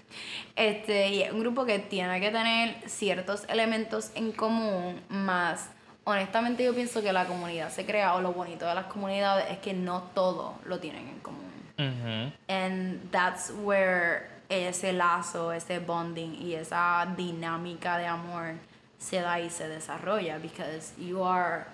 Este, 0.55 1.07
y 1.07 1.21
es 1.21 1.31
un 1.31 1.39
grupo 1.39 1.63
que 1.63 1.79
tiene 1.79 2.19
que 2.19 2.31
tener 2.31 2.75
ciertos 2.85 3.45
elementos 3.47 4.11
en 4.13 4.33
común, 4.33 5.01
más 5.07 5.69
honestamente 6.09 6.63
yo 6.63 6.73
pienso 6.73 7.01
que 7.01 7.13
la 7.13 7.25
comunidad 7.25 7.69
se 7.69 7.85
crea 7.85 8.15
o 8.15 8.21
lo 8.21 8.33
bonito 8.33 8.65
de 8.65 8.75
las 8.75 8.85
comunidades 8.85 9.45
es 9.51 9.59
que 9.59 9.73
no 9.73 10.03
todo 10.13 10.55
lo 10.65 10.79
tienen 10.79 11.07
en 11.07 11.19
común. 11.19 11.49
Ujú. 11.77 12.33
And 12.47 13.09
that's 13.11 13.53
where 13.63 14.27
ese 14.49 14.93
lazo, 14.93 15.53
ese 15.53 15.79
bonding 15.79 16.33
y 16.41 16.55
esa 16.55 17.07
dinámica 17.15 17.97
de 17.97 18.07
amor 18.07 18.55
se 18.97 19.21
da 19.21 19.39
y 19.39 19.49
se 19.49 19.67
desarrolla. 19.67 20.39
Because 20.39 20.93
you 20.99 21.23
are, 21.23 21.65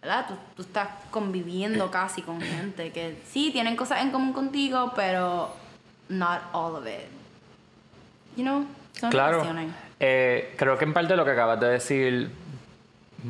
¿verdad? 0.00 0.26
Tú, 0.28 0.34
tú 0.56 0.62
estás 0.62 0.88
conviviendo 1.10 1.90
casi 1.90 2.22
con 2.22 2.40
gente 2.40 2.92
que 2.92 3.18
sí 3.28 3.50
tienen 3.52 3.76
cosas 3.76 4.02
en 4.02 4.10
común 4.10 4.32
contigo, 4.32 4.92
pero 4.94 5.54
not 6.08 6.40
all 6.52 6.76
of 6.76 6.86
it. 6.86 7.08
You 8.36 8.44
know? 8.44 8.66
Son 8.92 9.10
Claro. 9.10 9.42
Eh, 10.00 10.54
creo 10.56 10.78
que 10.78 10.84
en 10.84 10.92
parte 10.92 11.16
lo 11.16 11.24
que 11.24 11.30
acabas 11.30 11.60
de 11.60 11.68
decir 11.68 12.30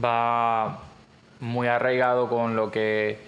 va 0.03 0.81
muy 1.41 1.69
arraigado 1.69 2.29
con 2.29 2.57
lo 2.57 2.71
que 2.71 3.19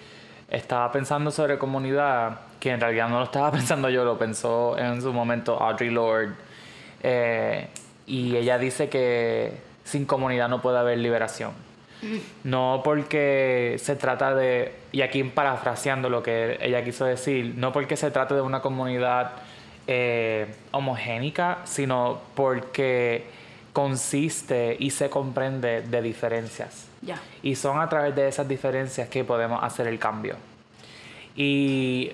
estaba 0.55 0.91
pensando 0.91 1.31
sobre 1.31 1.57
comunidad, 1.57 2.39
que 2.59 2.71
en 2.71 2.79
realidad 2.79 3.09
no 3.09 3.19
lo 3.19 3.25
estaba 3.25 3.51
pensando 3.59 3.89
yo, 3.89 4.05
lo 4.05 4.17
pensó 4.17 4.77
en 4.77 5.01
su 5.01 5.11
momento 5.13 5.61
Audre 5.61 5.91
Lorde. 5.91 6.33
Eh, 7.03 7.67
y 8.07 8.35
ella 8.35 8.57
dice 8.57 8.89
que 8.89 9.59
sin 9.83 10.05
comunidad 10.05 10.49
no 10.49 10.61
puede 10.61 10.79
haber 10.79 10.97
liberación. 10.97 11.51
No 12.43 12.81
porque 12.83 13.77
se 13.79 13.95
trata 13.95 14.35
de, 14.35 14.75
y 14.91 15.01
aquí 15.01 15.23
parafraseando 15.23 16.07
lo 16.07 16.21
que 16.21 16.57
ella 16.61 16.83
quiso 16.83 17.05
decir, 17.05 17.55
no 17.57 17.71
porque 17.71 17.97
se 17.97 18.11
trate 18.11 18.35
de 18.35 18.41
una 18.41 18.61
comunidad 18.61 19.31
eh, 19.87 20.53
homogénica, 20.71 21.59
sino 21.63 22.19
porque 22.35 23.25
consiste 23.75 24.77
y 24.79 24.91
se 24.91 25.09
comprende 25.09 25.81
de 25.81 26.01
diferencias. 26.01 26.87
Y 27.43 27.55
son 27.55 27.81
a 27.81 27.89
través 27.89 28.15
de 28.15 28.29
esas 28.29 28.47
diferencias 28.47 29.09
que 29.09 29.25
podemos 29.25 29.61
hacer 29.61 29.85
el 29.87 29.99
cambio. 29.99 30.37
Y 31.35 32.13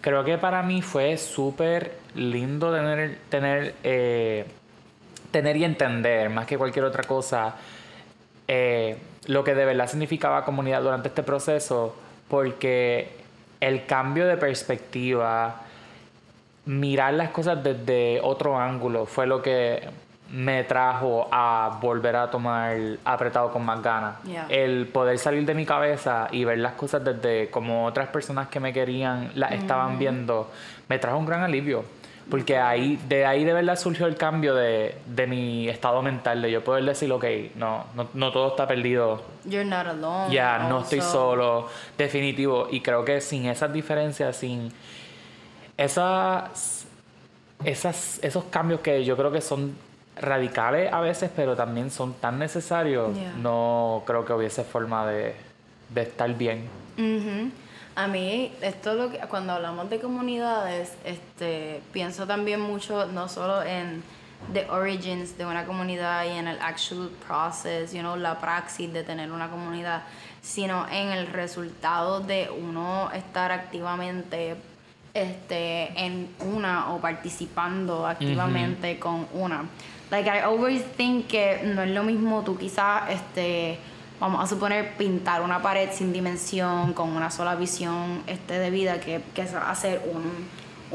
creo 0.00 0.24
que 0.24 0.36
para 0.36 0.64
mí 0.64 0.82
fue 0.82 1.16
súper 1.16 1.96
lindo 2.16 2.74
tener, 2.74 3.18
tener, 3.28 3.76
eh, 3.84 4.46
tener 5.30 5.56
y 5.56 5.62
entender, 5.62 6.28
más 6.28 6.44
que 6.44 6.58
cualquier 6.58 6.86
otra 6.86 7.04
cosa, 7.04 7.54
eh, 8.48 8.98
lo 9.26 9.44
que 9.44 9.54
de 9.54 9.66
verdad 9.66 9.86
significaba 9.86 10.44
comunidad 10.44 10.82
durante 10.82 11.06
este 11.06 11.22
proceso, 11.22 11.94
porque 12.26 13.12
el 13.60 13.86
cambio 13.86 14.26
de 14.26 14.36
perspectiva, 14.36 15.62
mirar 16.66 17.14
las 17.14 17.30
cosas 17.30 17.62
desde 17.62 18.20
otro 18.24 18.58
ángulo, 18.58 19.06
fue 19.06 19.28
lo 19.28 19.40
que 19.40 20.02
me 20.34 20.64
trajo 20.64 21.28
a 21.30 21.78
volver 21.80 22.16
a 22.16 22.28
tomar 22.28 22.76
apretado 23.04 23.52
con 23.52 23.64
más 23.64 23.80
ganas. 23.80 24.20
Yeah. 24.24 24.46
El 24.48 24.88
poder 24.88 25.16
salir 25.18 25.46
de 25.46 25.54
mi 25.54 25.64
cabeza 25.64 26.26
y 26.32 26.44
ver 26.44 26.58
las 26.58 26.72
cosas 26.72 27.04
desde 27.04 27.50
como 27.50 27.86
otras 27.86 28.08
personas 28.08 28.48
que 28.48 28.58
me 28.58 28.72
querían 28.72 29.30
las 29.36 29.52
estaban 29.52 29.96
viendo, 29.96 30.50
me 30.88 30.98
trajo 30.98 31.18
un 31.18 31.26
gran 31.26 31.42
alivio. 31.42 31.84
Porque 32.28 32.58
ahí, 32.58 32.98
de 33.08 33.26
ahí 33.26 33.44
de 33.44 33.52
verdad 33.52 33.76
surgió 33.76 34.06
el 34.06 34.16
cambio 34.16 34.56
de, 34.56 34.96
de 35.06 35.26
mi 35.28 35.68
estado 35.68 36.02
mental, 36.02 36.42
de 36.42 36.50
yo 36.50 36.64
poder 36.64 36.84
decir, 36.84 37.12
ok, 37.12 37.24
no, 37.54 37.84
no, 37.94 38.08
no 38.14 38.32
todo 38.32 38.48
está 38.48 38.66
perdido, 38.66 39.22
You're 39.44 39.64
not 39.64 39.86
alone. 39.86 40.34
ya, 40.34 40.66
no 40.68 40.80
estoy 40.80 41.00
solo, 41.00 41.68
definitivo. 41.96 42.66
Y 42.72 42.80
creo 42.80 43.04
que 43.04 43.20
sin 43.20 43.46
esas 43.46 43.72
diferencias, 43.72 44.36
sin 44.36 44.72
esas, 45.76 46.86
esas, 47.62 48.18
esos 48.24 48.44
cambios 48.44 48.80
que 48.80 49.04
yo 49.04 49.16
creo 49.16 49.30
que 49.30 49.40
son 49.40 49.76
radicales 50.16 50.92
a 50.92 51.00
veces, 51.00 51.30
pero 51.34 51.56
también 51.56 51.90
son 51.90 52.14
tan 52.14 52.38
necesarios, 52.38 53.16
Yeah. 53.16 53.32
no 53.36 54.02
creo 54.06 54.24
que 54.24 54.32
hubiese 54.32 54.64
forma 54.64 55.06
de, 55.06 55.34
de 55.90 56.02
estar 56.02 56.32
bien. 56.34 56.68
A 57.96 58.08
mí, 58.08 58.52
esto 58.60 58.94
lo 58.94 59.10
que, 59.10 59.18
cuando 59.28 59.52
hablamos 59.52 59.88
de 59.88 60.00
comunidades, 60.00 60.96
este, 61.04 61.80
pienso 61.92 62.26
también 62.26 62.60
mucho 62.60 63.06
no 63.06 63.28
solo 63.28 63.62
en 63.62 64.02
the 64.52 64.68
origins 64.68 65.38
de 65.38 65.46
una 65.46 65.64
comunidad 65.64 66.24
y 66.24 66.30
en 66.30 66.48
el 66.48 66.60
actual 66.60 67.10
process, 67.26 67.92
you 67.92 68.00
know, 68.00 68.16
la 68.16 68.38
praxis 68.40 68.92
de 68.92 69.04
tener 69.04 69.30
una 69.30 69.48
comunidad, 69.48 70.02
sino 70.42 70.86
en 70.88 71.10
el 71.10 71.28
resultado 71.28 72.20
de 72.20 72.50
uno 72.50 73.10
estar 73.12 73.52
activamente 73.52 74.56
este, 75.14 75.92
en 76.04 76.28
una 76.40 76.92
o 76.92 76.98
participando 77.00 78.06
activamente 78.06 78.98
con 78.98 79.26
una. 79.32 79.64
Like 80.14 80.30
I 80.30 80.42
always 80.42 80.80
think 80.96 81.26
que 81.26 81.62
no 81.64 81.82
es 81.82 81.90
lo 81.90 82.04
mismo 82.04 82.44
tú 82.44 82.56
quizás 82.56 83.10
este 83.10 83.80
vamos 84.20 84.44
a 84.44 84.46
suponer 84.46 84.92
pintar 84.96 85.42
una 85.42 85.60
pared 85.60 85.88
sin 85.92 86.12
dimensión 86.12 86.92
con 86.92 87.10
una 87.16 87.32
sola 87.32 87.56
visión 87.56 88.22
este 88.28 88.60
de 88.60 88.70
vida 88.70 89.00
que, 89.00 89.22
que 89.34 89.42
hacer 89.42 90.02
un, 90.12 90.46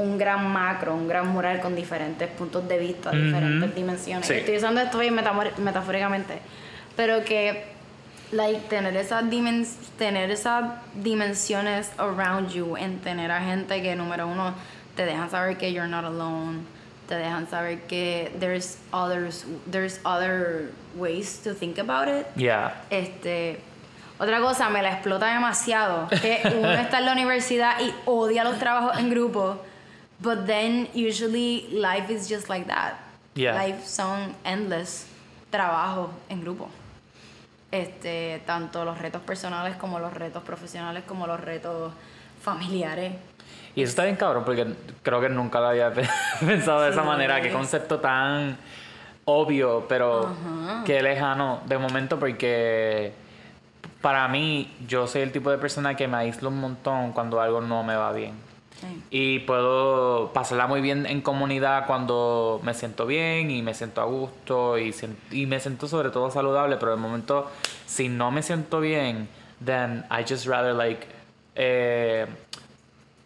un 0.01 0.17
gran 0.17 0.49
macro, 0.49 0.95
un 0.95 1.09
gran 1.09 1.27
mural 1.27 1.59
con 1.59 1.75
diferentes 1.75 2.29
puntos 2.29 2.65
de 2.69 2.77
vista, 2.77 3.11
diferentes 3.11 3.75
dimensiones. 3.75 4.25
Sí. 4.25 4.35
Estoy 4.35 4.55
usando 4.55 4.79
esto 4.79 4.99
bien 4.99 5.13
metafóricamente, 5.13 6.39
pero 6.95 7.21
que 7.25 7.65
like 8.31 8.69
tener 8.69 8.95
esas 8.95 9.25
tener 9.97 10.31
esas 10.31 10.63
dimensiones 10.95 11.91
around 11.97 12.51
you 12.51 12.77
en 12.77 12.99
tener 12.99 13.31
a 13.31 13.41
gente 13.41 13.81
que 13.81 13.97
número 13.97 14.27
uno 14.27 14.53
te 14.95 15.05
dejan 15.05 15.29
saber 15.29 15.57
que 15.57 15.73
you're 15.73 15.89
not 15.89 16.05
alone 16.05 16.78
te 17.09 17.15
dejan 17.15 17.49
saber 17.49 17.81
que 17.87 18.31
there's 18.39 18.77
others 18.93 19.43
there's 19.69 19.99
other 20.05 20.71
ways 20.95 21.39
to 21.43 21.53
think 21.53 21.77
about 21.79 22.07
it 22.07 22.27
Yeah. 22.35 22.71
este 22.91 23.59
otra 24.19 24.39
cosa 24.39 24.69
me 24.69 24.81
la 24.83 24.91
explota 24.93 25.25
demasiado 25.33 26.07
que 26.09 26.39
uno 26.55 26.71
está 26.71 26.99
en 26.99 27.05
la 27.05 27.13
universidad 27.13 27.79
y 27.81 27.91
odia 28.05 28.43
los 28.43 28.59
trabajos 28.59 28.97
en 28.99 29.09
grupo 29.09 29.57
but 30.19 30.45
then 30.45 30.87
usually 30.93 31.67
life 31.71 32.09
is 32.13 32.29
just 32.29 32.47
like 32.47 32.67
that 32.67 32.93
Yeah. 33.33 33.55
life 33.55 33.85
son 33.87 34.35
endless 34.43 35.05
trabajo 35.49 36.11
en 36.29 36.41
grupo. 36.41 36.69
Este, 37.71 38.41
tanto 38.45 38.83
los 38.83 38.97
retos 38.97 39.21
personales 39.21 39.75
como 39.77 39.99
los 39.99 40.13
retos 40.13 40.43
profesionales 40.43 41.03
como 41.07 41.25
los 41.27 41.39
retos 41.39 41.93
familiares. 42.41 43.13
Y 43.79 43.83
eso 43.83 43.91
está 43.91 44.03
bien 44.03 44.17
cabrón 44.17 44.43
porque 44.43 44.67
creo 45.01 45.21
que 45.21 45.29
nunca 45.29 45.61
lo 45.61 45.67
había 45.67 45.93
pensado 46.45 46.81
de 46.81 46.89
esa 46.89 47.01
manera. 47.01 47.41
Qué 47.41 47.49
concepto 47.49 47.99
tan 47.99 48.57
obvio, 49.23 49.85
pero 49.87 50.35
qué 50.85 51.01
lejano 51.01 51.61
de 51.65 51.77
momento 51.77 52.19
porque 52.19 53.13
para 54.01 54.27
mí 54.27 54.69
yo 54.85 55.07
soy 55.07 55.21
el 55.21 55.31
tipo 55.31 55.49
de 55.49 55.57
persona 55.57 55.95
que 55.95 56.09
me 56.09 56.17
aíslo 56.17 56.49
un 56.49 56.59
montón 56.59 57.13
cuando 57.13 57.39
algo 57.39 57.61
no 57.61 57.81
me 57.83 57.95
va 57.95 58.11
bien. 58.11 58.33
Sí. 58.81 59.03
Y 59.11 59.39
puedo 59.39 60.33
pasarla 60.33 60.67
muy 60.67 60.81
bien 60.81 61.05
en 61.05 61.21
comunidad 61.21 61.87
cuando 61.87 62.59
me 62.61 62.73
siento 62.73 63.05
bien 63.05 63.49
y 63.49 63.61
me 63.61 63.73
siento 63.73 64.01
a 64.01 64.05
gusto 64.05 64.77
y 64.77 65.45
me 65.45 65.57
siento 65.61 65.87
sobre 65.87 66.09
todo 66.09 66.29
saludable, 66.31 66.75
pero 66.75 66.91
de 66.91 66.97
momento 66.97 67.49
si 67.85 68.09
no 68.09 68.29
me 68.29 68.43
siento 68.43 68.81
bien, 68.81 69.29
then 69.63 70.03
I 70.11 70.25
just 70.29 70.47
rather 70.47 70.73
like 70.73 71.07
eh, 71.55 72.25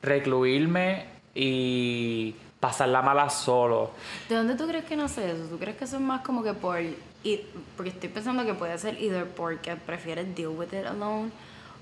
recluirme 0.03 1.05
y 1.33 2.35
pasarla 2.59 3.01
mala 3.01 3.29
solo. 3.29 3.91
¿De 4.29 4.35
dónde 4.35 4.55
tú 4.55 4.67
crees 4.67 4.85
que 4.85 4.95
nace 4.95 5.31
eso? 5.31 5.45
¿Tú 5.49 5.57
crees 5.57 5.75
que 5.77 5.85
eso 5.85 5.95
es 5.95 6.01
más 6.01 6.21
como 6.21 6.43
que 6.43 6.53
por... 6.53 6.79
y- 6.79 7.41
porque 7.75 7.89
estoy 7.89 8.09
pensando 8.09 8.45
que 8.45 8.53
puede 8.53 8.77
ser 8.77 9.01
either 9.01 9.25
porque 9.25 9.75
prefieres 9.75 10.35
deal 10.35 10.49
with 10.49 10.67
it 10.73 10.85
alone 10.85 11.31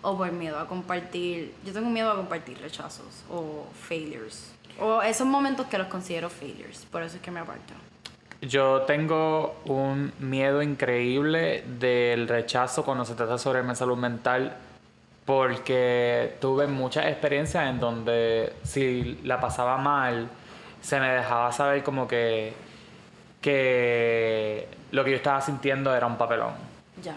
o 0.01 0.17
por 0.17 0.31
miedo 0.31 0.57
a 0.57 0.67
compartir... 0.67 1.53
Yo 1.65 1.73
tengo 1.73 1.89
miedo 1.89 2.09
a 2.11 2.15
compartir 2.15 2.57
rechazos 2.59 3.23
o 3.29 3.65
failures. 3.87 4.51
O 4.79 5.01
esos 5.01 5.27
momentos 5.27 5.67
que 5.67 5.77
los 5.77 5.87
considero 5.87 6.29
failures. 6.29 6.87
Por 6.89 7.03
eso 7.03 7.17
es 7.17 7.21
que 7.21 7.29
me 7.29 7.41
aparto. 7.41 7.73
Yo 8.41 8.81
tengo 8.87 9.61
un 9.65 10.11
miedo 10.19 10.63
increíble 10.63 11.63
del 11.79 12.27
rechazo 12.27 12.83
cuando 12.83 13.05
se 13.05 13.13
trata 13.13 13.37
sobre 13.37 13.61
mi 13.61 13.75
salud 13.75 13.97
mental 13.97 14.57
porque 15.25 16.35
tuve 16.41 16.67
muchas 16.67 17.05
experiencias 17.05 17.69
en 17.69 17.79
donde 17.79 18.53
si 18.63 19.19
la 19.23 19.39
pasaba 19.39 19.77
mal 19.77 20.27
se 20.81 20.99
me 20.99 21.09
dejaba 21.11 21.51
saber 21.51 21.83
como 21.83 22.07
que 22.07 22.53
que 23.41 24.67
lo 24.91 25.03
que 25.03 25.11
yo 25.11 25.15
estaba 25.17 25.41
sintiendo 25.41 25.95
era 25.95 26.05
un 26.05 26.17
papelón. 26.17 26.53
Ya. 27.01 27.15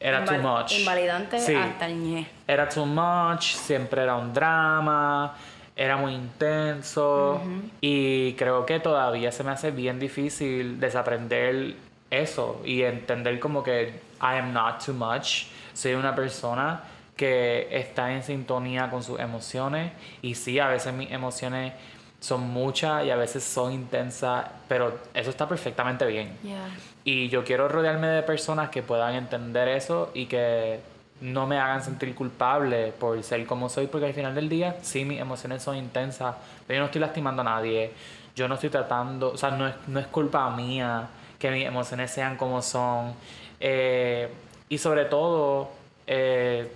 Era 0.00 0.24
too 0.24 0.38
much. 0.38 0.72
Invalidante 0.80 1.38
Sí. 1.38 1.54
hasta 1.54 1.86
el 1.86 1.94
ñe. 2.02 2.26
Era 2.48 2.68
too 2.68 2.84
much, 2.86 3.42
siempre 3.54 4.02
era 4.02 4.16
un 4.16 4.34
drama, 4.34 5.34
era 5.76 5.96
muy 5.96 6.14
intenso 6.14 7.40
y 7.80 8.34
creo 8.34 8.66
que 8.66 8.80
todavía 8.80 9.30
se 9.30 9.44
me 9.44 9.52
hace 9.52 9.70
bien 9.70 10.00
difícil 10.00 10.80
desaprender 10.80 11.76
eso 12.10 12.60
y 12.64 12.82
entender 12.82 13.38
como 13.38 13.62
que 13.62 14.00
I 14.20 14.38
am 14.38 14.52
not 14.52 14.84
too 14.84 14.92
much, 14.92 15.44
soy 15.72 15.94
una 15.94 16.14
persona 16.14 16.80
que 17.22 17.68
está 17.70 18.12
en 18.12 18.24
sintonía 18.24 18.90
con 18.90 19.04
sus 19.04 19.20
emociones 19.20 19.92
y 20.22 20.34
sí, 20.34 20.58
a 20.58 20.66
veces 20.66 20.92
mis 20.92 21.08
emociones 21.12 21.72
son 22.18 22.50
muchas 22.50 23.04
y 23.04 23.10
a 23.10 23.16
veces 23.16 23.44
son 23.44 23.72
intensas, 23.72 24.46
pero 24.66 24.98
eso 25.14 25.30
está 25.30 25.46
perfectamente 25.48 26.04
bien. 26.04 26.36
Yeah. 26.42 26.68
Y 27.04 27.28
yo 27.28 27.44
quiero 27.44 27.68
rodearme 27.68 28.08
de 28.08 28.24
personas 28.24 28.70
que 28.70 28.82
puedan 28.82 29.14
entender 29.14 29.68
eso 29.68 30.10
y 30.14 30.26
que 30.26 30.80
no 31.20 31.46
me 31.46 31.60
hagan 31.60 31.84
sentir 31.84 32.12
culpable 32.16 32.92
por 32.98 33.22
ser 33.22 33.46
como 33.46 33.68
soy, 33.68 33.86
porque 33.86 34.06
al 34.06 34.14
final 34.14 34.34
del 34.34 34.48
día, 34.48 34.78
sí, 34.82 35.04
mis 35.04 35.20
emociones 35.20 35.62
son 35.62 35.76
intensas, 35.76 36.34
pero 36.66 36.78
yo 36.78 36.80
no 36.80 36.86
estoy 36.86 37.02
lastimando 37.02 37.42
a 37.42 37.44
nadie. 37.44 37.92
Yo 38.34 38.48
no 38.48 38.56
estoy 38.56 38.70
tratando, 38.70 39.30
o 39.30 39.36
sea, 39.36 39.52
no 39.52 39.68
es, 39.68 39.74
no 39.86 40.00
es 40.00 40.08
culpa 40.08 40.50
mía 40.50 41.06
que 41.38 41.52
mis 41.52 41.66
emociones 41.66 42.10
sean 42.10 42.36
como 42.36 42.62
son. 42.62 43.14
Eh, 43.60 44.28
y 44.68 44.78
sobre 44.78 45.04
todo, 45.04 45.70
eh, 46.04 46.68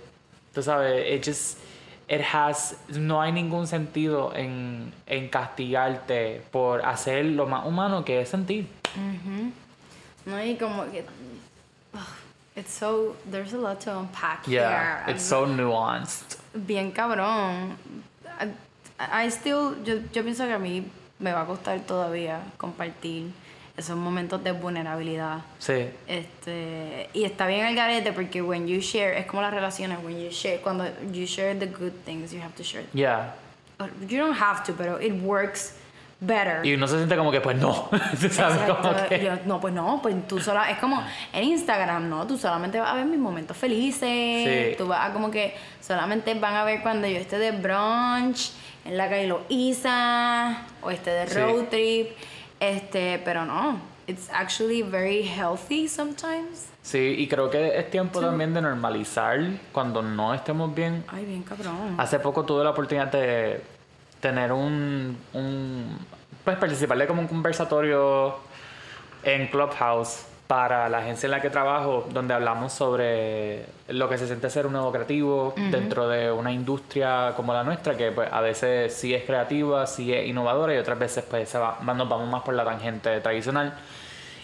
tú 0.57 0.63
sabes, 0.63 1.05
it 1.05 1.23
just, 1.23 1.59
it 2.09 2.19
has, 2.33 2.75
no 2.89 3.21
hay 3.21 3.31
ningún 3.31 3.67
sentido 3.67 4.33
en, 4.33 4.91
en 5.05 5.29
castigarte 5.29 6.41
por 6.51 6.81
hacer 6.83 7.25
lo 7.25 7.45
más 7.45 7.63
humano 7.67 8.03
que 8.03 8.21
es 8.21 8.29
sentir. 8.29 8.65
No, 10.25 10.43
y 10.43 10.55
como 10.57 10.89
que... 10.91 11.05
it's 12.55 12.73
so... 12.73 13.15
There's 13.29 13.53
a 13.53 13.57
lot 13.59 13.79
to 13.81 13.99
unpack 13.99 14.47
Yeah, 14.47 15.05
here. 15.05 15.13
it's 15.15 15.23
so 15.23 15.45
nuanced. 15.45 16.37
bien 16.55 16.91
cabrón. 16.91 17.77
I, 18.39 19.25
I 19.25 19.29
still, 19.29 19.75
yo, 19.83 20.01
yo 20.11 20.23
pienso 20.23 20.45
que 20.47 20.53
a 20.53 20.59
mí 20.59 20.83
me 21.19 21.31
va 21.33 21.41
a 21.41 21.45
costar 21.45 21.79
todavía 21.81 22.39
compartir 22.57 23.31
esos 23.77 23.95
momentos 23.95 24.43
de 24.43 24.51
vulnerabilidad. 24.53 25.37
Sí, 25.59 25.87
Este, 26.07 27.09
y 27.13 27.23
está 27.25 27.45
bien 27.47 27.65
el 27.67 27.75
garete 27.75 28.11
porque 28.11 28.41
when 28.41 28.67
you 28.67 28.79
share, 28.79 29.15
es 29.17 29.25
como 29.27 29.41
las 29.43 29.53
relaciones, 29.53 29.99
when 30.03 30.19
you 30.19 30.29
share, 30.31 30.59
cuando 30.61 30.85
you 31.13 31.25
share 31.25 31.55
the 31.57 31.67
good 31.67 31.91
things, 32.05 32.31
you 32.31 32.41
have 32.41 32.53
to 32.55 32.63
share. 32.63 32.85
yeah. 32.93 33.33
You 34.09 34.17
don't 34.17 34.35
have 34.35 34.63
to, 34.65 34.73
pero 34.73 34.99
it 34.99 35.13
works 35.21 35.75
better. 36.19 36.65
Y 36.65 36.73
uno 36.73 36.87
se 36.87 36.95
siente 36.97 37.15
como 37.15 37.31
que, 37.31 37.39
pues 37.41 37.55
no. 37.57 37.87
Sabes, 38.31 38.57
como 38.75 38.91
que. 39.07 39.23
Yo, 39.23 39.33
no, 39.45 39.61
pues 39.61 39.71
no, 39.71 39.99
pues 40.01 40.15
tú 40.27 40.39
sola, 40.39 40.71
es 40.71 40.79
como 40.79 41.03
en 41.31 41.43
Instagram, 41.43 42.09
¿no? 42.09 42.25
Tú 42.25 42.39
solamente 42.39 42.79
vas 42.79 42.89
a 42.89 42.95
ver 42.95 43.05
mis 43.05 43.19
momentos 43.19 43.55
felices, 43.55 44.71
Sí. 44.71 44.75
tú 44.79 44.87
vas 44.87 45.07
a 45.07 45.13
como 45.13 45.29
que 45.29 45.53
solamente 45.79 46.33
van 46.33 46.55
a 46.55 46.63
ver 46.63 46.81
cuando 46.81 47.07
yo 47.07 47.17
esté 47.17 47.37
de 47.37 47.51
brunch 47.51 48.51
en 48.83 48.97
la 48.97 49.07
calle 49.09 49.27
Loiza 49.27 50.65
o 50.81 50.89
esté 50.89 51.11
de 51.11 51.27
Sí. 51.27 51.37
road 51.39 51.65
trip, 51.69 52.09
este, 52.59 53.21
pero 53.23 53.45
no, 53.45 53.79
it's 54.07 54.29
actually 54.31 54.81
very 54.81 55.23
healthy 55.23 55.87
sometimes. 55.87 56.69
Sí, 56.81 57.15
y 57.17 57.27
creo 57.27 57.49
que 57.49 57.77
es 57.77 57.89
tiempo 57.91 58.21
también 58.21 58.53
de 58.53 58.61
normalizar 58.61 59.39
cuando 59.73 60.01
no 60.01 60.33
estemos 60.33 60.73
bien. 60.73 61.03
Ay, 61.07 61.25
bien 61.25 61.43
cabrón. 61.43 61.95
Hace 61.97 62.19
poco 62.19 62.45
tuve 62.45 62.63
la 62.63 62.69
oportunidad 62.69 63.11
de 63.11 63.61
tener 64.21 64.51
un, 64.51 65.17
un 65.33 65.97
pues 66.43 66.57
participarle 66.57 67.05
como 67.07 67.21
un 67.21 67.27
conversatorio 67.27 68.37
en 69.23 69.47
Clubhouse 69.47 70.25
para 70.47 70.87
la 70.87 70.99
agencia 70.99 71.27
en 71.27 71.31
la 71.31 71.41
que 71.41 71.49
trabajo, 71.49 72.07
donde 72.11 72.33
hablamos 72.33 72.71
sobre 72.71 73.65
lo 73.89 74.07
que 74.07 74.17
se 74.17 74.27
siente 74.27 74.49
ser 74.49 74.65
un 74.65 74.73
nuevo 74.73 74.91
creativo 74.93 75.53
dentro 75.57 76.07
de 76.07 76.31
una 76.31 76.51
industria 76.53 77.33
como 77.35 77.53
la 77.53 77.63
nuestra, 77.63 77.97
que 77.97 78.11
pues 78.11 78.31
a 78.31 78.39
veces 78.39 78.93
sí 78.93 79.13
es 79.13 79.25
creativa, 79.25 79.85
sí 79.85 80.13
es 80.13 80.25
innovadora 80.25 80.73
y 80.73 80.77
otras 80.77 80.97
veces 80.97 81.25
pues 81.29 81.49
se 81.49 81.57
va, 81.57 81.79
nos 81.83 82.07
vamos 82.07 82.29
más 82.29 82.43
por 82.43 82.53
la 82.53 82.63
tangente 82.63 83.19
tradicional. 83.19 83.73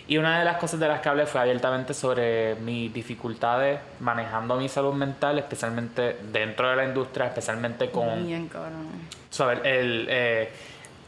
Y 0.06 0.18
una 0.18 0.40
de 0.40 0.44
las 0.44 0.58
cosas 0.58 0.82
de 0.82 0.88
las 0.90 1.00
que 1.00 1.08
hablé 1.08 1.26
fue 1.26 1.40
abiertamente 1.40 1.94
sobre 1.94 2.56
mis 2.56 2.94
dificultades 2.94 3.80
manejando 4.02 4.58
mi 4.58 4.68
salud 4.68 4.94
mental, 4.94 5.40
especialmente 5.40 6.18
dentro 6.30 6.70
de 6.70 6.76
la 6.76 6.84
industria, 6.84 7.28
especialmente 7.28 7.90
con 7.90 8.26
Bien 8.28 8.50
cabrón. 8.50 8.90
sobre 9.30 9.80
el, 9.80 10.08
eh, 10.10 10.52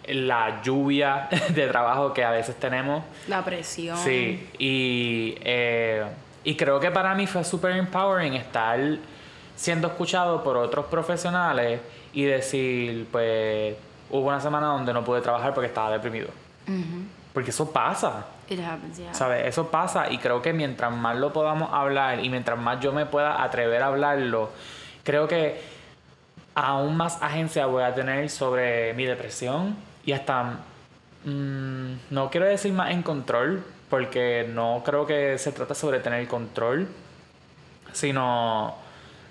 la 0.08 0.62
lluvia 0.62 1.28
de 1.49 1.68
trabajo 1.68 2.14
que 2.14 2.24
a 2.24 2.32
veces 2.32 2.56
tenemos. 2.56 3.03
La 3.28 3.43
presión. 3.43 3.97
Sí, 3.97 4.49
y, 4.58 5.36
eh, 5.41 6.03
y 6.43 6.56
creo 6.56 6.80
que 6.80 6.91
para 6.91 7.16
mí 7.16 7.28
fue 7.28 7.43
súper 7.43 7.72
empowering 7.72 8.34
estar 8.34 8.80
siendo 9.56 9.88
escuchado 9.88 10.43
por 10.43 10.58
otros 10.58 10.86
profesionales 10.86 11.80
y 12.14 12.24
decir, 12.24 13.08
pues, 13.12 13.76
hubo 14.10 14.28
una 14.28 14.39
semana 14.39 14.68
donde 14.68 14.93
no 14.93 15.03
pude 15.03 15.22
trabajar 15.22 15.53
porque 15.53 15.68
estaba 15.68 15.91
deprimido. 15.91 16.30
Porque 17.34 17.49
eso 17.49 17.72
pasa. 17.72 18.26
It 18.49 18.60
happens, 18.60 18.97
yeah. 18.97 19.14
¿Sabes? 19.14 19.45
Eso 19.47 19.70
pasa 19.70 20.10
y 20.12 20.18
creo 20.20 20.41
que 20.41 20.53
mientras 20.53 20.93
más 20.93 21.18
lo 21.18 21.34
podamos 21.34 21.74
hablar 21.74 22.24
y 22.24 22.30
mientras 22.30 22.58
más 22.60 22.80
yo 22.80 22.91
me 22.91 23.06
pueda 23.06 23.43
atrever 23.43 23.82
a 23.82 23.88
hablarlo, 23.88 24.51
creo 25.03 25.28
que 25.28 25.60
aún 26.53 26.95
más 26.95 27.22
agencia 27.22 27.66
voy 27.66 27.84
a 27.84 27.93
tener 27.93 28.30
sobre 28.30 28.93
mi 28.93 29.06
depresión 29.06 29.76
y 30.06 30.12
hasta, 30.14 30.60
mm, 31.26 31.93
no 32.12 32.30
quiero 32.30 32.45
decir 32.45 32.72
más 32.74 32.91
en 32.91 33.01
control, 33.03 33.64
porque 33.89 34.49
no 34.51 34.82
creo 34.86 35.06
que 35.06 35.38
se 35.38 35.51
trata 35.51 35.74
sobre 35.76 35.99
tener 35.99 36.28
control, 36.28 36.88
sino 37.93 38.76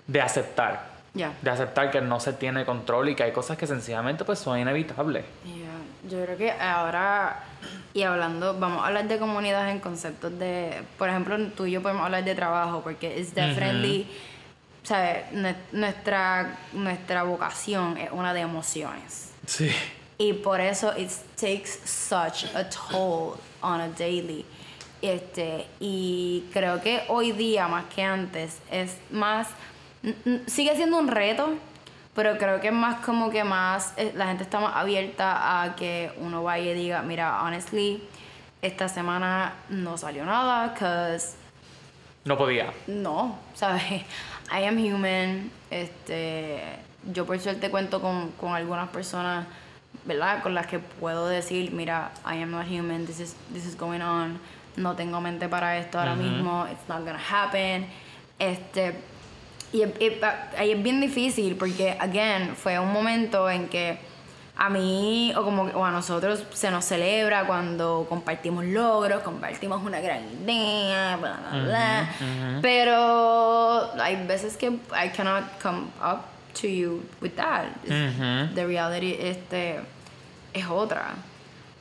de 0.07 0.21
aceptar. 0.21 0.95
De 1.43 1.49
aceptar 1.51 1.93
que 1.93 2.01
no 2.01 2.19
se 2.19 2.33
tiene 2.33 2.65
control 2.65 3.09
y 3.11 3.15
que 3.15 3.23
hay 3.23 3.31
cosas 3.33 3.57
que 3.57 3.69
sencillamente 3.69 4.25
pues 4.25 4.39
son 4.41 4.59
inevitables. 4.59 5.25
Yeah, 5.45 6.11
Yo 6.11 6.25
creo 6.25 6.37
que 6.37 6.51
ahora, 6.51 7.39
y 7.93 8.03
hablando, 8.03 8.59
vamos 8.59 8.83
a 8.83 8.89
hablar 8.89 9.07
de 9.07 9.19
comunidad 9.19 9.71
en 9.71 9.79
conceptos 9.79 10.37
de, 10.41 10.83
por 10.99 11.09
ejemplo, 11.09 11.37
tú 11.57 11.67
y 11.67 11.71
yo 11.73 11.83
podemos 11.83 12.05
hablar 12.05 12.25
de 12.25 12.35
trabajo, 12.35 12.81
porque 12.83 13.21
es 13.21 13.33
definitely, 13.33 14.09
¿sabes? 14.83 15.27
Nue- 15.33 15.55
Nuestra, 15.71 16.57
nuestra 16.73 17.23
vocación 17.23 17.97
es 17.97 18.11
una 18.11 18.35
de 18.35 18.41
emociones. 18.41 19.31
Sí. 19.47 19.71
Y 20.19 20.33
por 20.35 20.61
eso 20.61 20.93
it 20.97 21.11
takes 21.37 21.71
such 21.85 22.45
a 22.55 22.69
toll 22.69 23.37
on 23.63 23.81
a 23.81 23.89
daily. 23.89 24.45
Este, 25.03 25.67
y 25.81 26.45
creo 26.53 26.81
que 26.81 27.03
hoy 27.09 27.33
día, 27.33 27.69
más 27.69 27.85
que 27.95 28.03
antes, 28.03 28.59
es 28.71 28.97
más. 29.11 29.49
Sigue 30.47 30.77
siendo 30.77 30.99
un 30.99 31.09
reto, 31.09 31.55
pero 32.15 32.39
creo 32.39 32.61
que 32.61 32.69
es 32.69 32.73
más 32.75 33.05
como 33.05 33.31
que 33.31 33.43
más. 33.45 33.93
eh, 33.97 34.13
La 34.15 34.27
gente 34.29 34.45
está 34.45 34.61
más 34.61 34.77
abierta 34.77 35.63
a 35.63 35.75
que 35.77 36.13
uno 36.19 36.43
vaya 36.43 36.71
y 36.71 36.75
diga: 36.75 37.03
Mira, 37.03 37.43
honestly, 37.43 38.03
esta 38.63 38.89
semana 38.89 39.55
no 39.69 39.99
salió 39.99 40.25
nada, 40.25 40.75
cause 40.75 41.35
No 42.25 42.39
podía. 42.39 42.73
no, 42.87 43.37
¿sabes? 43.55 43.83
I 44.53 44.65
am 44.67 44.79
human. 44.79 45.51
Este, 45.71 46.63
yo 47.13 47.27
por 47.27 47.39
suerte 47.41 47.69
cuento 47.71 48.01
con, 48.01 48.31
con 48.33 48.55
algunas 48.55 48.89
personas, 48.91 49.47
¿verdad? 50.07 50.43
Con 50.43 50.55
las 50.55 50.67
que 50.67 50.79
puedo 50.79 51.27
decir, 51.27 51.73
mira, 51.73 52.13
I 52.25 52.43
am 52.43 52.51
not 52.51 52.67
human, 52.67 53.07
this 53.07 53.21
is, 53.21 53.37
this 53.53 53.67
is 53.67 53.77
going 53.77 54.03
on, 54.03 54.39
no 54.77 54.95
tengo 54.95 55.21
mente 55.21 55.49
para 55.49 55.79
esto 55.79 55.99
ahora 55.99 56.15
mismo, 56.15 56.67
it's 56.71 56.89
not 56.89 57.05
gonna 57.05 57.19
happen. 57.19 57.87
Este, 58.39 58.95
y 59.73 59.83
ahí 60.57 60.71
es 60.73 60.83
bien 60.83 61.01
difícil 61.01 61.57
porque, 61.57 61.97
again, 61.99 62.55
fue 62.55 62.79
un 62.79 62.93
momento 62.93 63.49
en 63.49 63.69
que 63.69 63.99
a 64.57 64.71
mí 64.71 65.33
o 65.37 65.43
como 65.43 65.65
o 65.65 65.85
a 65.85 65.91
nosotros 65.91 66.45
se 66.53 66.71
nos 66.71 66.85
celebra 66.85 67.45
cuando 67.45 68.07
compartimos 68.09 68.65
logros, 68.65 69.23
compartimos 69.23 69.83
una 69.83 70.01
gran 70.01 70.23
idea, 70.25 71.17
bla, 71.17 71.39
bla, 71.51 71.63
bla. 71.65 72.09
Pero 72.63 73.91
hay 74.01 74.25
veces 74.27 74.57
que 74.57 74.69
I 74.69 75.09
cannot 75.17 75.45
come 75.61 75.89
up 76.01 76.21
to 76.61 76.69
you 76.69 77.03
with 77.21 77.35
that. 77.35 77.67
Ujú. 77.85 78.55
The 78.55 78.67
reality 78.67 79.17
este, 79.19 79.81
es 80.55 80.67
otra. 80.67 81.15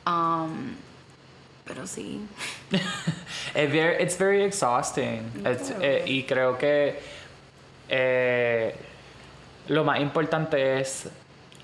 Um, 0.06 0.74
pero 1.64 1.86
sí. 1.86 2.20
It's 3.54 3.72
very, 3.72 4.02
it's 4.02 4.18
very 4.18 4.42
exhausting. 4.44 5.30
It's- 5.44 5.72
eh, 5.80 6.02
y 6.06 6.24
creo 6.24 6.58
que 6.58 6.98
eh, 7.88 8.74
lo 9.68 9.84
más 9.84 10.00
importante 10.00 10.80
es 10.80 11.08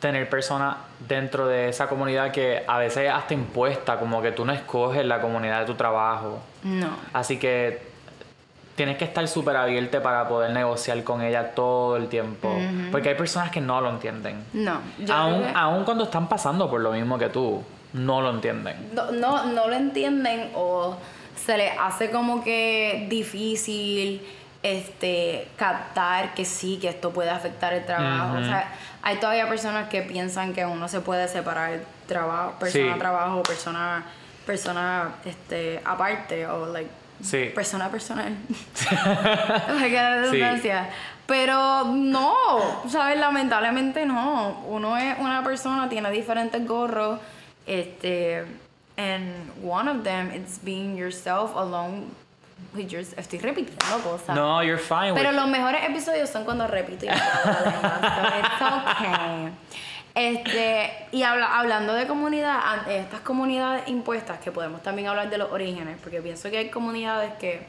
tener 0.01 0.31
personas 0.31 0.77
dentro 1.07 1.47
de 1.47 1.69
esa 1.69 1.87
comunidad 1.89 2.31
que 2.33 2.63
a 2.67 2.79
veces 2.79 3.11
hasta 3.11 3.35
impuesta, 3.35 3.99
como 3.99 4.23
que 4.23 4.33
tú 4.33 4.45
no 4.47 4.53
escoges 4.55 5.05
la 5.05 5.21
comunidad 5.21 5.61
de 5.61 5.67
tu 5.67 5.75
trabajo. 5.75 6.41
No. 6.63 6.97
Así 7.13 7.39
que 7.39 7.90
tienes 8.81 8.97
que 8.97 9.05
estar 9.05 9.29
súper 9.29 9.57
abierta 9.59 10.03
para 10.03 10.27
poder 10.27 10.53
negociar 10.53 11.05
con 11.05 11.21
ella 11.21 11.51
todo 11.51 11.99
el 11.99 12.09
tiempo. 12.09 12.51
Porque 12.91 13.11
hay 13.11 13.15
personas 13.15 13.51
que 13.51 13.61
no 13.61 13.79
lo 13.83 13.91
entienden. 13.91 14.43
No. 14.55 14.81
Aún, 15.13 15.43
que- 15.43 15.53
aún 15.55 15.85
cuando 15.85 16.05
están 16.05 16.31
pasando 16.31 16.71
por 16.71 16.81
lo 16.81 16.93
mismo 16.93 17.19
que 17.19 17.29
tú, 17.29 17.63
no 17.93 18.23
lo 18.23 18.31
entienden. 18.31 18.77
no, 18.95 19.11
no, 19.13 19.45
no 19.45 19.67
lo 19.69 19.75
entienden 19.77 20.51
o 20.55 20.97
se 21.37 21.59
les 21.59 21.73
hace 21.79 22.11
como 22.11 22.43
que 22.43 23.07
difícil 23.11 24.23
este 24.63 25.49
captar 25.57 26.33
que 26.35 26.45
sí, 26.47 26.79
que 26.81 26.89
esto 26.89 27.11
puede 27.11 27.29
afectar 27.31 27.75
el 27.75 27.85
trabajo. 27.85 28.39
O 28.39 28.45
sea, 28.45 28.73
hay 29.03 29.17
todavía 29.17 29.47
personas 29.49 29.89
que 29.91 30.01
piensan 30.03 30.55
que 30.55 30.65
uno 30.65 30.89
se 30.89 31.01
puede 31.01 31.29
separar 31.29 31.81
trabajo, 32.07 32.55
persona 32.59 32.93
Sí. 32.95 32.99
trabajo, 32.99 33.43
persona, 33.43 34.05
persona 34.47 35.11
este, 35.27 35.81
aparte 35.85 36.47
o 36.47 36.67
like 36.73 36.89
Sí. 37.23 37.51
persona 37.55 37.89
personal. 37.91 38.35
Sí. 38.75 38.87
redundancia. 39.89 40.91
Pero 41.27 41.85
no, 41.85 42.35
¿sabes? 42.89 43.19
Lamentablemente 43.19 44.05
no. 44.05 44.65
Uno 44.67 44.97
es 44.97 45.17
una 45.19 45.45
persona, 45.45 45.89
tiene 45.89 46.11
diferentes 46.11 46.67
gorros. 46.67 47.21
Este, 47.67 48.45
and 48.97 49.53
one 49.63 49.89
of 49.89 50.03
them 50.03 50.33
is 50.33 50.59
being 50.63 50.97
yourself 50.97 51.55
alone. 51.57 52.07
Estoy 52.77 53.39
repitiendo 53.39 53.99
cosas. 54.03 54.35
No, 54.35 54.63
you're 54.63 54.79
fine. 54.79 55.15
Pero 55.15 55.33
los 55.33 55.49
mejores 55.49 55.83
episodios 55.89 56.31
son 56.31 56.45
cuando 56.45 56.67
repito 56.67 57.05
y 57.07 57.09
me 57.09 57.15
so 57.45 57.51
it's 58.39 58.61
okay. 58.61 59.51
Este, 60.15 60.91
y 61.13 61.23
habla- 61.23 61.59
hablando 61.59 61.95
de 61.95 62.07
comunidad, 62.07 62.89
estas 62.89 63.21
comunidades 63.21 63.89
impuestas, 63.89 64.39
que 64.41 64.51
podemos 64.51 64.83
también 64.83 65.09
hablar 65.09 65.31
de 65.31 65.39
los 65.39 65.51
orígenes, 65.53 65.99
porque 66.03 66.21
pienso 66.21 66.51
que 66.51 66.59
hay 66.59 66.69
comunidades 66.71 67.33
que 67.35 67.67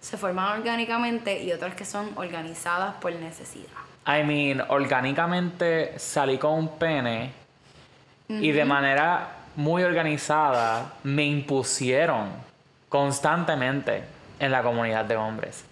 se 0.00 0.16
forman 0.16 0.58
orgánicamente 0.58 1.42
y 1.42 1.52
otras 1.52 1.74
que 1.74 1.84
son 1.84 2.10
organizadas 2.16 2.94
por 2.94 3.12
necesidad. 3.14 3.68
I 4.06 4.24
mean, 4.24 4.62
orgánicamente 4.68 5.96
salí 5.98 6.38
con 6.38 6.52
un 6.54 6.68
pene 6.78 7.30
y 8.28 8.50
de 8.50 8.64
manera 8.64 9.28
muy 9.54 9.82
organizada 9.84 10.94
me 11.04 11.24
impusieron 11.24 12.30
constantemente 12.88 14.02
en 14.40 14.50
la 14.50 14.62
comunidad 14.62 15.04
de 15.04 15.16
hombres. 15.16 15.64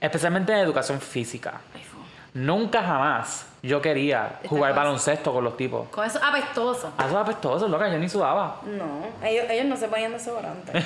Especialmente 0.00 0.52
en 0.52 0.58
educación 0.58 1.00
física. 1.00 1.60
Nunca 2.34 2.82
jamás 2.82 3.46
yo 3.62 3.80
quería 3.80 4.40
jugar 4.48 4.72
cosa- 4.72 4.82
baloncesto 4.82 5.32
con 5.32 5.44
los 5.44 5.56
tipos. 5.56 5.88
Con 5.90 6.04
eso 6.04 6.18
apestoso. 6.22 6.92
A 6.98 7.04
esos 7.06 7.16
apestosos, 7.16 7.70
loca, 7.70 7.88
yo 7.88 7.98
ni 7.98 8.08
sudaba. 8.08 8.56
No, 8.64 9.06
ellos, 9.26 9.46
ellos 9.48 9.66
no 9.66 9.76
se 9.76 9.88
ponían 9.88 10.12
desodorante. 10.12 10.76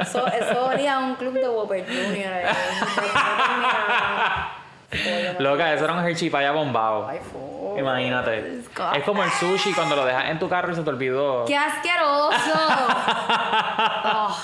Eso, 0.00 0.26
eso 0.28 0.66
olía 0.66 0.96
a 0.96 0.98
un 1.00 1.14
club 1.16 1.34
de 1.34 1.48
Whopper 1.48 1.84
Junior. 1.86 2.32
Loca, 5.38 5.72
eso 5.74 5.84
era 5.84 5.92
un 5.94 6.04
herchipaya 6.06 6.52
bombado. 6.52 7.08
Ay, 7.08 7.18
fu. 7.30 7.74
Imagínate. 7.78 8.60
Es 8.94 9.02
como 9.04 9.24
el 9.24 9.30
sushi 9.32 9.72
cuando 9.72 9.96
lo 9.96 10.04
dejas 10.04 10.26
en 10.30 10.38
tu 10.38 10.48
carro 10.48 10.70
y 10.72 10.76
se 10.76 10.82
te 10.82 10.90
olvidó. 10.90 11.44
¡Qué 11.44 11.56
asqueroso! 11.56 12.32
Oh. 14.06 14.36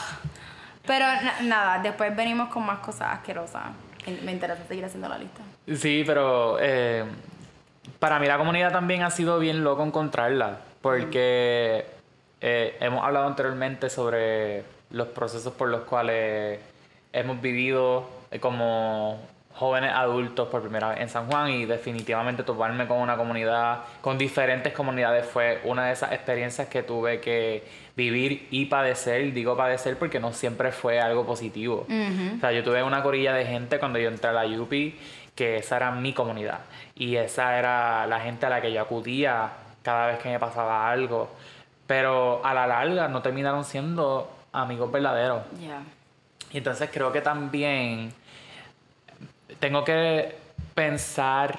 Pero 0.86 1.04
na- 1.06 1.34
nada, 1.42 1.78
después 1.82 2.14
venimos 2.16 2.48
con 2.48 2.64
más 2.64 2.78
cosas 2.80 3.08
asquerosas. 3.18 3.62
Me 4.24 4.32
interesa 4.32 4.62
seguir 4.66 4.84
haciendo 4.84 5.08
la 5.08 5.18
lista. 5.18 5.42
Sí, 5.76 6.02
pero 6.06 6.56
eh, 6.60 7.04
para 7.98 8.18
mí 8.18 8.26
la 8.26 8.38
comunidad 8.38 8.72
también 8.72 9.02
ha 9.02 9.10
sido 9.10 9.38
bien 9.38 9.64
loco 9.64 9.84
encontrarla, 9.84 10.58
porque 10.82 11.86
eh, 12.40 12.76
hemos 12.80 13.04
hablado 13.04 13.26
anteriormente 13.26 13.90
sobre 13.90 14.64
los 14.90 15.08
procesos 15.08 15.52
por 15.52 15.68
los 15.68 15.82
cuales 15.82 16.60
hemos 17.12 17.40
vivido 17.40 18.08
eh, 18.30 18.40
como 18.40 19.20
jóvenes 19.54 19.92
adultos 19.92 20.48
por 20.48 20.62
primera 20.62 20.90
vez 20.90 21.00
en 21.00 21.08
San 21.10 21.26
Juan 21.26 21.50
y 21.50 21.66
definitivamente 21.66 22.42
toparme 22.42 22.86
con 22.86 22.98
una 22.98 23.16
comunidad, 23.16 23.80
con 24.00 24.16
diferentes 24.16 24.72
comunidades 24.72 25.26
fue 25.26 25.60
una 25.64 25.86
de 25.86 25.92
esas 25.92 26.12
experiencias 26.12 26.68
que 26.68 26.82
tuve 26.82 27.20
que 27.20 27.62
vivir 27.94 28.46
y 28.50 28.66
padecer, 28.66 29.34
digo 29.34 29.56
padecer 29.56 29.98
porque 29.98 30.18
no 30.18 30.32
siempre 30.32 30.72
fue 30.72 30.98
algo 30.98 31.26
positivo. 31.26 31.86
O 31.86 32.40
sea, 32.40 32.52
yo 32.52 32.64
tuve 32.64 32.82
una 32.82 33.02
corilla 33.02 33.34
de 33.34 33.44
gente 33.44 33.78
cuando 33.78 33.98
yo 33.98 34.08
entré 34.08 34.30
a 34.30 34.32
la 34.32 34.46
UPI 34.46 34.96
que 35.40 35.56
esa 35.56 35.76
era 35.76 35.90
mi 35.90 36.12
comunidad 36.12 36.60
y 36.94 37.16
esa 37.16 37.58
era 37.58 38.06
la 38.06 38.20
gente 38.20 38.44
a 38.44 38.50
la 38.50 38.60
que 38.60 38.70
yo 38.70 38.82
acudía 38.82 39.50
cada 39.82 40.08
vez 40.08 40.18
que 40.18 40.28
me 40.28 40.38
pasaba 40.38 40.90
algo. 40.90 41.30
Pero 41.86 42.44
a 42.44 42.52
la 42.52 42.66
larga 42.66 43.08
no 43.08 43.22
terminaron 43.22 43.64
siendo 43.64 44.30
amigos 44.52 44.92
verdaderos. 44.92 45.40
Y 46.52 46.58
entonces 46.58 46.90
creo 46.92 47.10
que 47.10 47.22
también 47.22 48.12
tengo 49.60 49.82
que 49.82 50.36
pensar 50.74 51.58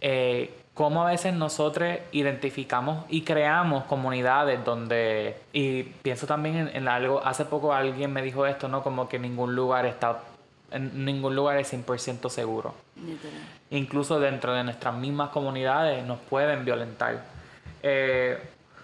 eh, 0.00 0.52
cómo 0.74 1.06
a 1.06 1.12
veces 1.12 1.32
nosotros 1.32 1.96
identificamos 2.10 3.04
y 3.08 3.22
creamos 3.22 3.84
comunidades 3.84 4.64
donde, 4.64 5.36
y 5.52 5.84
pienso 5.84 6.26
también 6.26 6.56
en, 6.56 6.76
en 6.76 6.88
algo, 6.88 7.24
hace 7.24 7.44
poco 7.44 7.72
alguien 7.72 8.12
me 8.12 8.20
dijo 8.20 8.44
esto, 8.46 8.66
¿no? 8.66 8.82
Como 8.82 9.08
que 9.08 9.20
ningún 9.20 9.54
lugar 9.54 9.86
está, 9.86 10.18
en 10.74 11.04
ningún 11.04 11.34
lugar 11.34 11.56
es 11.58 11.72
100% 11.72 12.28
seguro. 12.28 12.74
Literal. 12.96 13.40
Incluso 13.70 14.20
dentro 14.20 14.52
de 14.52 14.64
nuestras 14.64 14.94
mismas 14.94 15.30
comunidades 15.30 16.04
nos 16.04 16.18
pueden 16.18 16.64
violentar. 16.64 17.24
Eh, 17.82 18.38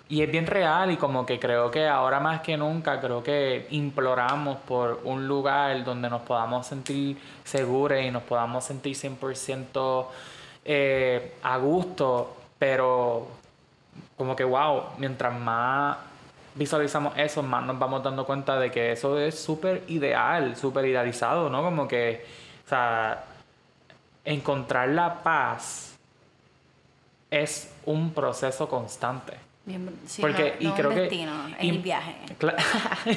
y 0.08 0.22
es 0.22 0.30
bien 0.30 0.46
real 0.46 0.90
y 0.90 0.96
como 0.96 1.24
que 1.24 1.38
creo 1.38 1.70
que 1.70 1.86
ahora 1.86 2.18
más 2.18 2.40
que 2.40 2.56
nunca 2.56 3.00
creo 3.00 3.22
que 3.22 3.68
imploramos 3.70 4.58
por 4.58 5.00
un 5.04 5.28
lugar 5.28 5.84
donde 5.84 6.10
nos 6.10 6.22
podamos 6.22 6.66
sentir 6.66 7.16
seguros 7.44 8.00
y 8.00 8.10
nos 8.10 8.24
podamos 8.24 8.64
sentir 8.64 8.96
100% 8.96 10.06
eh, 10.64 11.34
a 11.42 11.56
gusto, 11.58 12.36
pero 12.58 13.28
como 14.16 14.34
que 14.34 14.42
wow, 14.42 14.82
mientras 14.98 15.38
más 15.38 15.96
visualizamos 16.54 17.14
eso, 17.16 17.42
más 17.42 17.64
nos 17.64 17.78
vamos 17.78 18.02
dando 18.02 18.24
cuenta 18.24 18.58
de 18.58 18.70
que 18.70 18.92
eso 18.92 19.18
es 19.18 19.38
súper 19.38 19.84
ideal, 19.88 20.56
súper 20.56 20.86
idealizado, 20.86 21.48
¿no? 21.48 21.62
Como 21.62 21.86
que, 21.86 22.24
o 22.66 22.68
sea, 22.68 23.24
encontrar 24.24 24.88
la 24.88 25.22
paz 25.22 25.98
es 27.30 27.72
un 27.86 28.12
proceso 28.12 28.68
constante. 28.68 29.49
Bien, 29.70 29.90
sí, 30.06 30.22
Porque, 30.22 30.54
no, 30.60 30.66
y 30.66 30.68
no 30.68 30.74
creo 30.74 30.88
un 30.88 30.94
que. 30.94 31.00
destino, 31.02 31.32
es 31.58 31.64
y- 31.64 31.68
el 31.70 31.78
viaje. 31.78 32.14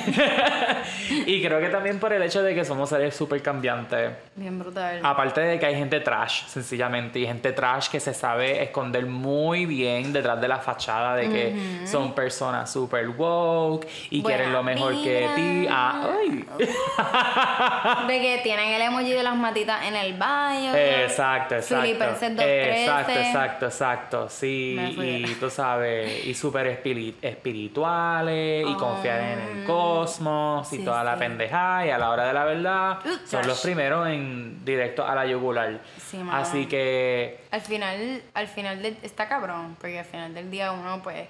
Y 1.26 1.42
creo 1.42 1.60
que 1.60 1.70
también 1.70 2.00
por 2.00 2.12
el 2.14 2.22
hecho 2.24 2.42
de 2.44 2.54
que 2.56 2.66
somos 2.66 2.90
seres 2.90 3.16
súper 3.16 3.42
cambiantes. 3.42 4.12
Bien 4.36 4.58
brutal. 4.60 5.00
Aparte 5.04 5.42
de 5.42 5.60
que 5.60 5.66
hay 5.66 5.76
gente 5.76 6.00
trash, 6.00 6.46
sencillamente, 6.48 7.20
y 7.20 7.26
gente 7.26 7.52
trash 7.54 7.88
que 7.90 8.00
se 8.00 8.14
sabe 8.14 8.62
esconder 8.64 9.06
muy 9.06 9.66
bien 9.66 10.12
detrás 10.14 10.40
de 10.42 10.48
la 10.48 10.60
fachada 10.60 11.16
de 11.16 11.30
que 11.30 11.86
son 11.88 12.14
personas 12.14 12.72
súper 12.72 13.10
woke 13.10 13.88
y 14.10 14.22
Buena 14.22 14.38
quieren 14.38 14.54
lo 14.54 14.64
mejor 14.64 14.94
que 15.04 15.20
vibra. 15.20 15.36
ti. 15.36 15.68
Ah, 15.70 16.10
ay. 16.20 16.46
De 18.08 18.22
que 18.22 18.40
tienen 18.44 18.70
el 18.70 18.82
emoji 18.82 19.12
de 19.12 19.24
las 19.24 19.36
matitas 19.36 19.86
en 19.86 19.96
el 19.96 20.14
baño. 20.18 20.74
Exacto, 20.76 21.56
exacto. 21.56 21.88
2.13. 21.88 22.42
Exacto, 22.42 23.12
exacto, 23.12 23.66
exacto. 23.66 24.30
Sí, 24.30 24.78
y 24.98 25.36
tú 25.36 25.50
sabes, 25.50 26.26
y 26.26 26.34
súper 26.44 26.68
espiri- 26.84 27.16
espirituales 27.22 28.66
y 28.68 28.74
confiar 28.76 29.20
en 29.22 29.40
el 29.60 29.66
cosmos 29.66 30.72
y 30.74 30.78
sí, 30.80 30.84
toda 30.84 31.02
la 31.02 31.16
pendejada 31.18 31.86
y 31.86 31.90
a 31.90 31.98
la 31.98 32.10
hora 32.10 32.26
de 32.26 32.34
la 32.34 32.44
verdad 32.44 33.00
Uh, 33.06 33.10
son 33.26 33.40
gosh. 33.42 33.48
los 33.48 33.62
primeros 33.62 34.08
en 34.10 34.64
directo 34.66 35.06
a 35.08 35.16
la 35.16 35.26
yugular. 35.26 35.80
Sí. 36.06 36.20
Así 36.32 36.66
que 36.66 37.40
Al 37.52 37.62
final, 37.62 38.22
al 38.34 38.48
final 38.48 38.82
del, 38.82 38.98
está 39.04 39.30
cabrón, 39.30 39.78
porque 39.80 40.00
al 40.00 40.06
final 40.06 40.34
del 40.34 40.52
día 40.52 40.74
uno, 40.74 41.02
pues, 41.02 41.28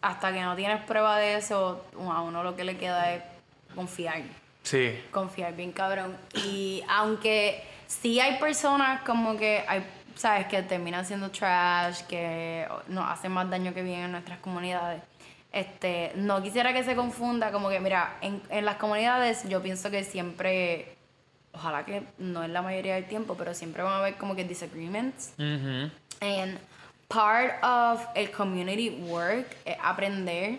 hasta 0.00 0.32
que 0.32 0.40
no 0.42 0.54
tienes 0.54 0.80
prueba 0.84 1.18
de 1.18 1.34
eso, 1.38 1.84
a 1.98 2.20
uno 2.22 2.42
lo 2.44 2.54
que 2.54 2.62
le 2.62 2.76
queda 2.76 3.14
es 3.14 3.22
confiar. 3.74 4.22
sí, 4.62 5.00
Confiar 5.10 5.54
bien 5.56 5.72
cabrón. 5.72 6.16
Y 6.34 6.84
aunque 6.88 7.64
sí 7.88 8.20
hay 8.20 8.38
personas 8.38 9.02
como 9.02 9.36
que 9.36 9.64
hay, 9.66 9.84
sabes, 10.16 10.46
que 10.46 10.62
terminan 10.62 11.04
siendo 11.04 11.30
trash, 11.30 12.02
que 12.02 12.66
nos 12.88 13.08
hacen 13.08 13.32
más 13.32 13.48
daño 13.48 13.72
que 13.72 13.82
bien 13.82 14.00
en 14.00 14.12
nuestras 14.12 14.38
comunidades. 14.40 15.02
Este, 15.52 16.12
no 16.16 16.42
quisiera 16.42 16.72
que 16.72 16.82
se 16.84 16.96
confunda, 16.96 17.52
como 17.52 17.68
que, 17.68 17.80
mira, 17.80 18.16
en, 18.20 18.42
en 18.50 18.64
las 18.64 18.76
comunidades 18.76 19.48
yo 19.48 19.62
pienso 19.62 19.90
que 19.90 20.04
siempre, 20.04 20.96
ojalá 21.52 21.84
que 21.84 22.02
no 22.18 22.42
es 22.42 22.50
la 22.50 22.62
mayoría 22.62 22.96
del 22.96 23.06
tiempo, 23.06 23.36
pero 23.36 23.54
siempre 23.54 23.82
van 23.82 23.92
a 23.92 23.98
haber 23.98 24.16
como 24.16 24.34
que 24.34 24.44
disagreements. 24.44 25.32
And 26.20 26.58
part 27.08 27.62
of 27.62 28.04
el 28.14 28.30
community 28.30 28.90
work 29.06 29.46
es 29.64 29.76
aprender 29.82 30.58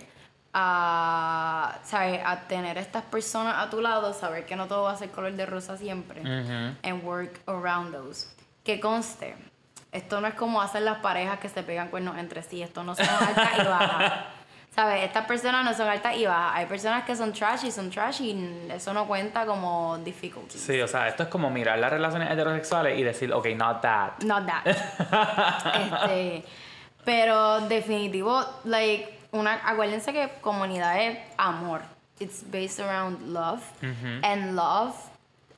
a, 0.54 1.80
¿sabes? 1.84 2.22
a 2.24 2.48
tener 2.48 2.78
estas 2.78 3.04
personas 3.04 3.56
a 3.58 3.70
tu 3.70 3.82
lado, 3.82 4.14
saber 4.14 4.46
que 4.46 4.56
no 4.56 4.68
todo 4.68 4.84
va 4.84 4.94
a 4.94 4.98
ser 4.98 5.10
color 5.12 5.34
de 5.34 5.46
rosa 5.46 5.78
siempre, 5.78 6.22
and 6.84 7.04
work 7.04 7.40
around 7.48 7.92
those. 7.94 8.28
Que 8.68 8.82
conste, 8.82 9.34
esto 9.94 10.20
no 10.20 10.28
es 10.28 10.34
como 10.34 10.62
hacen 10.62 10.84
las 10.84 10.98
parejas 10.98 11.40
que 11.40 11.48
se 11.48 11.64
pegan 11.64 11.88
cuernos 11.88 12.18
entre 12.18 12.44
sí, 12.44 12.62
esto 12.62 12.84
no 12.84 12.96
son 12.96 13.08
altas 13.08 13.50
y 13.58 13.64
bajas. 13.64 14.14
¿Sabes? 14.76 15.06
Estas 15.06 15.26
personas 15.26 15.64
no 15.64 15.74
son 15.74 15.88
altas 15.88 16.18
y 16.18 16.26
bajas. 16.26 16.52
Hay 16.56 16.66
personas 16.66 17.06
que 17.06 17.16
son 17.16 17.32
trash 17.32 17.64
y 17.64 17.72
son 17.72 17.90
trash 17.90 18.24
y 18.24 18.68
eso 18.70 18.94
no 18.94 19.08
cuenta 19.08 19.46
como 19.46 19.98
difficulties. 20.00 20.62
Sí, 20.62 20.82
o 20.82 20.88
sea, 20.90 21.08
esto 21.08 21.24
es 21.24 21.30
como 21.30 21.50
mirar 21.50 21.80
las 21.80 21.90
relaciones 21.90 22.30
heterosexuales 22.30 23.00
y 23.00 23.04
decir, 23.04 23.32
ok, 23.32 23.48
not 23.56 23.82
that. 23.82 24.22
Not 24.26 24.46
that. 24.46 24.68
este, 26.04 26.44
pero 27.06 27.62
definitivo, 27.62 28.44
like, 28.66 29.18
una, 29.32 29.62
acuérdense 29.64 30.12
que 30.12 30.30
comunidad 30.42 31.02
es 31.02 31.20
amor. 31.38 31.84
It's 32.20 32.44
based 32.52 32.82
around 32.82 33.34
love. 33.34 33.64
And 33.82 34.58
love, 34.58 34.94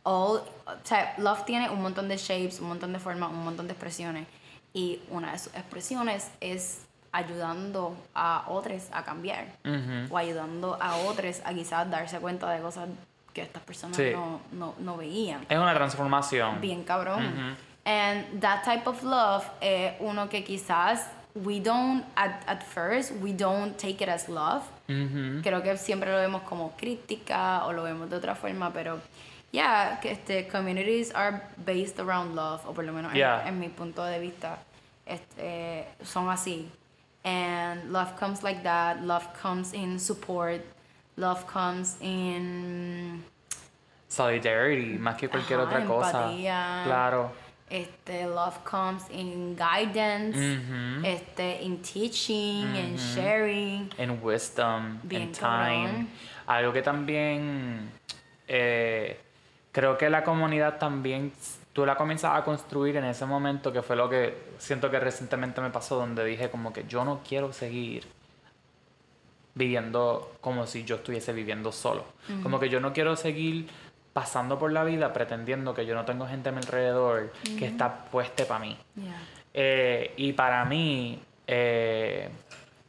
all, 0.09 0.41
o 0.65 0.73
sea, 0.83 1.13
love 1.17 1.43
tiene 1.45 1.69
un 1.69 1.81
montón 1.81 2.07
de 2.07 2.17
shapes, 2.17 2.59
un 2.59 2.67
montón 2.69 2.91
de 2.93 2.99
formas, 2.99 3.29
un 3.31 3.43
montón 3.43 3.67
de 3.67 3.73
expresiones. 3.73 4.27
Y 4.73 4.99
una 5.09 5.31
de 5.31 5.39
sus 5.39 5.53
expresiones 5.55 6.29
es 6.41 6.85
ayudando 7.11 7.95
a 8.13 8.45
otros 8.47 8.87
a 8.91 9.03
cambiar. 9.03 9.45
O 10.09 10.17
ayudando 10.17 10.77
a 10.81 10.95
otros 10.97 11.41
a 11.45 11.53
quizás 11.53 11.89
darse 11.89 12.19
cuenta 12.19 12.49
de 12.51 12.61
cosas 12.61 12.87
que 13.33 13.41
estas 13.41 13.61
personas 13.63 13.97
Sí. 13.97 14.11
no, 14.13 14.41
no, 14.51 14.73
no 14.79 14.97
veían 14.97 15.45
Es 15.49 15.57
una 15.57 15.73
transformación. 15.73 16.59
bien 16.61 16.83
cabrón. 16.83 17.57
And 17.85 18.41
that 18.41 18.63
type 18.63 18.87
of 18.87 19.01
love 19.03 19.43
es 19.61 19.93
uno 19.99 20.27
que 20.29 20.43
quizás 20.43 21.07
we 21.35 21.59
don't 21.59 22.03
at, 22.15 22.41
at 22.47 22.61
first 22.63 23.11
we 23.21 23.31
don't 23.33 23.75
take 23.77 24.03
it 24.03 24.09
as 24.09 24.27
love. 24.29 24.63
Creo 25.43 25.61
que 25.63 25.77
siempre 25.77 26.11
lo 26.11 26.17
vemos 26.17 26.41
como 26.43 26.71
crítica 26.75 27.65
o 27.65 27.73
lo 27.73 27.83
vemos 27.83 28.09
de 28.09 28.15
otra 28.17 28.35
forma, 28.35 28.71
pero 28.73 28.99
yeah, 29.51 29.99
que 30.01 30.11
este 30.11 30.47
communities 30.49 31.11
are 31.11 31.41
based 31.65 31.99
around 31.99 32.35
love 32.35 32.61
o 32.67 32.73
por 32.73 32.83
lo 32.83 32.91
menos 32.93 33.11
en- 33.11 33.17
Yeah. 33.17 33.47
en, 33.47 33.59
mi 33.59 33.69
punto 33.69 34.03
de 34.03 34.19
vista 34.19 34.59
este, 35.05 35.85
son 36.03 36.29
así. 36.29 36.69
And 37.23 37.91
love 37.91 38.15
comes 38.17 38.43
like 38.43 38.63
that. 38.63 39.01
Love 39.03 39.27
comes 39.41 39.73
in 39.73 39.99
support. 39.99 40.61
Love 41.17 41.45
comes 41.47 41.97
in 42.01 43.23
Solidarity, 44.07 44.97
más 44.97 45.17
que 45.17 45.27
cualquier 45.29 45.59
Ajá, 45.59 45.67
otra 45.69 45.85
cosa. 45.85 46.09
empatía. 46.31 46.81
Claro. 46.85 47.31
este 47.69 48.25
love 48.25 48.63
comes 48.63 49.03
in 49.11 49.55
guidance 49.55 50.35
Ujú. 50.35 51.05
este 51.05 51.61
in 51.61 51.77
teaching 51.83 52.65
and 52.75 52.97
sharing 52.97 53.91
en 53.99 54.19
wisdom, 54.23 54.99
cabrón. 55.07 55.31
time. 55.33 56.07
Algo 56.47 56.73
que 56.73 56.81
también 56.81 57.91
eh, 58.47 59.19
creo 59.71 59.97
que 59.97 60.09
la 60.09 60.23
comunidad 60.23 60.77
también 60.77 61.31
tú 61.73 61.85
la 61.85 61.95
comienzas 61.95 62.37
a 62.37 62.43
construir 62.43 62.97
en 62.97 63.05
ese 63.05 63.25
momento 63.25 63.71
que 63.71 63.81
fue 63.81 63.95
lo 63.95 64.09
que 64.09 64.37
siento 64.57 64.89
que 64.89 64.99
recientemente 64.99 65.61
me 65.61 65.69
pasó 65.69 65.97
donde 65.97 66.25
dije 66.25 66.49
como 66.49 66.73
que 66.73 66.85
yo 66.85 67.05
no 67.05 67.21
quiero 67.27 67.53
seguir 67.53 68.07
viviendo 69.55 70.35
como 70.41 70.65
si 70.67 70.83
yo 70.83 70.97
estuviese 70.97 71.33
viviendo 71.33 71.71
solo. 71.71 72.05
Como 72.43 72.59
que 72.59 72.69
yo 72.69 72.79
no 72.79 72.93
quiero 72.93 73.15
seguir 73.15 73.67
pasando 74.13 74.57
por 74.57 74.71
la 74.71 74.83
vida 74.83 75.13
pretendiendo 75.13 75.73
que 75.73 75.85
yo 75.85 75.95
no 75.95 76.05
tengo 76.05 76.27
gente 76.27 76.49
a 76.49 76.51
mi 76.51 76.59
alrededor 76.59 77.31
que 77.57 77.65
está 77.65 78.05
puesta 78.05 78.45
para 78.45 78.59
mí. 78.59 78.77
yeah 78.95 79.15
Eh, 79.53 80.13
y 80.17 80.33
para 80.33 80.63
mí, 80.65 81.21
eh, 81.47 82.29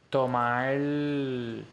tomar, 0.09 0.75
o 0.77 1.65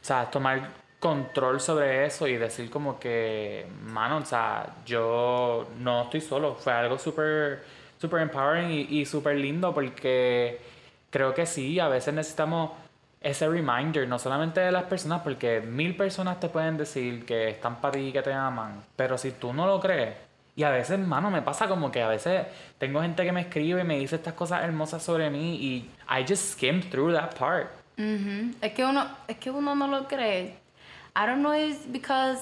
sea, 0.00 0.30
tomar 0.30 0.70
control 1.00 1.60
sobre 1.60 2.06
eso 2.06 2.28
y 2.28 2.36
decir 2.36 2.70
como 2.70 3.00
que, 3.00 3.66
mano, 3.86 4.18
o 4.18 4.24
sea, 4.24 4.76
yo 4.86 5.68
no 5.80 6.02
estoy 6.04 6.20
solo. 6.20 6.54
Fue 6.54 6.72
algo 6.72 6.98
súper, 6.98 7.64
súper 7.98 8.20
empowering 8.22 8.70
y, 8.70 9.00
y 9.00 9.06
súper 9.06 9.36
lindo 9.36 9.74
porque 9.74 10.60
creo 11.10 11.34
que 11.34 11.46
sí, 11.46 11.80
a 11.80 11.88
veces 11.88 12.14
necesitamos 12.14 12.72
ese 13.20 13.48
reminder, 13.48 14.06
no 14.08 14.18
solamente 14.18 14.60
de 14.60 14.72
las 14.72 14.84
personas, 14.84 15.22
porque 15.22 15.60
mil 15.60 15.96
personas 15.96 16.40
te 16.40 16.48
pueden 16.48 16.76
decir 16.76 17.26
que 17.26 17.50
están 17.50 17.80
para 17.80 17.92
ti 17.92 18.08
y 18.08 18.12
que 18.12 18.22
te 18.22 18.32
aman, 18.32 18.82
pero 18.96 19.18
si 19.18 19.32
tú 19.32 19.52
no 19.52 19.66
lo 19.66 19.78
crees, 19.80 20.14
y 20.56 20.62
a 20.62 20.70
veces, 20.70 20.98
mano, 20.98 21.30
me 21.30 21.42
pasa 21.42 21.68
como 21.68 21.90
que 21.90 22.02
a 22.02 22.08
veces 22.08 22.46
tengo 22.78 23.00
gente 23.02 23.24
que 23.24 23.32
me 23.32 23.42
escribe 23.42 23.80
y 23.80 23.84
me 23.84 23.98
dice 23.98 24.16
estas 24.16 24.34
cosas 24.34 24.62
hermosas 24.62 25.02
sobre 25.02 25.30
mí 25.30 25.56
y 25.56 25.90
I 26.08 26.24
just 26.26 26.52
skim 26.52 26.82
through 26.82 27.14
that 27.14 27.34
part. 27.38 27.68
Ujú. 27.98 28.54
es 28.62 28.72
que 28.72 28.84
uno 28.84 29.06
es 29.28 29.36
que 29.36 29.50
uno 29.50 29.74
no 29.74 29.86
lo 29.86 30.08
cree 30.08 30.59
I 31.16 31.26
don't 31.26 31.42
know 31.42 31.52
if 31.54 31.76
it's 31.76 31.86
because 31.86 32.40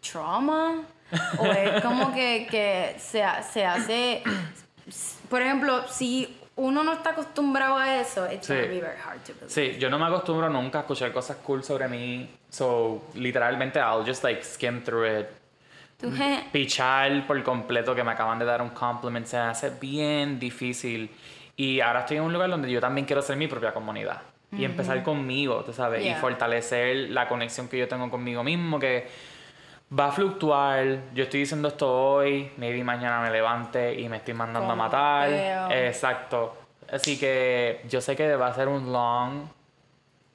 trauma 0.00 0.82
o 1.38 1.44
es 1.46 1.80
como 1.82 2.12
que, 2.14 2.46
que 2.50 2.94
se, 2.98 3.22
se 3.52 3.64
hace 3.64 4.22
por 5.28 5.42
ejemplo 5.42 5.86
si 5.88 6.36
uno 6.56 6.82
no 6.84 6.92
está 6.92 7.10
acostumbrado 7.10 7.76
a 7.76 8.00
eso 8.00 8.26
it's 8.30 8.46
Sí. 8.46 8.54
gonna 8.54 8.66
be 8.68 8.80
very 8.80 8.98
hard 9.04 9.20
to 9.24 9.32
believe 9.34 9.48
Sí, 9.50 9.78
yo 9.78 9.88
no 9.90 9.98
me 9.98 10.06
acostumbro 10.06 10.48
nunca 10.50 10.78
a 10.78 10.80
escuchar 10.82 11.12
cosas 11.12 11.36
cool 11.44 11.62
sobre 11.64 11.88
mí, 11.88 12.28
so 12.50 13.02
literalmente 13.14 13.78
I'll 13.78 14.04
just 14.06 14.22
like 14.24 14.42
skim 14.44 14.82
through 14.82 15.20
it. 15.20 15.26
Pichar 16.52 17.26
por 17.26 17.42
completo 17.42 17.94
que 17.94 18.02
me 18.02 18.12
acaban 18.12 18.38
de 18.38 18.44
dar 18.46 18.62
un 18.62 18.70
compliment 18.70 19.26
se 19.26 19.36
hace 19.36 19.70
bien 19.70 20.38
difícil 20.38 21.10
y 21.56 21.80
ahora 21.80 22.00
estoy 22.00 22.16
en 22.16 22.22
un 22.22 22.32
lugar 22.32 22.48
donde 22.48 22.70
yo 22.70 22.80
también 22.80 23.06
quiero 23.06 23.20
ser 23.20 23.36
mi 23.36 23.46
propia 23.48 23.72
comunidad 23.74 24.22
y 24.52 24.64
empezar 24.64 25.02
conmigo, 25.02 25.62
tú 25.64 25.72
sabes, 25.72 26.04
y 26.04 26.14
fortalecer 26.14 27.10
la 27.10 27.28
conexión 27.28 27.68
que 27.68 27.78
yo 27.78 27.88
tengo 27.88 28.10
conmigo 28.10 28.42
mismo 28.42 28.78
que 28.78 29.06
va 29.96 30.06
a 30.06 30.12
fluctuar. 30.12 30.84
Yo 31.14 31.24
estoy 31.24 31.40
diciendo 31.40 31.68
esto 31.68 31.92
hoy, 31.92 32.50
maybe 32.56 32.82
mañana 32.82 33.20
me 33.20 33.30
levante 33.30 33.98
y 33.98 34.08
me 34.08 34.18
estoy 34.18 34.34
mandando 34.34 34.72
a 34.72 34.76
matar. 34.76 35.30
Exacto. 35.72 36.56
Así 36.92 37.18
que 37.18 37.82
yo 37.88 38.00
sé 38.00 38.16
que 38.16 38.34
va 38.34 38.48
a 38.48 38.54
ser 38.54 38.66
un 38.66 38.92
long 38.92 39.48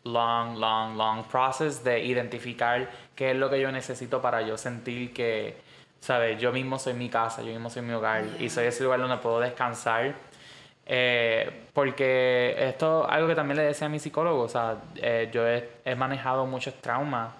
long, 0.05 0.57
long, 0.57 0.95
long 0.95 1.23
process 1.23 1.83
de 1.83 2.03
identificar 2.03 2.89
qué 3.15 3.31
es 3.31 3.37
lo 3.37 3.49
que 3.49 3.59
yo 3.59 3.71
necesito 3.71 4.21
para 4.21 4.41
yo 4.41 4.57
sentir 4.57 5.13
que, 5.13 5.57
¿sabes? 5.99 6.39
Yo 6.39 6.51
mismo 6.51 6.79
soy 6.79 6.93
mi 6.93 7.09
casa, 7.09 7.41
yo 7.41 7.51
mismo 7.51 7.69
soy 7.69 7.81
mi 7.81 7.93
hogar 7.93 8.23
y 8.39 8.49
soy 8.49 8.67
ese 8.67 8.83
lugar 8.83 8.99
donde 8.99 9.17
puedo 9.17 9.39
descansar. 9.39 10.13
Eh, 10.85 11.65
porque 11.73 12.55
esto 12.57 13.09
algo 13.09 13.27
que 13.27 13.35
también 13.35 13.57
le 13.57 13.63
decía 13.63 13.87
a 13.87 13.89
mi 13.89 13.99
psicólogo, 13.99 14.43
o 14.43 14.49
sea, 14.49 14.77
eh, 14.95 15.29
yo 15.31 15.47
he, 15.47 15.67
he 15.83 15.95
manejado 15.95 16.45
muchos 16.45 16.75
traumas 16.75 17.31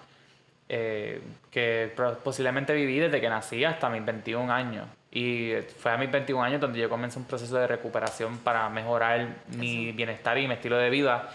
eh, 0.68 1.22
que 1.50 1.92
posiblemente 2.24 2.74
viví 2.74 2.98
desde 2.98 3.20
que 3.20 3.28
nací 3.28 3.64
hasta 3.64 3.88
mis 3.88 4.04
21 4.04 4.52
años. 4.52 4.86
Y 5.12 5.52
fue 5.78 5.92
a 5.92 5.96
mis 5.96 6.10
21 6.10 6.42
años 6.42 6.60
donde 6.60 6.80
yo 6.80 6.90
comencé 6.90 7.18
un 7.18 7.24
proceso 7.24 7.56
de 7.56 7.66
recuperación 7.66 8.38
para 8.38 8.68
mejorar 8.68 9.28
mi 9.56 9.92
bienestar 9.92 10.36
y 10.38 10.48
mi 10.48 10.54
estilo 10.54 10.76
de 10.76 10.90
vida. 10.90 11.30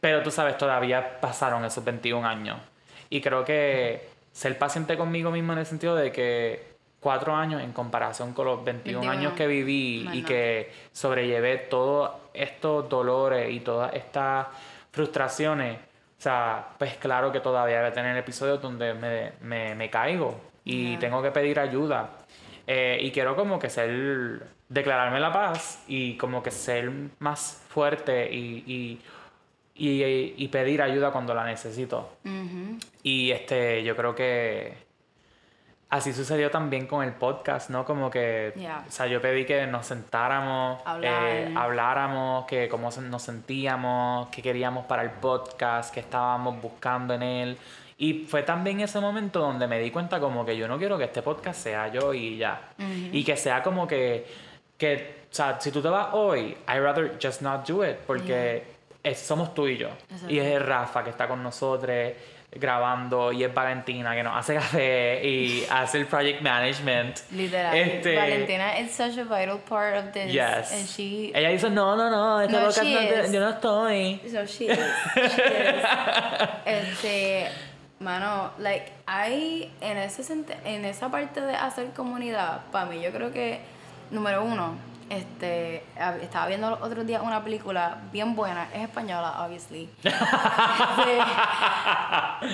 Pero 0.00 0.22
tú 0.22 0.30
sabes, 0.30 0.56
todavía 0.56 1.20
pasaron 1.20 1.64
esos 1.64 1.84
21 1.84 2.26
años. 2.26 2.58
Y 3.10 3.20
creo 3.20 3.44
que 3.44 4.08
ser 4.32 4.58
paciente 4.58 4.96
conmigo 4.96 5.30
mismo 5.30 5.52
en 5.52 5.60
el 5.60 5.66
sentido 5.66 5.94
de 5.94 6.10
que 6.10 6.67
cuatro 7.00 7.34
años 7.34 7.62
en 7.62 7.72
comparación 7.72 8.32
con 8.32 8.46
los 8.46 8.64
21, 8.64 9.00
21, 9.00 9.10
años 9.10 9.32
que 9.34 9.46
viví 9.46 10.08
y 10.12 10.22
que 10.22 10.70
sobrellevé 10.92 11.58
todos 11.58 12.10
estos 12.34 12.88
dolores 12.88 13.50
y 13.52 13.60
todas 13.60 13.94
estas 13.94 14.46
frustraciones. 14.90 15.76
O 15.78 16.20
sea, 16.20 16.70
pues 16.78 16.96
claro 16.96 17.30
que 17.30 17.40
todavía 17.40 17.78
voy 17.80 17.88
a 17.90 17.92
tener 17.92 18.16
episodios 18.16 18.60
donde 18.60 18.94
me, 18.94 19.32
me, 19.40 19.74
me 19.74 19.88
caigo 19.90 20.40
y 20.64 20.90
Yeah. 20.90 20.98
tengo 20.98 21.22
que 21.22 21.30
pedir 21.30 21.58
ayuda. 21.60 22.10
Eh, 22.66 22.98
y 23.00 23.10
quiero 23.12 23.34
como 23.36 23.58
que 23.58 23.70
ser, 23.70 24.42
declararme 24.68 25.20
la 25.20 25.32
paz 25.32 25.84
y 25.88 26.16
como 26.16 26.42
que 26.42 26.50
ser 26.50 26.90
más 27.20 27.64
fuerte 27.68 28.28
y, 28.34 28.64
y 28.66 29.00
y, 29.80 30.34
y 30.36 30.48
pedir 30.48 30.82
ayuda 30.82 31.12
cuando 31.12 31.32
la 31.34 31.44
necesito. 31.46 32.16
Y 33.04 33.30
este, 33.30 33.84
yo 33.84 33.94
creo 33.94 34.12
que 34.12 34.74
así 35.90 36.12
sucedió 36.12 36.50
también 36.50 36.86
con 36.86 37.02
el 37.04 37.12
podcast, 37.12 37.70
¿no? 37.70 37.84
Como 37.84 38.10
que, 38.10 38.52
Yeah. 38.56 38.84
o 38.86 38.90
sea, 38.90 39.06
yo 39.06 39.20
pedí 39.22 39.44
que 39.46 39.66
nos 39.66 39.86
sentáramos, 39.86 40.80
eh, 41.02 41.54
habláramos, 41.56 42.44
que 42.46 42.68
cómo 42.68 42.90
nos 42.90 43.22
sentíamos, 43.22 44.28
qué 44.28 44.42
queríamos 44.42 44.84
para 44.86 45.02
el 45.02 45.10
podcast, 45.10 45.92
qué 45.92 46.00
estábamos 46.00 46.60
buscando 46.60 47.14
en 47.14 47.22
él. 47.22 47.58
Y 47.96 48.24
fue 48.26 48.42
también 48.42 48.80
ese 48.80 49.00
momento 49.00 49.40
donde 49.40 49.66
me 49.66 49.78
di 49.80 49.90
cuenta 49.90 50.20
como 50.20 50.44
que 50.44 50.56
yo 50.56 50.68
no 50.68 50.78
quiero 50.78 50.96
que 50.98 51.04
este 51.04 51.22
podcast 51.22 51.60
sea 51.60 51.88
yo 51.88 52.14
y 52.14 52.36
ya. 52.36 52.60
Y 53.12 53.24
que 53.24 53.36
sea 53.36 53.62
como 53.62 53.86
que, 53.88 54.24
que, 54.76 55.24
o 55.30 55.34
sea, 55.34 55.60
si 55.60 55.72
tú 55.72 55.82
te 55.82 55.88
vas 55.88 56.08
hoy, 56.12 56.56
I 56.68 56.78
rather 56.78 57.18
just 57.20 57.42
not 57.42 57.66
do 57.66 57.84
it, 57.84 57.96
porque 58.06 58.62
es- 59.02 59.18
somos 59.18 59.52
tú 59.52 59.66
y 59.66 59.76
yo. 59.78 59.88
Exacto. 60.10 60.30
Y 60.32 60.38
es 60.38 60.64
Rafa 60.64 61.02
que 61.02 61.10
está 61.10 61.26
con 61.26 61.42
nosotros 61.42 61.90
grabando 62.50 63.30
y 63.30 63.44
es 63.44 63.52
Valentina 63.52 64.14
que 64.14 64.22
nos 64.22 64.36
hace 64.36 64.54
café 64.56 65.20
y 65.24 65.66
hace 65.70 65.98
el 65.98 66.06
project 66.06 66.40
management. 66.40 67.18
Literal. 67.32 67.74
Este, 67.76 68.16
Valentina 68.16 68.78
is 68.78 68.90
such 68.90 69.18
a 69.18 69.24
vital 69.24 69.58
part 69.58 69.96
of 69.96 70.12
this. 70.12 70.32
Yes. 70.32 70.72
And 70.72 70.88
she. 70.88 71.32
Ella 71.34 71.50
dice, 71.50 71.70
no, 71.70 71.96
no, 71.96 72.10
no, 72.10 72.40
este 72.40 72.52
No, 72.52 72.60
no 72.60 73.32
yo 73.32 73.40
no 73.40 73.50
estoy. 73.50 74.20
So 74.30 74.46
she 74.46 74.66
is. 74.66 74.78
She 75.14 75.42
is. 75.42 75.84
Este, 76.64 77.48
mano, 78.00 78.52
like, 78.58 78.92
hay 79.06 79.72
en 79.80 79.98
ese 79.98 80.22
en 80.64 80.84
esa 80.84 81.10
parte 81.10 81.40
de 81.40 81.54
hacer 81.54 81.92
comunidad, 81.92 82.60
para 82.70 82.86
mí 82.86 83.00
yo 83.00 83.10
creo 83.10 83.32
que 83.32 83.60
número 84.10 84.44
uno, 84.44 84.76
este, 85.10 85.84
estaba 86.22 86.46
viendo 86.46 86.70
los 86.70 86.80
otros 86.82 87.06
días 87.06 87.22
una 87.22 87.42
película 87.42 87.98
bien 88.12 88.34
buena, 88.36 88.68
es 88.74 88.82
española, 88.82 89.42
obviously. 89.44 89.88
Este, 90.04 91.18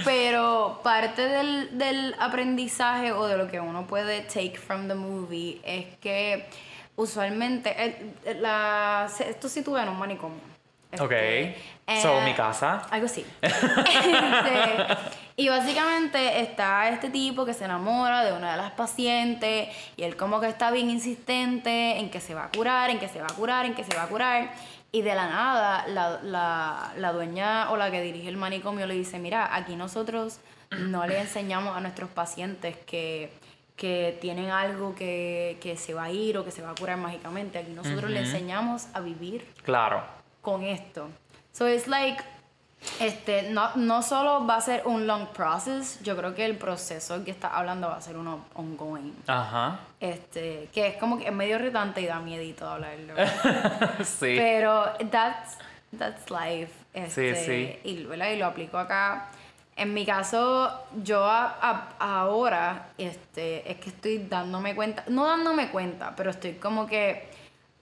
pero 0.05 0.81
parte 0.83 1.23
del, 1.23 1.77
del 1.79 2.15
aprendizaje 2.19 3.13
o 3.13 3.27
de 3.27 3.37
lo 3.37 3.49
que 3.49 3.61
uno 3.61 3.87
puede 3.87 4.21
take 4.23 4.57
from 4.57 4.89
the 4.89 4.95
movie 4.95 5.61
es 5.65 5.97
que 5.99 6.49
usualmente 6.97 7.75
el- 8.25 8.43
la, 8.43 9.07
se- 9.15 9.31
esto 9.31 9.49
sitúa 9.49 9.83
en 9.83 9.89
un 9.91 9.99
manicomio. 9.99 10.54
Ok. 11.01 11.13
Este, 11.13 12.01
So, 12.01 12.21
eh, 12.21 12.25
mi 12.25 12.35
casa. 12.35 12.83
Algo 12.91 13.07
así. 13.07 13.25
Este, 13.43 14.97
y 15.37 15.49
básicamente 15.49 16.41
está 16.41 16.89
este 16.89 17.11
tipo 17.11 17.45
que 17.45 17.55
se 17.55 17.65
enamora 17.65 18.25
de 18.25 18.33
una 18.33 18.53
de 18.53 18.57
las 18.57 18.71
pacientes 18.73 19.69
y 19.97 20.03
él 20.05 20.17
como 20.17 20.41
que 20.41 20.49
está 20.49 20.71
bien 20.71 20.91
insistente 20.91 21.99
en 21.99 22.09
que 22.11 22.21
se 22.21 22.35
va 22.35 22.45
a 22.45 22.51
curar, 22.51 22.91
en 22.91 22.99
que 22.99 23.09
se 23.09 23.21
va 23.21 23.27
a 23.27 23.35
curar, 23.35 23.67
en 23.67 23.75
que 23.75 23.85
se 23.85 23.97
va 23.97 24.05
a 24.05 24.07
curar. 24.07 24.53
Y 24.93 25.03
de 25.03 25.15
la 25.15 25.29
nada, 25.29 25.87
la, 25.89 26.21
la, 26.23 26.93
la 26.97 27.13
dueña 27.13 27.71
o 27.73 27.77
la 27.77 27.91
que 27.91 28.01
dirige 28.01 28.29
el 28.29 28.37
manicomio 28.37 28.87
le 28.87 28.95
dice, 28.95 29.19
mira, 29.19 29.55
aquí 29.55 29.75
nosotros 29.75 30.39
no 30.71 31.07
le 31.07 31.19
enseñamos 31.19 31.77
a 31.77 31.81
nuestros 31.81 32.11
pacientes 32.11 32.77
que, 32.87 33.33
que 33.77 34.17
tienen 34.21 34.51
algo 34.51 34.95
que, 34.95 35.59
que 35.61 35.77
se 35.77 35.95
va 35.95 36.05
a 36.05 36.11
ir 36.11 36.39
o 36.39 36.45
que 36.45 36.53
se 36.53 36.63
va 36.63 36.71
a 36.71 36.75
curar 36.77 36.97
mágicamente. 36.97 37.59
Aquí 37.59 37.73
nosotros 37.73 38.09
le 38.11 38.21
enseñamos 38.21 38.87
a 38.95 39.01
vivir 39.01 39.45
Claro. 39.65 40.24
Con 40.45 40.63
esto. 40.63 41.09
So 41.53 41.67
it's 41.69 41.89
like, 41.89 42.23
este, 43.01 43.51
no, 43.51 43.71
no 43.77 44.03
solo 44.03 44.47
va 44.47 44.57
a 44.57 44.61
ser 44.61 44.83
un 44.85 45.07
long 45.07 45.27
process, 45.29 45.99
yo 46.03 46.17
creo 46.17 46.35
que 46.35 46.45
el 46.45 46.57
proceso 46.57 47.25
que 47.25 47.31
está 47.31 47.49
hablando 47.49 47.89
va 47.89 47.97
a 47.97 48.01
ser 48.03 48.17
uno 48.17 48.45
ongoing. 48.55 49.15
Ajá. 49.27 49.81
Este, 49.99 50.69
que 50.73 50.87
es 50.89 50.97
como 50.99 51.19
que 51.19 51.27
es 51.29 51.33
medio 51.33 51.59
retante 51.59 52.03
y 52.03 52.07
da 52.07 52.21
miedito 52.21 52.69
hablarlo. 52.69 53.15
sí. 54.05 54.35
Pero 54.37 54.85
that's, 55.11 55.57
that's 55.99 56.31
life. 56.31 56.73
Este, 56.93 57.35
sí. 57.45 57.79
Y, 57.89 58.05
¿verdad? 58.05 58.31
y 58.33 58.37
lo 58.37 58.47
aplico 58.47 58.77
acá. 58.79 59.29
En 59.77 59.93
mi 59.93 60.05
caso, 60.07 60.71
yo 61.03 61.25
a- 61.25 61.57
a- 61.61 61.89
ahora 61.99 62.91
este, 62.99 63.69
es 63.71 63.79
que 63.79 63.89
estoy 63.89 64.19
dándome 64.19 64.75
cuenta, 64.77 65.03
no 65.09 65.27
dándome 65.27 65.71
cuenta, 65.71 66.15
pero 66.15 66.31
estoy 66.31 66.53
como 66.55 66.87
que 66.87 67.29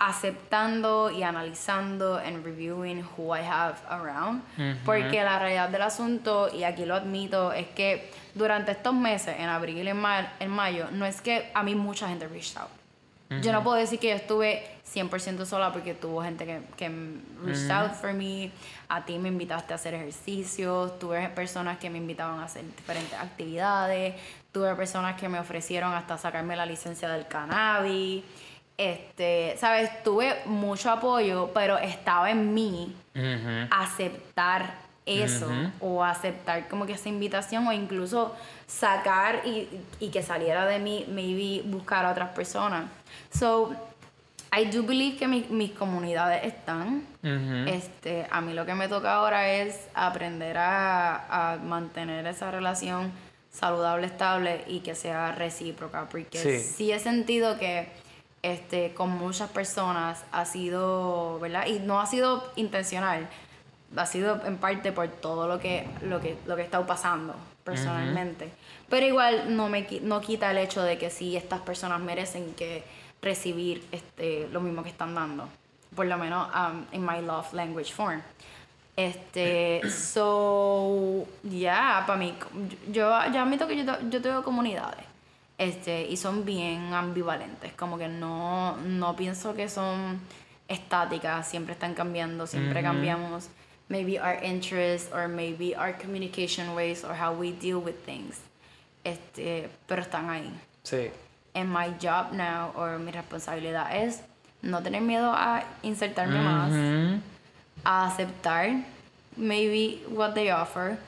aceptando 0.08 1.10
y 1.10 1.22
analizando 1.22 2.16
and 2.16 2.44
reviewing 2.44 3.04
who 3.16 3.34
I 3.36 3.40
have 3.42 3.76
around. 3.88 4.42
Porque 4.84 5.22
la 5.22 5.38
realidad 5.38 5.68
del 5.68 5.82
asunto, 5.82 6.48
y 6.52 6.64
aquí 6.64 6.84
lo 6.84 6.94
admito, 6.94 7.52
es 7.52 7.68
que 7.68 8.10
durante 8.34 8.72
estos 8.72 8.94
meses, 8.94 9.36
en 9.38 9.48
abril 9.48 9.78
y 9.84 9.88
en, 9.88 9.96
ma- 10.00 10.32
en 10.40 10.50
mayo, 10.50 10.88
no 10.92 11.06
es 11.06 11.20
que 11.20 11.50
a 11.54 11.62
mí 11.62 11.74
mucha 11.74 12.08
gente 12.08 12.26
reached 12.28 12.56
out. 12.58 12.70
Yo 13.40 13.50
no 13.50 13.62
puedo 13.64 13.76
decir 13.78 13.98
que 13.98 14.10
yo 14.10 14.16
estuve 14.16 14.62
100% 14.94 15.46
sola 15.46 15.72
porque 15.72 15.94
tuvo 15.94 16.22
gente 16.22 16.44
que, 16.44 16.60
que 16.76 16.90
reached 17.42 17.70
out 17.70 17.92
for 17.92 18.12
me. 18.12 18.50
A 18.90 19.06
ti 19.06 19.18
me 19.18 19.28
invitaste 19.30 19.72
a 19.72 19.76
hacer 19.76 19.94
ejercicios. 19.94 20.98
Tuve 20.98 21.26
personas 21.30 21.78
que 21.78 21.88
me 21.88 21.96
invitaban 21.96 22.40
a 22.40 22.44
hacer 22.44 22.62
diferentes 22.76 23.14
actividades. 23.18 24.16
Tuve 24.52 24.74
personas 24.74 25.18
que 25.18 25.30
me 25.30 25.38
ofrecieron 25.38 25.94
hasta 25.94 26.18
sacarme 26.18 26.56
la 26.56 26.66
licencia 26.66 27.08
del 27.08 27.26
cannabis. 27.26 28.22
Este, 28.78 29.54
¿sabes? 29.58 30.02
Tuve 30.02 30.34
mucho 30.46 30.90
apoyo, 30.90 31.50
pero 31.54 31.78
estaba 31.78 32.30
en 32.30 32.52
mí 32.54 32.94
aceptar 33.70 34.74
eso 35.04 35.48
o 35.80 36.02
aceptar 36.04 36.68
como 36.68 36.86
que 36.86 36.92
esa 36.92 37.08
invitación 37.08 37.66
o 37.66 37.72
incluso 37.72 38.34
sacar 38.66 39.42
y, 39.44 39.68
y 39.98 40.08
que 40.10 40.22
saliera 40.22 40.64
de 40.66 40.78
mí, 40.78 41.04
maybe 41.08 41.62
buscar 41.68 42.04
a 42.06 42.10
otras 42.12 42.30
personas. 42.30 42.84
So, 43.36 43.74
I 44.56 44.66
do 44.66 44.82
believe 44.82 45.16
que 45.16 45.26
mi- 45.26 45.46
mis 45.50 45.72
comunidades 45.72 46.44
están. 46.44 47.06
Este, 47.66 48.26
a 48.30 48.40
mí 48.40 48.52
lo 48.52 48.64
que 48.66 48.74
me 48.74 48.86
toca 48.88 49.14
ahora 49.14 49.48
es 49.50 49.88
aprender 49.94 50.56
a, 50.58 51.52
a 51.52 51.56
mantener 51.56 52.26
esa 52.26 52.50
relación 52.50 53.10
saludable, 53.50 54.06
estable 54.06 54.64
y 54.68 54.80
que 54.80 54.94
sea 54.94 55.32
recíproca, 55.32 56.06
porque 56.10 56.38
Sí. 56.38 56.58
sí 56.60 56.92
he 56.92 56.98
sentido 56.98 57.58
que 57.58 57.88
este, 58.42 58.92
con 58.92 59.10
muchas 59.10 59.48
personas 59.50 60.24
ha 60.32 60.44
sido, 60.44 61.38
¿verdad? 61.38 61.66
Y 61.66 61.78
no 61.78 62.00
ha 62.00 62.06
sido 62.06 62.52
intencional, 62.56 63.28
ha 63.96 64.06
sido 64.06 64.44
en 64.44 64.58
parte 64.58 64.90
por 64.92 65.08
todo 65.08 65.46
lo 65.46 65.60
que, 65.60 65.86
lo 66.02 66.20
que, 66.20 66.36
lo 66.46 66.56
que 66.56 66.62
he 66.62 66.64
estado 66.64 66.86
pasando 66.86 67.34
personalmente. 67.64 68.50
Pero 68.88 69.06
igual 69.06 69.56
no 69.56 69.68
me 69.68 69.86
no 70.02 70.20
quita 70.20 70.50
el 70.50 70.58
hecho 70.58 70.82
de 70.82 70.98
que 70.98 71.10
sí 71.10 71.36
estas 71.36 71.60
personas 71.60 72.00
merecen 72.00 72.54
que 72.54 72.84
recibir 73.20 73.86
este, 73.92 74.48
lo 74.48 74.60
mismo 74.60 74.82
que 74.82 74.90
están 74.90 75.14
dando. 75.14 75.48
Por 75.94 76.06
lo 76.06 76.18
menos 76.18 76.48
um, 76.54 76.84
en 76.90 77.04
my 77.04 77.20
love 77.20 77.52
language 77.52 77.92
form. 77.92 78.20
Este, 78.96 79.80
so, 79.90 81.26
ya, 81.44 82.02
para 82.06 82.18
mí, 82.18 82.34
yo, 82.90 83.08
yo 83.32 83.40
admito 83.40 83.68
que 83.68 83.84
yo, 83.84 84.00
yo 84.10 84.20
tengo 84.20 84.42
comunidades. 84.42 85.11
Este, 85.62 86.08
y 86.08 86.16
son 86.16 86.44
bien 86.44 86.92
ambivalentes, 86.92 87.72
como 87.74 87.96
que 87.96 88.08
no, 88.08 88.76
no 88.78 89.14
pienso 89.14 89.54
que 89.54 89.68
son 89.68 90.18
estáticas, 90.66 91.46
siempre 91.46 91.74
están 91.74 91.94
cambiando, 91.94 92.48
siempre 92.48 92.82
cambiamos 92.82 93.48
maybe 93.88 94.18
our 94.18 94.42
interests 94.42 95.08
or 95.12 95.28
maybe 95.28 95.76
our 95.76 95.96
communication 95.96 96.74
ways 96.74 97.04
or 97.04 97.14
how 97.14 97.32
we 97.32 97.52
deal 97.52 97.76
with 97.76 97.94
things. 98.04 98.40
Este, 99.04 99.68
pero 99.86 100.02
están 100.02 100.30
ahí. 100.30 100.50
Sí. 100.82 101.12
And 101.54 101.72
my 101.72 101.94
job 102.00 102.32
now 102.32 102.72
or 102.74 102.98
mi 102.98 103.12
responsabilidad 103.12 103.94
es 103.94 104.20
no 104.62 104.82
tener 104.82 105.00
miedo 105.00 105.30
a 105.32 105.62
insertarme 105.84 106.40
más, 106.40 106.72
Ujú. 106.72 107.20
a 107.84 108.06
aceptar 108.08 108.84
maybe 109.36 110.02
what 110.08 110.34
they 110.34 110.50
offer, 110.50 110.98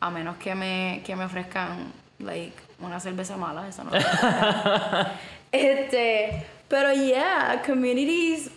a 0.00 0.10
menos 0.10 0.36
que 0.36 0.54
me, 0.54 1.02
que 1.04 1.16
me 1.16 1.24
ofrezcan 1.24 1.92
like 2.20 2.65
una 2.80 3.00
cerveza 3.00 3.36
mala, 3.36 3.68
eso 3.68 3.84
no. 3.84 3.90
este, 5.52 6.46
pero 6.68 6.92
yeah, 6.92 7.62
communities 7.64 8.50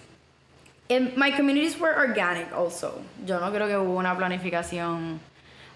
and 0.90 1.16
my 1.16 1.32
communities 1.32 1.80
were 1.80 1.94
organic 1.96 2.52
also. 2.54 3.00
Yo 3.26 3.40
no 3.40 3.52
creo 3.52 3.68
que 3.68 3.78
hubo 3.78 3.98
una 3.98 4.18
planificación 4.18 5.20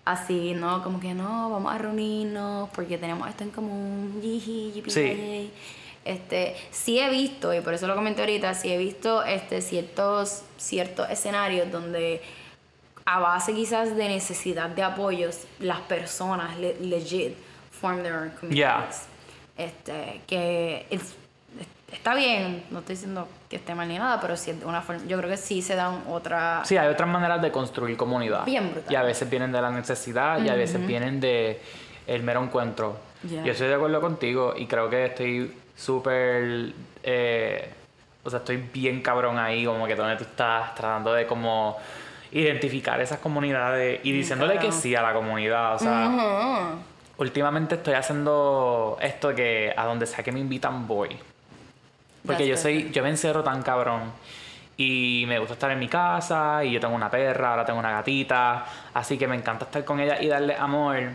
así, 0.05 0.53
¿no? 0.53 0.83
Como 0.83 0.99
que 0.99 1.13
no, 1.13 1.49
vamos 1.49 1.73
a 1.73 1.77
reunirnos 1.77 2.69
porque 2.71 2.97
tenemos 2.97 3.29
esto 3.29 3.43
en 3.43 3.51
común. 3.51 4.19
Yiji, 4.21 4.83
Sí. 4.87 5.51
Este, 6.05 6.57
sí 6.69 6.99
he 6.99 7.09
visto, 7.09 7.53
y 7.53 7.61
por 7.61 7.73
eso 7.73 7.87
lo 7.87 7.95
comenté 7.95 8.19
ahorita, 8.23 8.53
sí 8.55 8.69
he 8.73 8.77
visto 8.77 9.23
este, 9.23 9.61
ciertos, 9.61 10.41
ciertos 10.57 11.09
escenarios 11.09 11.71
donde 11.71 12.21
a 13.05 13.19
base 13.19 13.53
quizás 13.53 13.95
de 13.95 14.09
necesidad 14.09 14.67
de 14.69 14.83
apoyos, 14.83 15.43
las 15.59 15.79
personas 15.79 16.57
le- 16.59 16.75
legit 16.81 17.37
form 17.83 18.01
their 18.01 18.15
own 18.15 18.29
communities. 18.39 19.07
Este, 19.57 20.21
que 20.25 20.85
es- 20.89 21.15
está 21.91 22.15
bien, 22.15 22.63
no 22.71 22.79
estoy 22.79 22.95
diciendo 22.95 23.27
que 23.49 23.57
esté 23.57 23.75
mal 23.75 23.87
ni 23.89 23.97
nada, 23.99 24.19
pero 24.21 24.37
sí 24.37 24.53
de 24.53 24.65
una 24.65 24.81
forma, 24.81 25.03
yo 25.05 25.17
creo 25.17 25.29
que 25.29 25.35
sí 25.37 25.61
se 25.61 25.75
dan 25.75 26.01
otra... 26.09 26.61
Sí, 26.63 26.77
hay 26.77 26.87
otras 26.87 27.09
maneras 27.09 27.41
de 27.41 27.51
construir 27.51 27.97
comunidad. 27.97 28.45
Bien 28.45 28.71
brutal. 28.71 28.91
Y 28.91 28.95
a 28.95 29.03
veces 29.03 29.29
vienen 29.29 29.51
de 29.51 29.61
la 29.61 29.69
necesidad 29.69 30.39
y 30.41 30.47
a 30.49 30.55
veces 30.55 30.85
vienen 30.87 31.19
de 31.19 31.61
el 32.07 32.23
mero 32.23 32.41
encuentro. 32.41 32.97
Yo 33.23 33.51
estoy 33.51 33.67
de 33.67 33.75
acuerdo 33.75 33.99
contigo 34.01 34.53
y 34.57 34.65
creo 34.65 34.89
que 34.89 35.05
estoy 35.05 35.53
súper... 35.77 36.71
eh, 37.03 37.69
o 38.23 38.29
sea, 38.29 38.39
estoy 38.39 38.57
bien 38.57 39.01
cabrón 39.01 39.37
ahí, 39.37 39.65
como 39.65 39.85
que 39.85 39.95
donde 39.95 40.15
tú 40.15 40.23
estás 40.23 40.73
tratando 40.75 41.13
de 41.13 41.27
como 41.27 41.77
identificar 42.31 42.99
esas 43.01 43.19
comunidades 43.19 43.99
y 44.03 44.11
diciéndole 44.13 44.57
que 44.57 44.71
sí 44.71 44.95
a 44.95 45.01
la 45.01 45.13
comunidad. 45.13 45.75
O 45.75 45.79
sea. 45.79 46.71
Últimamente 47.17 47.75
estoy 47.75 47.93
haciendo 47.93 48.97
esto 49.01 49.33
que 49.33 49.73
a 49.75 49.85
donde 49.85 50.05
sea 50.05 50.23
que 50.23 50.31
me 50.31 50.39
invitan 50.39 50.87
voy. 50.87 51.09
Porque 52.25 52.43
That's 52.43 52.47
yo 52.47 52.57
soy, 52.57 52.75
perfect. 52.75 52.95
yo 52.95 53.03
me 53.03 53.09
encierro 53.09 53.43
tan 53.43 53.61
cabrón. 53.61 54.11
Y 54.75 55.25
me 55.27 55.37
gusta 55.37 55.53
estar 55.53 55.69
en 55.69 55.77
mi 55.77 55.87
casa, 55.87 56.63
y 56.63 56.71
yo 56.71 56.79
tengo 56.79 56.95
una 56.95 57.09
perra, 57.09 57.51
ahora 57.51 57.65
tengo 57.65 57.77
una 57.77 57.91
gatita, 57.91 58.65
así 58.93 59.19
que 59.19 59.27
me 59.27 59.35
encanta 59.35 59.65
estar 59.65 59.85
con 59.85 59.99
ella 59.99 60.19
y 60.19 60.27
darle 60.27 60.55
amor. 60.55 61.11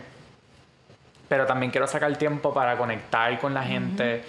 Pero 1.27 1.45
también 1.45 1.71
quiero 1.71 1.85
sacar 1.85 2.15
tiempo 2.15 2.53
para 2.53 2.77
conectar 2.77 3.37
con 3.39 3.53
la 3.53 3.63
gente. 3.63 4.23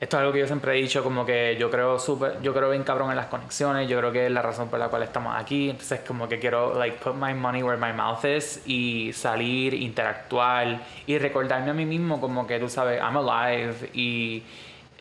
Esto 0.00 0.16
es 0.16 0.20
algo 0.20 0.32
que 0.32 0.38
yo 0.38 0.46
siempre 0.46 0.78
he 0.78 0.80
dicho, 0.80 1.02
como 1.02 1.26
que 1.26 1.56
yo 1.58 1.70
creo 1.70 1.98
súper, 1.98 2.40
yo 2.40 2.54
creo 2.54 2.70
bien 2.70 2.84
cabrón 2.84 3.10
en 3.10 3.16
las 3.16 3.26
conexiones, 3.26 3.88
yo 3.88 3.98
creo 3.98 4.12
que 4.12 4.26
es 4.26 4.32
la 4.32 4.42
razón 4.42 4.68
por 4.68 4.78
la 4.78 4.88
cual 4.88 5.02
estamos 5.02 5.34
aquí, 5.36 5.70
entonces 5.70 6.00
como 6.06 6.28
que 6.28 6.38
quiero 6.38 6.78
like 6.78 6.98
put 6.98 7.14
my 7.14 7.34
money 7.34 7.64
where 7.64 7.76
my 7.76 7.92
mouth 7.92 8.24
is 8.24 8.62
y 8.64 9.12
salir, 9.12 9.74
interactuar 9.74 10.82
y 11.04 11.18
recordarme 11.18 11.72
a 11.72 11.74
mí 11.74 11.84
mismo 11.84 12.20
como 12.20 12.46
que 12.46 12.60
tú 12.60 12.68
sabes, 12.68 13.00
I'm 13.00 13.16
alive 13.16 13.90
y 13.92 14.44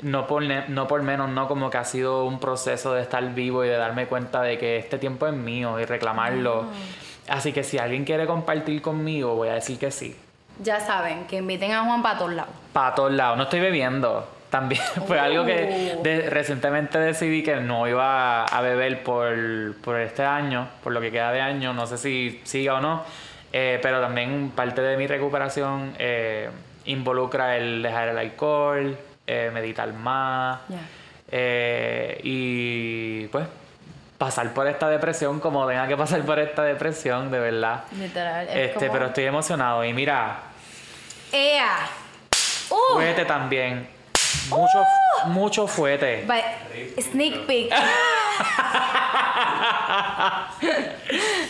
no 0.01 0.25
por, 0.25 0.41
no 0.43 0.87
por 0.87 1.03
menos, 1.03 1.29
no 1.29 1.47
como 1.47 1.69
que 1.69 1.77
ha 1.77 1.85
sido 1.85 2.25
un 2.25 2.39
proceso 2.39 2.93
de 2.93 3.03
estar 3.03 3.23
vivo 3.35 3.63
y 3.63 3.67
de 3.67 3.77
darme 3.77 4.07
cuenta 4.07 4.41
de 4.41 4.57
que 4.57 4.77
este 4.77 4.97
tiempo 4.97 5.27
es 5.27 5.33
mío 5.33 5.79
y 5.79 5.85
reclamarlo. 5.85 6.65
Así 7.27 7.51
que 7.53 7.63
si 7.63 7.77
alguien 7.77 8.03
quiere 8.03 8.25
compartir 8.25 8.81
conmigo, 8.81 9.35
voy 9.35 9.49
a 9.49 9.53
decir 9.53 9.77
que 9.77 9.91
sí. 9.91 10.15
Ya 10.63 10.79
saben, 10.79 11.27
que 11.27 11.37
inviten 11.37 11.71
a 11.71 11.83
Juan 11.83 12.01
para 12.01 12.17
todos 12.17 12.33
lados. 12.33 12.53
Para 12.73 12.95
todos 12.95 13.11
lados. 13.11 13.37
No 13.37 13.43
estoy 13.43 13.59
bebiendo. 13.59 14.36
También 14.59 14.81
fue 15.07 15.19
algo 15.19 15.45
que 15.45 15.93
Oh. 15.97 16.01
de- 16.01 16.29
recientemente 16.29 16.97
decidí 16.99 17.43
que 17.43 17.57
no 17.57 17.87
iba 17.87 18.43
a 18.45 18.61
beber 18.61 19.03
por, 19.03 19.75
por 19.83 19.99
este 19.99 20.23
año, 20.23 20.67
por 20.83 20.93
lo 20.93 20.99
que 21.01 21.11
queda 21.11 21.31
de 21.31 21.41
año. 21.41 21.73
No 21.73 21.85
sé 21.85 21.97
si 21.97 22.41
siga 22.43 22.75
o 22.75 22.81
no. 22.81 23.03
Eh, 23.53 23.79
pero 23.81 24.01
también 24.01 24.51
parte 24.55 24.81
de 24.81 24.97
mi 24.97 25.07
recuperación 25.07 25.93
eh, 25.99 26.49
involucra 26.85 27.55
el 27.57 27.81
dejar 27.83 28.09
el 28.09 28.17
alcohol, 28.17 28.97
eh, 29.25 29.51
meditar 29.53 29.91
más. 29.93 30.59
Y 32.23 33.27
pues 33.27 33.45
pasar 34.17 34.51
por 34.53 34.67
esta 34.67 34.89
depresión 34.89 35.39
como 35.39 35.67
tenga 35.67 35.87
que 35.87 35.95
pasar 35.95 36.21
por 36.23 36.39
esta 36.39 36.63
depresión, 36.63 37.29
de 37.31 37.39
verdad. 37.39 37.83
Literal. 37.97 38.47
es 38.49 38.55
Este, 38.55 38.73
como- 38.79 38.91
pero 38.93 39.05
estoy 39.07 39.25
emocionado. 39.25 39.85
Y 39.85 39.93
mira, 39.93 40.39
¡Ea! 41.31 41.87
¡Uh! 42.69 43.25
También. 43.27 43.87
Mucho, 44.49 44.83
mucho 45.27 45.67
fuete. 45.67 46.23
Ba- 46.25 46.41
Sneak 47.01 47.45
peek. 47.45 47.71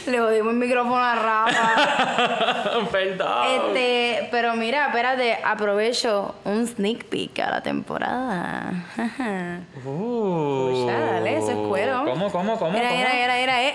Le 0.07 0.19
jodimos 0.19 0.53
el 0.53 0.59
micrófono 0.59 0.97
a 1.03 1.15
Rafa. 1.15 2.87
Perdón. 2.91 3.47
Este, 3.47 4.27
pero 4.31 4.55
mira, 4.55 4.87
espérate, 4.87 5.37
aprovecho 5.43 6.35
un 6.45 6.65
sneak 6.67 7.05
peek 7.05 7.39
a 7.39 7.49
la 7.51 7.61
temporada. 7.61 8.71
Uh. 9.85 10.85
Ya, 10.87 10.99
dale, 10.99 11.37
eso 11.37 11.51
es 11.51 11.57
cuero. 11.69 12.03
¿Cómo, 12.05 12.31
cómo, 12.31 12.57
cómo? 12.57 12.71
Mira, 12.71 12.87
cómo? 12.89 12.97
mira, 12.97 13.09
mira, 13.13 13.35
mira, 13.35 13.63
eh. 13.63 13.73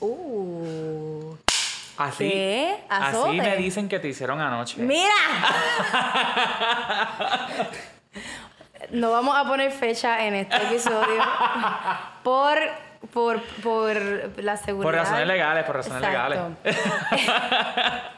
Uh. 0.00 1.05
Así, 1.98 2.28
¿Qué? 2.28 2.84
así 2.88 3.40
me 3.40 3.56
dicen 3.56 3.88
que 3.88 3.98
te 3.98 4.08
hicieron 4.08 4.40
anoche. 4.40 4.80
¡Mira! 4.82 5.10
No 8.90 9.10
vamos 9.10 9.36
a 9.36 9.44
poner 9.44 9.72
fecha 9.72 10.26
en 10.26 10.34
este 10.34 10.56
episodio 10.56 11.22
por, 12.22 12.56
por, 13.12 13.42
por 13.62 13.96
la 14.36 14.56
seguridad. 14.56 14.84
Por 14.84 14.94
razones 14.94 15.26
legales, 15.26 15.64
por 15.64 15.76
razones 15.76 16.04
Exacto. 16.04 16.56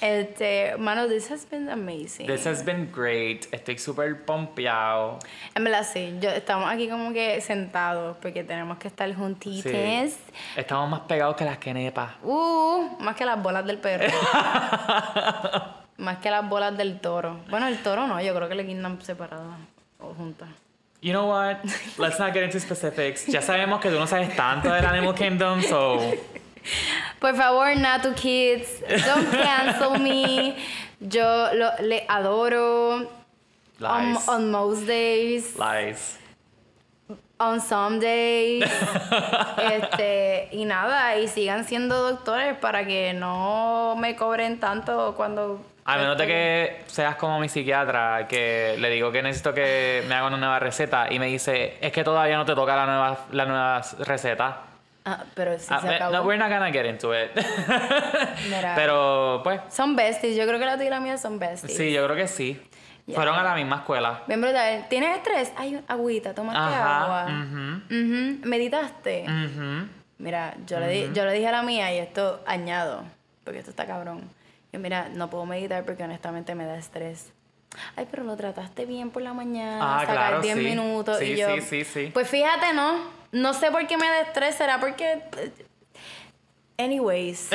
Este, 0.00 0.76
mano, 0.78 1.08
this 1.08 1.30
has 1.30 1.44
been 1.48 1.68
amazing. 1.68 2.26
This 2.26 2.46
has 2.46 2.64
been 2.64 2.90
great. 2.92 3.46
Estoy 3.52 3.78
súper 3.78 4.24
pompeado. 4.24 5.18
En 5.54 5.64
verdad, 5.64 5.84
sí. 5.84 6.16
Yo, 6.20 6.30
estamos 6.30 6.70
aquí 6.70 6.88
como 6.88 7.12
que 7.12 7.40
sentados 7.40 8.16
porque 8.18 8.44
tenemos 8.44 8.78
que 8.78 8.88
estar 8.88 9.12
juntitos. 9.14 9.72
Sí. 9.72 10.16
Estamos 10.56 10.88
más 10.88 11.00
pegados 11.00 11.36
que 11.36 11.44
las 11.44 11.58
quenepas. 11.58 12.12
Uh, 12.22 12.96
más 13.00 13.16
que 13.16 13.24
las 13.24 13.42
bolas 13.42 13.66
del 13.66 13.78
perro. 13.78 14.06
más 15.96 16.18
que 16.18 16.30
las 16.30 16.48
bolas 16.48 16.76
del 16.76 17.00
toro. 17.00 17.40
Bueno, 17.50 17.66
el 17.66 17.78
toro 17.82 18.06
no, 18.06 18.20
yo 18.20 18.34
creo 18.34 18.48
que 18.48 18.54
le 18.54 18.62
guindan 18.62 19.00
separadas 19.02 19.58
o 19.98 20.14
juntas. 20.14 20.48
You 21.00 21.12
know 21.12 21.28
what? 21.28 21.58
Let's 21.96 22.18
not 22.18 22.32
get 22.32 22.44
into 22.44 22.58
specifics. 22.58 23.26
Ya 23.26 23.40
sabemos 23.40 23.80
que 23.80 23.88
tú 23.88 23.98
no 23.98 24.06
sabes 24.06 24.34
tanto 24.34 24.72
del 24.72 24.84
Animal 24.84 25.14
Kingdom, 25.14 25.62
so 25.62 26.00
Por 27.20 27.34
favor, 27.34 27.74
Natu 27.76 28.14
Kids, 28.14 28.80
don't 29.04 29.30
cancel 29.30 29.98
me. 29.98 30.56
Yo 31.00 31.52
lo, 31.54 31.70
le 31.80 32.04
adoro. 32.08 33.08
On, 33.80 34.12
lies. 34.14 34.28
on 34.28 34.50
most 34.50 34.86
days, 34.86 35.56
Lies. 35.56 36.18
on 37.38 37.60
some 37.60 38.00
days. 38.00 38.64
este, 39.72 40.48
y 40.50 40.64
nada, 40.64 41.16
y 41.16 41.28
sigan 41.28 41.64
siendo 41.64 42.10
doctores 42.10 42.56
para 42.56 42.84
que 42.84 43.14
no 43.14 43.94
me 43.96 44.16
cobren 44.16 44.58
tanto 44.58 45.14
cuando. 45.16 45.60
A 45.84 45.96
menos 45.96 46.18
de 46.18 46.26
que 46.26 46.84
seas 46.88 47.16
como 47.16 47.38
mi 47.40 47.48
psiquiatra, 47.48 48.26
que 48.28 48.76
le 48.78 48.90
digo 48.90 49.10
que 49.10 49.22
necesito 49.22 49.54
que 49.54 50.04
me 50.06 50.14
haga 50.14 50.26
una 50.26 50.36
nueva 50.36 50.58
receta 50.58 51.06
y 51.10 51.18
me 51.18 51.26
dice, 51.26 51.78
es 51.80 51.92
que 51.92 52.04
todavía 52.04 52.36
no 52.36 52.44
te 52.44 52.54
toca 52.54 52.76
la 52.76 52.84
nueva, 52.84 53.18
la 53.30 53.44
nueva 53.46 53.82
receta. 54.00 54.67
Ah, 55.10 55.24
pero 55.34 55.58
si 55.58 55.66
Ah, 55.70 55.80
se 55.80 55.88
me- 55.88 55.94
acabó. 55.96 56.12
no, 56.12 56.22
we're 56.22 56.38
not 56.38 56.50
gonna 56.50 56.70
get 56.70 56.84
into 56.86 57.12
it. 57.14 57.30
Mira. 58.48 58.74
Pero, 58.74 59.40
pues, 59.44 59.60
Son 59.70 59.96
besties, 59.96 60.36
yo 60.36 60.46
creo 60.46 60.58
que 60.58 60.66
la 60.66 60.74
tuya 60.76 60.86
y 60.86 60.90
la 60.90 61.00
mía 61.00 61.16
son 61.16 61.38
besties. 61.38 61.76
sí, 61.76 61.92
yo 61.92 62.04
creo 62.04 62.16
que 62.16 62.28
sí. 62.28 62.60
Ya. 63.06 63.14
Fueron 63.14 63.36
a 63.38 63.42
la 63.42 63.54
misma 63.54 63.76
escuela. 63.76 64.22
Bien 64.26 64.40
brutal. 64.40 64.84
¿Tienes 64.90 65.16
estrés? 65.16 65.50
Hay 65.56 65.82
agüita, 65.88 66.34
tomaste 66.34 66.60
Ajá. 66.60 67.04
agua. 67.04 67.24
ujú, 67.24 67.76
Ujú, 67.86 68.46
¿Meditaste? 68.46 69.24
ujú. 69.24 69.88
Mira, 70.18 70.54
yo, 70.66 70.78
le 70.80 70.88
di, 70.88 71.10
yo 71.14 71.24
le 71.24 71.32
dije 71.32 71.46
a 71.46 71.52
la 71.52 71.62
mía 71.62 71.90
y 71.94 71.98
esto 71.98 72.42
añado, 72.46 73.04
porque 73.44 73.60
esto 73.60 73.70
está 73.70 73.86
cabrón. 73.86 74.28
Yo, 74.72 74.78
mira, 74.80 75.08
no 75.14 75.30
puedo 75.30 75.46
meditar 75.46 75.84
porque 75.84 76.02
honestamente 76.02 76.54
me 76.54 76.66
da 76.66 76.76
estrés. 76.76 77.32
Ay, 77.96 78.06
pero 78.10 78.24
lo 78.24 78.36
trataste 78.36 78.84
bien 78.84 79.10
por 79.10 79.22
la 79.22 79.32
mañana, 79.32 79.96
Ah, 79.96 80.00
sacar 80.00 80.14
claro, 80.16 80.40
10 80.42 80.56
sí. 80.58 80.64
minutos. 80.64 81.18
Sí, 81.18 81.24
y 81.32 81.36
yo, 81.36 81.48
sí, 81.54 81.60
sí, 81.62 81.84
sí. 81.84 82.10
Pues 82.12 82.28
fíjate, 82.28 82.72
¿no? 82.74 83.16
No 83.32 83.54
sé 83.54 83.70
por 83.70 83.86
qué 83.86 83.96
me 83.96 84.06
da 84.06 84.20
estrés, 84.22 84.54
será 84.54 84.78
porque... 84.80 85.22
Anyways, 86.80 87.50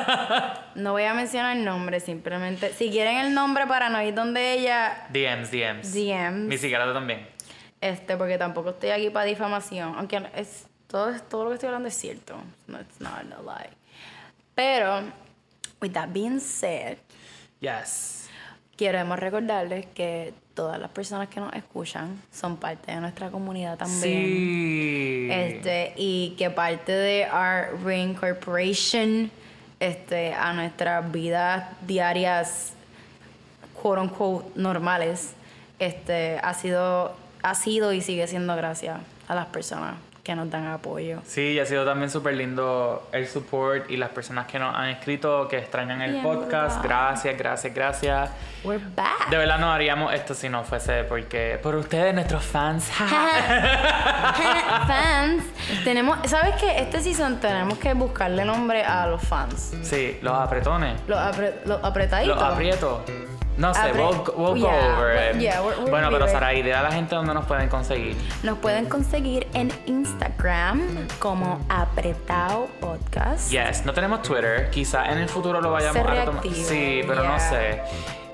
no 0.74 0.90
voy 0.92 1.04
a 1.04 1.14
mencionar 1.14 1.56
el 1.56 1.64
nombre, 1.64 2.00
simplemente. 2.00 2.72
Si 2.72 2.90
quieren 2.90 3.18
el 3.18 3.32
nombre 3.32 3.66
para 3.68 3.88
no 3.88 4.02
ir 4.02 4.14
donde 4.14 4.52
ella, 4.54 5.06
DMs, 5.10 5.50
DMs. 5.52 5.92
DMs. 5.94 6.48
Mi 6.48 6.58
psiquiatra 6.58 6.92
también. 6.92 7.28
este, 7.80 8.16
porque 8.16 8.36
tampoco 8.36 8.70
estoy 8.70 8.90
aquí 8.90 9.10
para 9.10 9.26
difamación. 9.26 9.94
Aunque 9.96 10.28
es 10.34 10.66
todo, 10.88 11.12
todo 11.22 11.44
lo 11.44 11.50
que 11.50 11.54
estoy 11.54 11.68
hablando 11.68 11.86
es 11.88 11.94
cierto. 11.94 12.36
No, 12.66 12.80
it's 12.80 13.00
not 13.00 13.20
a 13.32 13.40
lie. 13.42 13.70
Pero, 14.56 15.02
with 15.80 15.92
that 15.92 16.08
being 16.12 16.40
said, 16.40 16.98
Yes. 17.60 18.28
queremos 18.76 19.20
recordarles 19.20 19.86
que 19.86 20.34
todas 20.58 20.80
las 20.80 20.90
personas 20.90 21.28
que 21.28 21.38
nos 21.38 21.52
escuchan 21.52 22.20
son 22.32 22.56
parte 22.56 22.90
de 22.90 23.00
nuestra 23.00 23.30
comunidad 23.30 23.78
también. 23.78 24.00
Sí. 24.02 25.28
Este, 25.30 25.92
y 25.96 26.34
que 26.36 26.50
parte 26.50 26.90
de 26.90 27.28
our 27.32 27.80
reincorporation 27.84 29.30
este, 29.78 30.34
a 30.34 30.52
nuestras 30.54 31.12
vidas 31.12 31.64
diarias, 31.86 32.72
quote 33.80 34.00
unquote, 34.00 34.50
normales, 34.56 35.34
este, 35.78 36.40
ha 36.42 36.52
sido, 36.54 37.14
ha 37.44 37.54
sido 37.54 37.92
y 37.92 38.00
sigue 38.00 38.26
siendo 38.26 38.56
gracias 38.56 38.98
a 39.28 39.36
las 39.36 39.46
personas 39.46 39.94
que 40.28 40.34
nos 40.36 40.50
dan 40.50 40.66
apoyo. 40.66 41.20
Sí, 41.26 41.52
y 41.52 41.58
ha 41.58 41.64
sido 41.64 41.86
también 41.86 42.10
súper 42.10 42.34
lindo 42.34 43.08
el 43.12 43.26
support 43.26 43.90
y 43.90 43.96
las 43.96 44.10
personas 44.10 44.46
que 44.46 44.58
nos 44.58 44.76
han 44.76 44.90
escrito, 44.90 45.48
que 45.48 45.56
extrañan 45.56 46.02
el 46.02 46.10
Bien 46.12 46.22
podcast. 46.22 46.80
brutal. 46.80 46.82
Gracias, 46.82 47.38
gracias, 47.38 47.74
gracias. 47.74 48.30
We're 48.62 48.84
back. 48.94 49.30
De 49.30 49.38
verdad 49.38 49.58
no 49.58 49.72
haríamos 49.72 50.12
esto 50.12 50.34
si 50.34 50.50
no 50.50 50.64
fuese 50.64 51.04
porque 51.04 51.58
por 51.62 51.76
ustedes, 51.76 52.12
nuestros 52.14 52.44
fans. 52.44 52.90
fans. 54.86 55.44
Tenemos, 55.84 56.18
¿sabes 56.28 56.54
qué? 56.60 56.78
Este 56.78 57.00
season 57.00 57.40
tenemos 57.40 57.78
que 57.78 57.94
buscarle 57.94 58.44
nombre 58.44 58.84
a 58.84 59.06
los 59.06 59.22
fans. 59.22 59.72
sí, 59.82 60.18
los 60.20 60.34
apretones. 60.34 61.00
Los, 61.06 61.18
apre- 61.18 61.54
los 61.64 61.82
apretaditos. 61.82 62.36
Los 62.36 62.44
aprieto. 62.52 63.02
No 63.58 63.74
sé, 63.74 63.80
Apre- 63.80 63.94
we'll, 63.94 64.22
we'll 64.36 64.60
go 64.62 64.70
Yeah, 64.70 64.96
over 64.96 65.12
it. 65.34 65.40
yeah, 65.40 65.60
we're- 65.60 65.76
we're 65.80 65.90
bueno, 65.90 66.08
pero 66.10 66.24
weird. 66.26 66.30
Sara, 66.32 66.48
dile 66.50 66.72
a 66.74 66.82
la 66.82 66.92
gente 66.92 67.14
dónde 67.16 67.34
nos 67.34 67.44
pueden 67.44 67.68
conseguir. 67.68 68.16
Nos 68.44 68.56
pueden 68.58 68.86
conseguir 68.88 69.48
en 69.52 69.70
Instagram 69.86 70.80
como 71.18 71.58
Apretado 71.68 72.68
Podcast. 72.80 73.50
Yes, 73.50 73.84
no 73.84 73.92
tenemos 73.92 74.22
Twitter. 74.22 74.70
Quizá 74.70 75.06
en 75.10 75.18
el 75.18 75.28
futuro 75.28 75.60
lo 75.60 75.72
vayamos 75.72 75.96
a 75.96 76.02
reactive, 76.04 76.54
Sí, 76.54 77.02
pero 77.06 77.24
no 77.24 77.38
sé. 77.40 77.82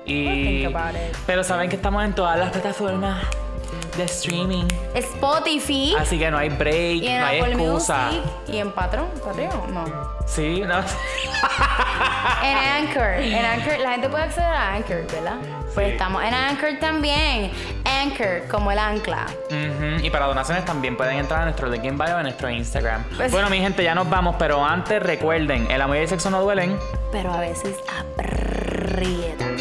Y, 0.05 0.25
We'll 0.27 0.45
think 0.67 0.75
about 0.75 0.95
it. 0.95 1.17
pero 1.25 1.43
saben 1.43 1.69
que 1.69 1.75
estamos 1.75 2.03
en 2.05 2.13
todas 2.13 2.37
las 2.37 2.51
plataformas. 2.51 3.23
De 3.97 4.03
streaming. 4.05 4.65
Spotify. 4.93 5.95
Así 5.99 6.17
que 6.19 6.29
no 6.31 6.37
hay 6.37 6.49
break, 6.49 7.03
y 7.03 7.07
en 7.07 7.19
no 7.19 7.25
hay 7.25 7.39
Apple 7.39 7.53
excusa. 7.53 8.07
Music. 8.07 8.23
Y 8.47 8.57
en 8.57 8.71
Patreon. 8.71 9.07
¿Patreon? 9.23 9.73
No. 9.73 9.85
Sí, 10.25 10.61
no. 10.61 10.79
En 12.43 12.57
Anchor. 12.57 13.03
En 13.21 13.45
Anchor. 13.45 13.79
La 13.79 13.91
gente 13.91 14.09
puede 14.09 14.23
acceder 14.23 14.47
a 14.47 14.73
Anchor, 14.73 15.05
¿verdad? 15.11 15.35
Pues 15.73 15.87
Sí. 15.87 15.91
estamos 15.93 16.23
en 16.23 16.33
Anchor 16.33 16.69
también. 16.79 17.51
Anchor, 17.85 18.43
como 18.49 18.71
el 18.71 18.79
ancla. 18.79 19.25
Y 20.01 20.09
para 20.09 20.25
donaciones 20.27 20.65
también 20.65 20.95
pueden 20.97 21.17
entrar 21.17 21.41
a 21.41 21.45
nuestro 21.45 21.67
link 21.69 21.83
en 21.85 21.97
bio 21.97 22.17
en 22.17 22.23
nuestro 22.23 22.49
Instagram. 22.49 23.03
Pues- 23.15 23.31
bueno, 23.31 23.49
mi 23.49 23.59
gente, 23.59 23.83
ya 23.83 23.93
nos 23.95 24.09
vamos, 24.09 24.35
pero 24.39 24.63
antes 24.63 25.01
recuerden, 25.01 25.69
el 25.71 25.81
amor 25.81 25.97
y 25.97 25.99
el 26.01 26.07
sexo 26.07 26.29
no 26.29 26.41
duelen. 26.41 26.77
Pero 27.11 27.31
a 27.33 27.39
veces 27.39 27.75
aprietan. 27.87 29.55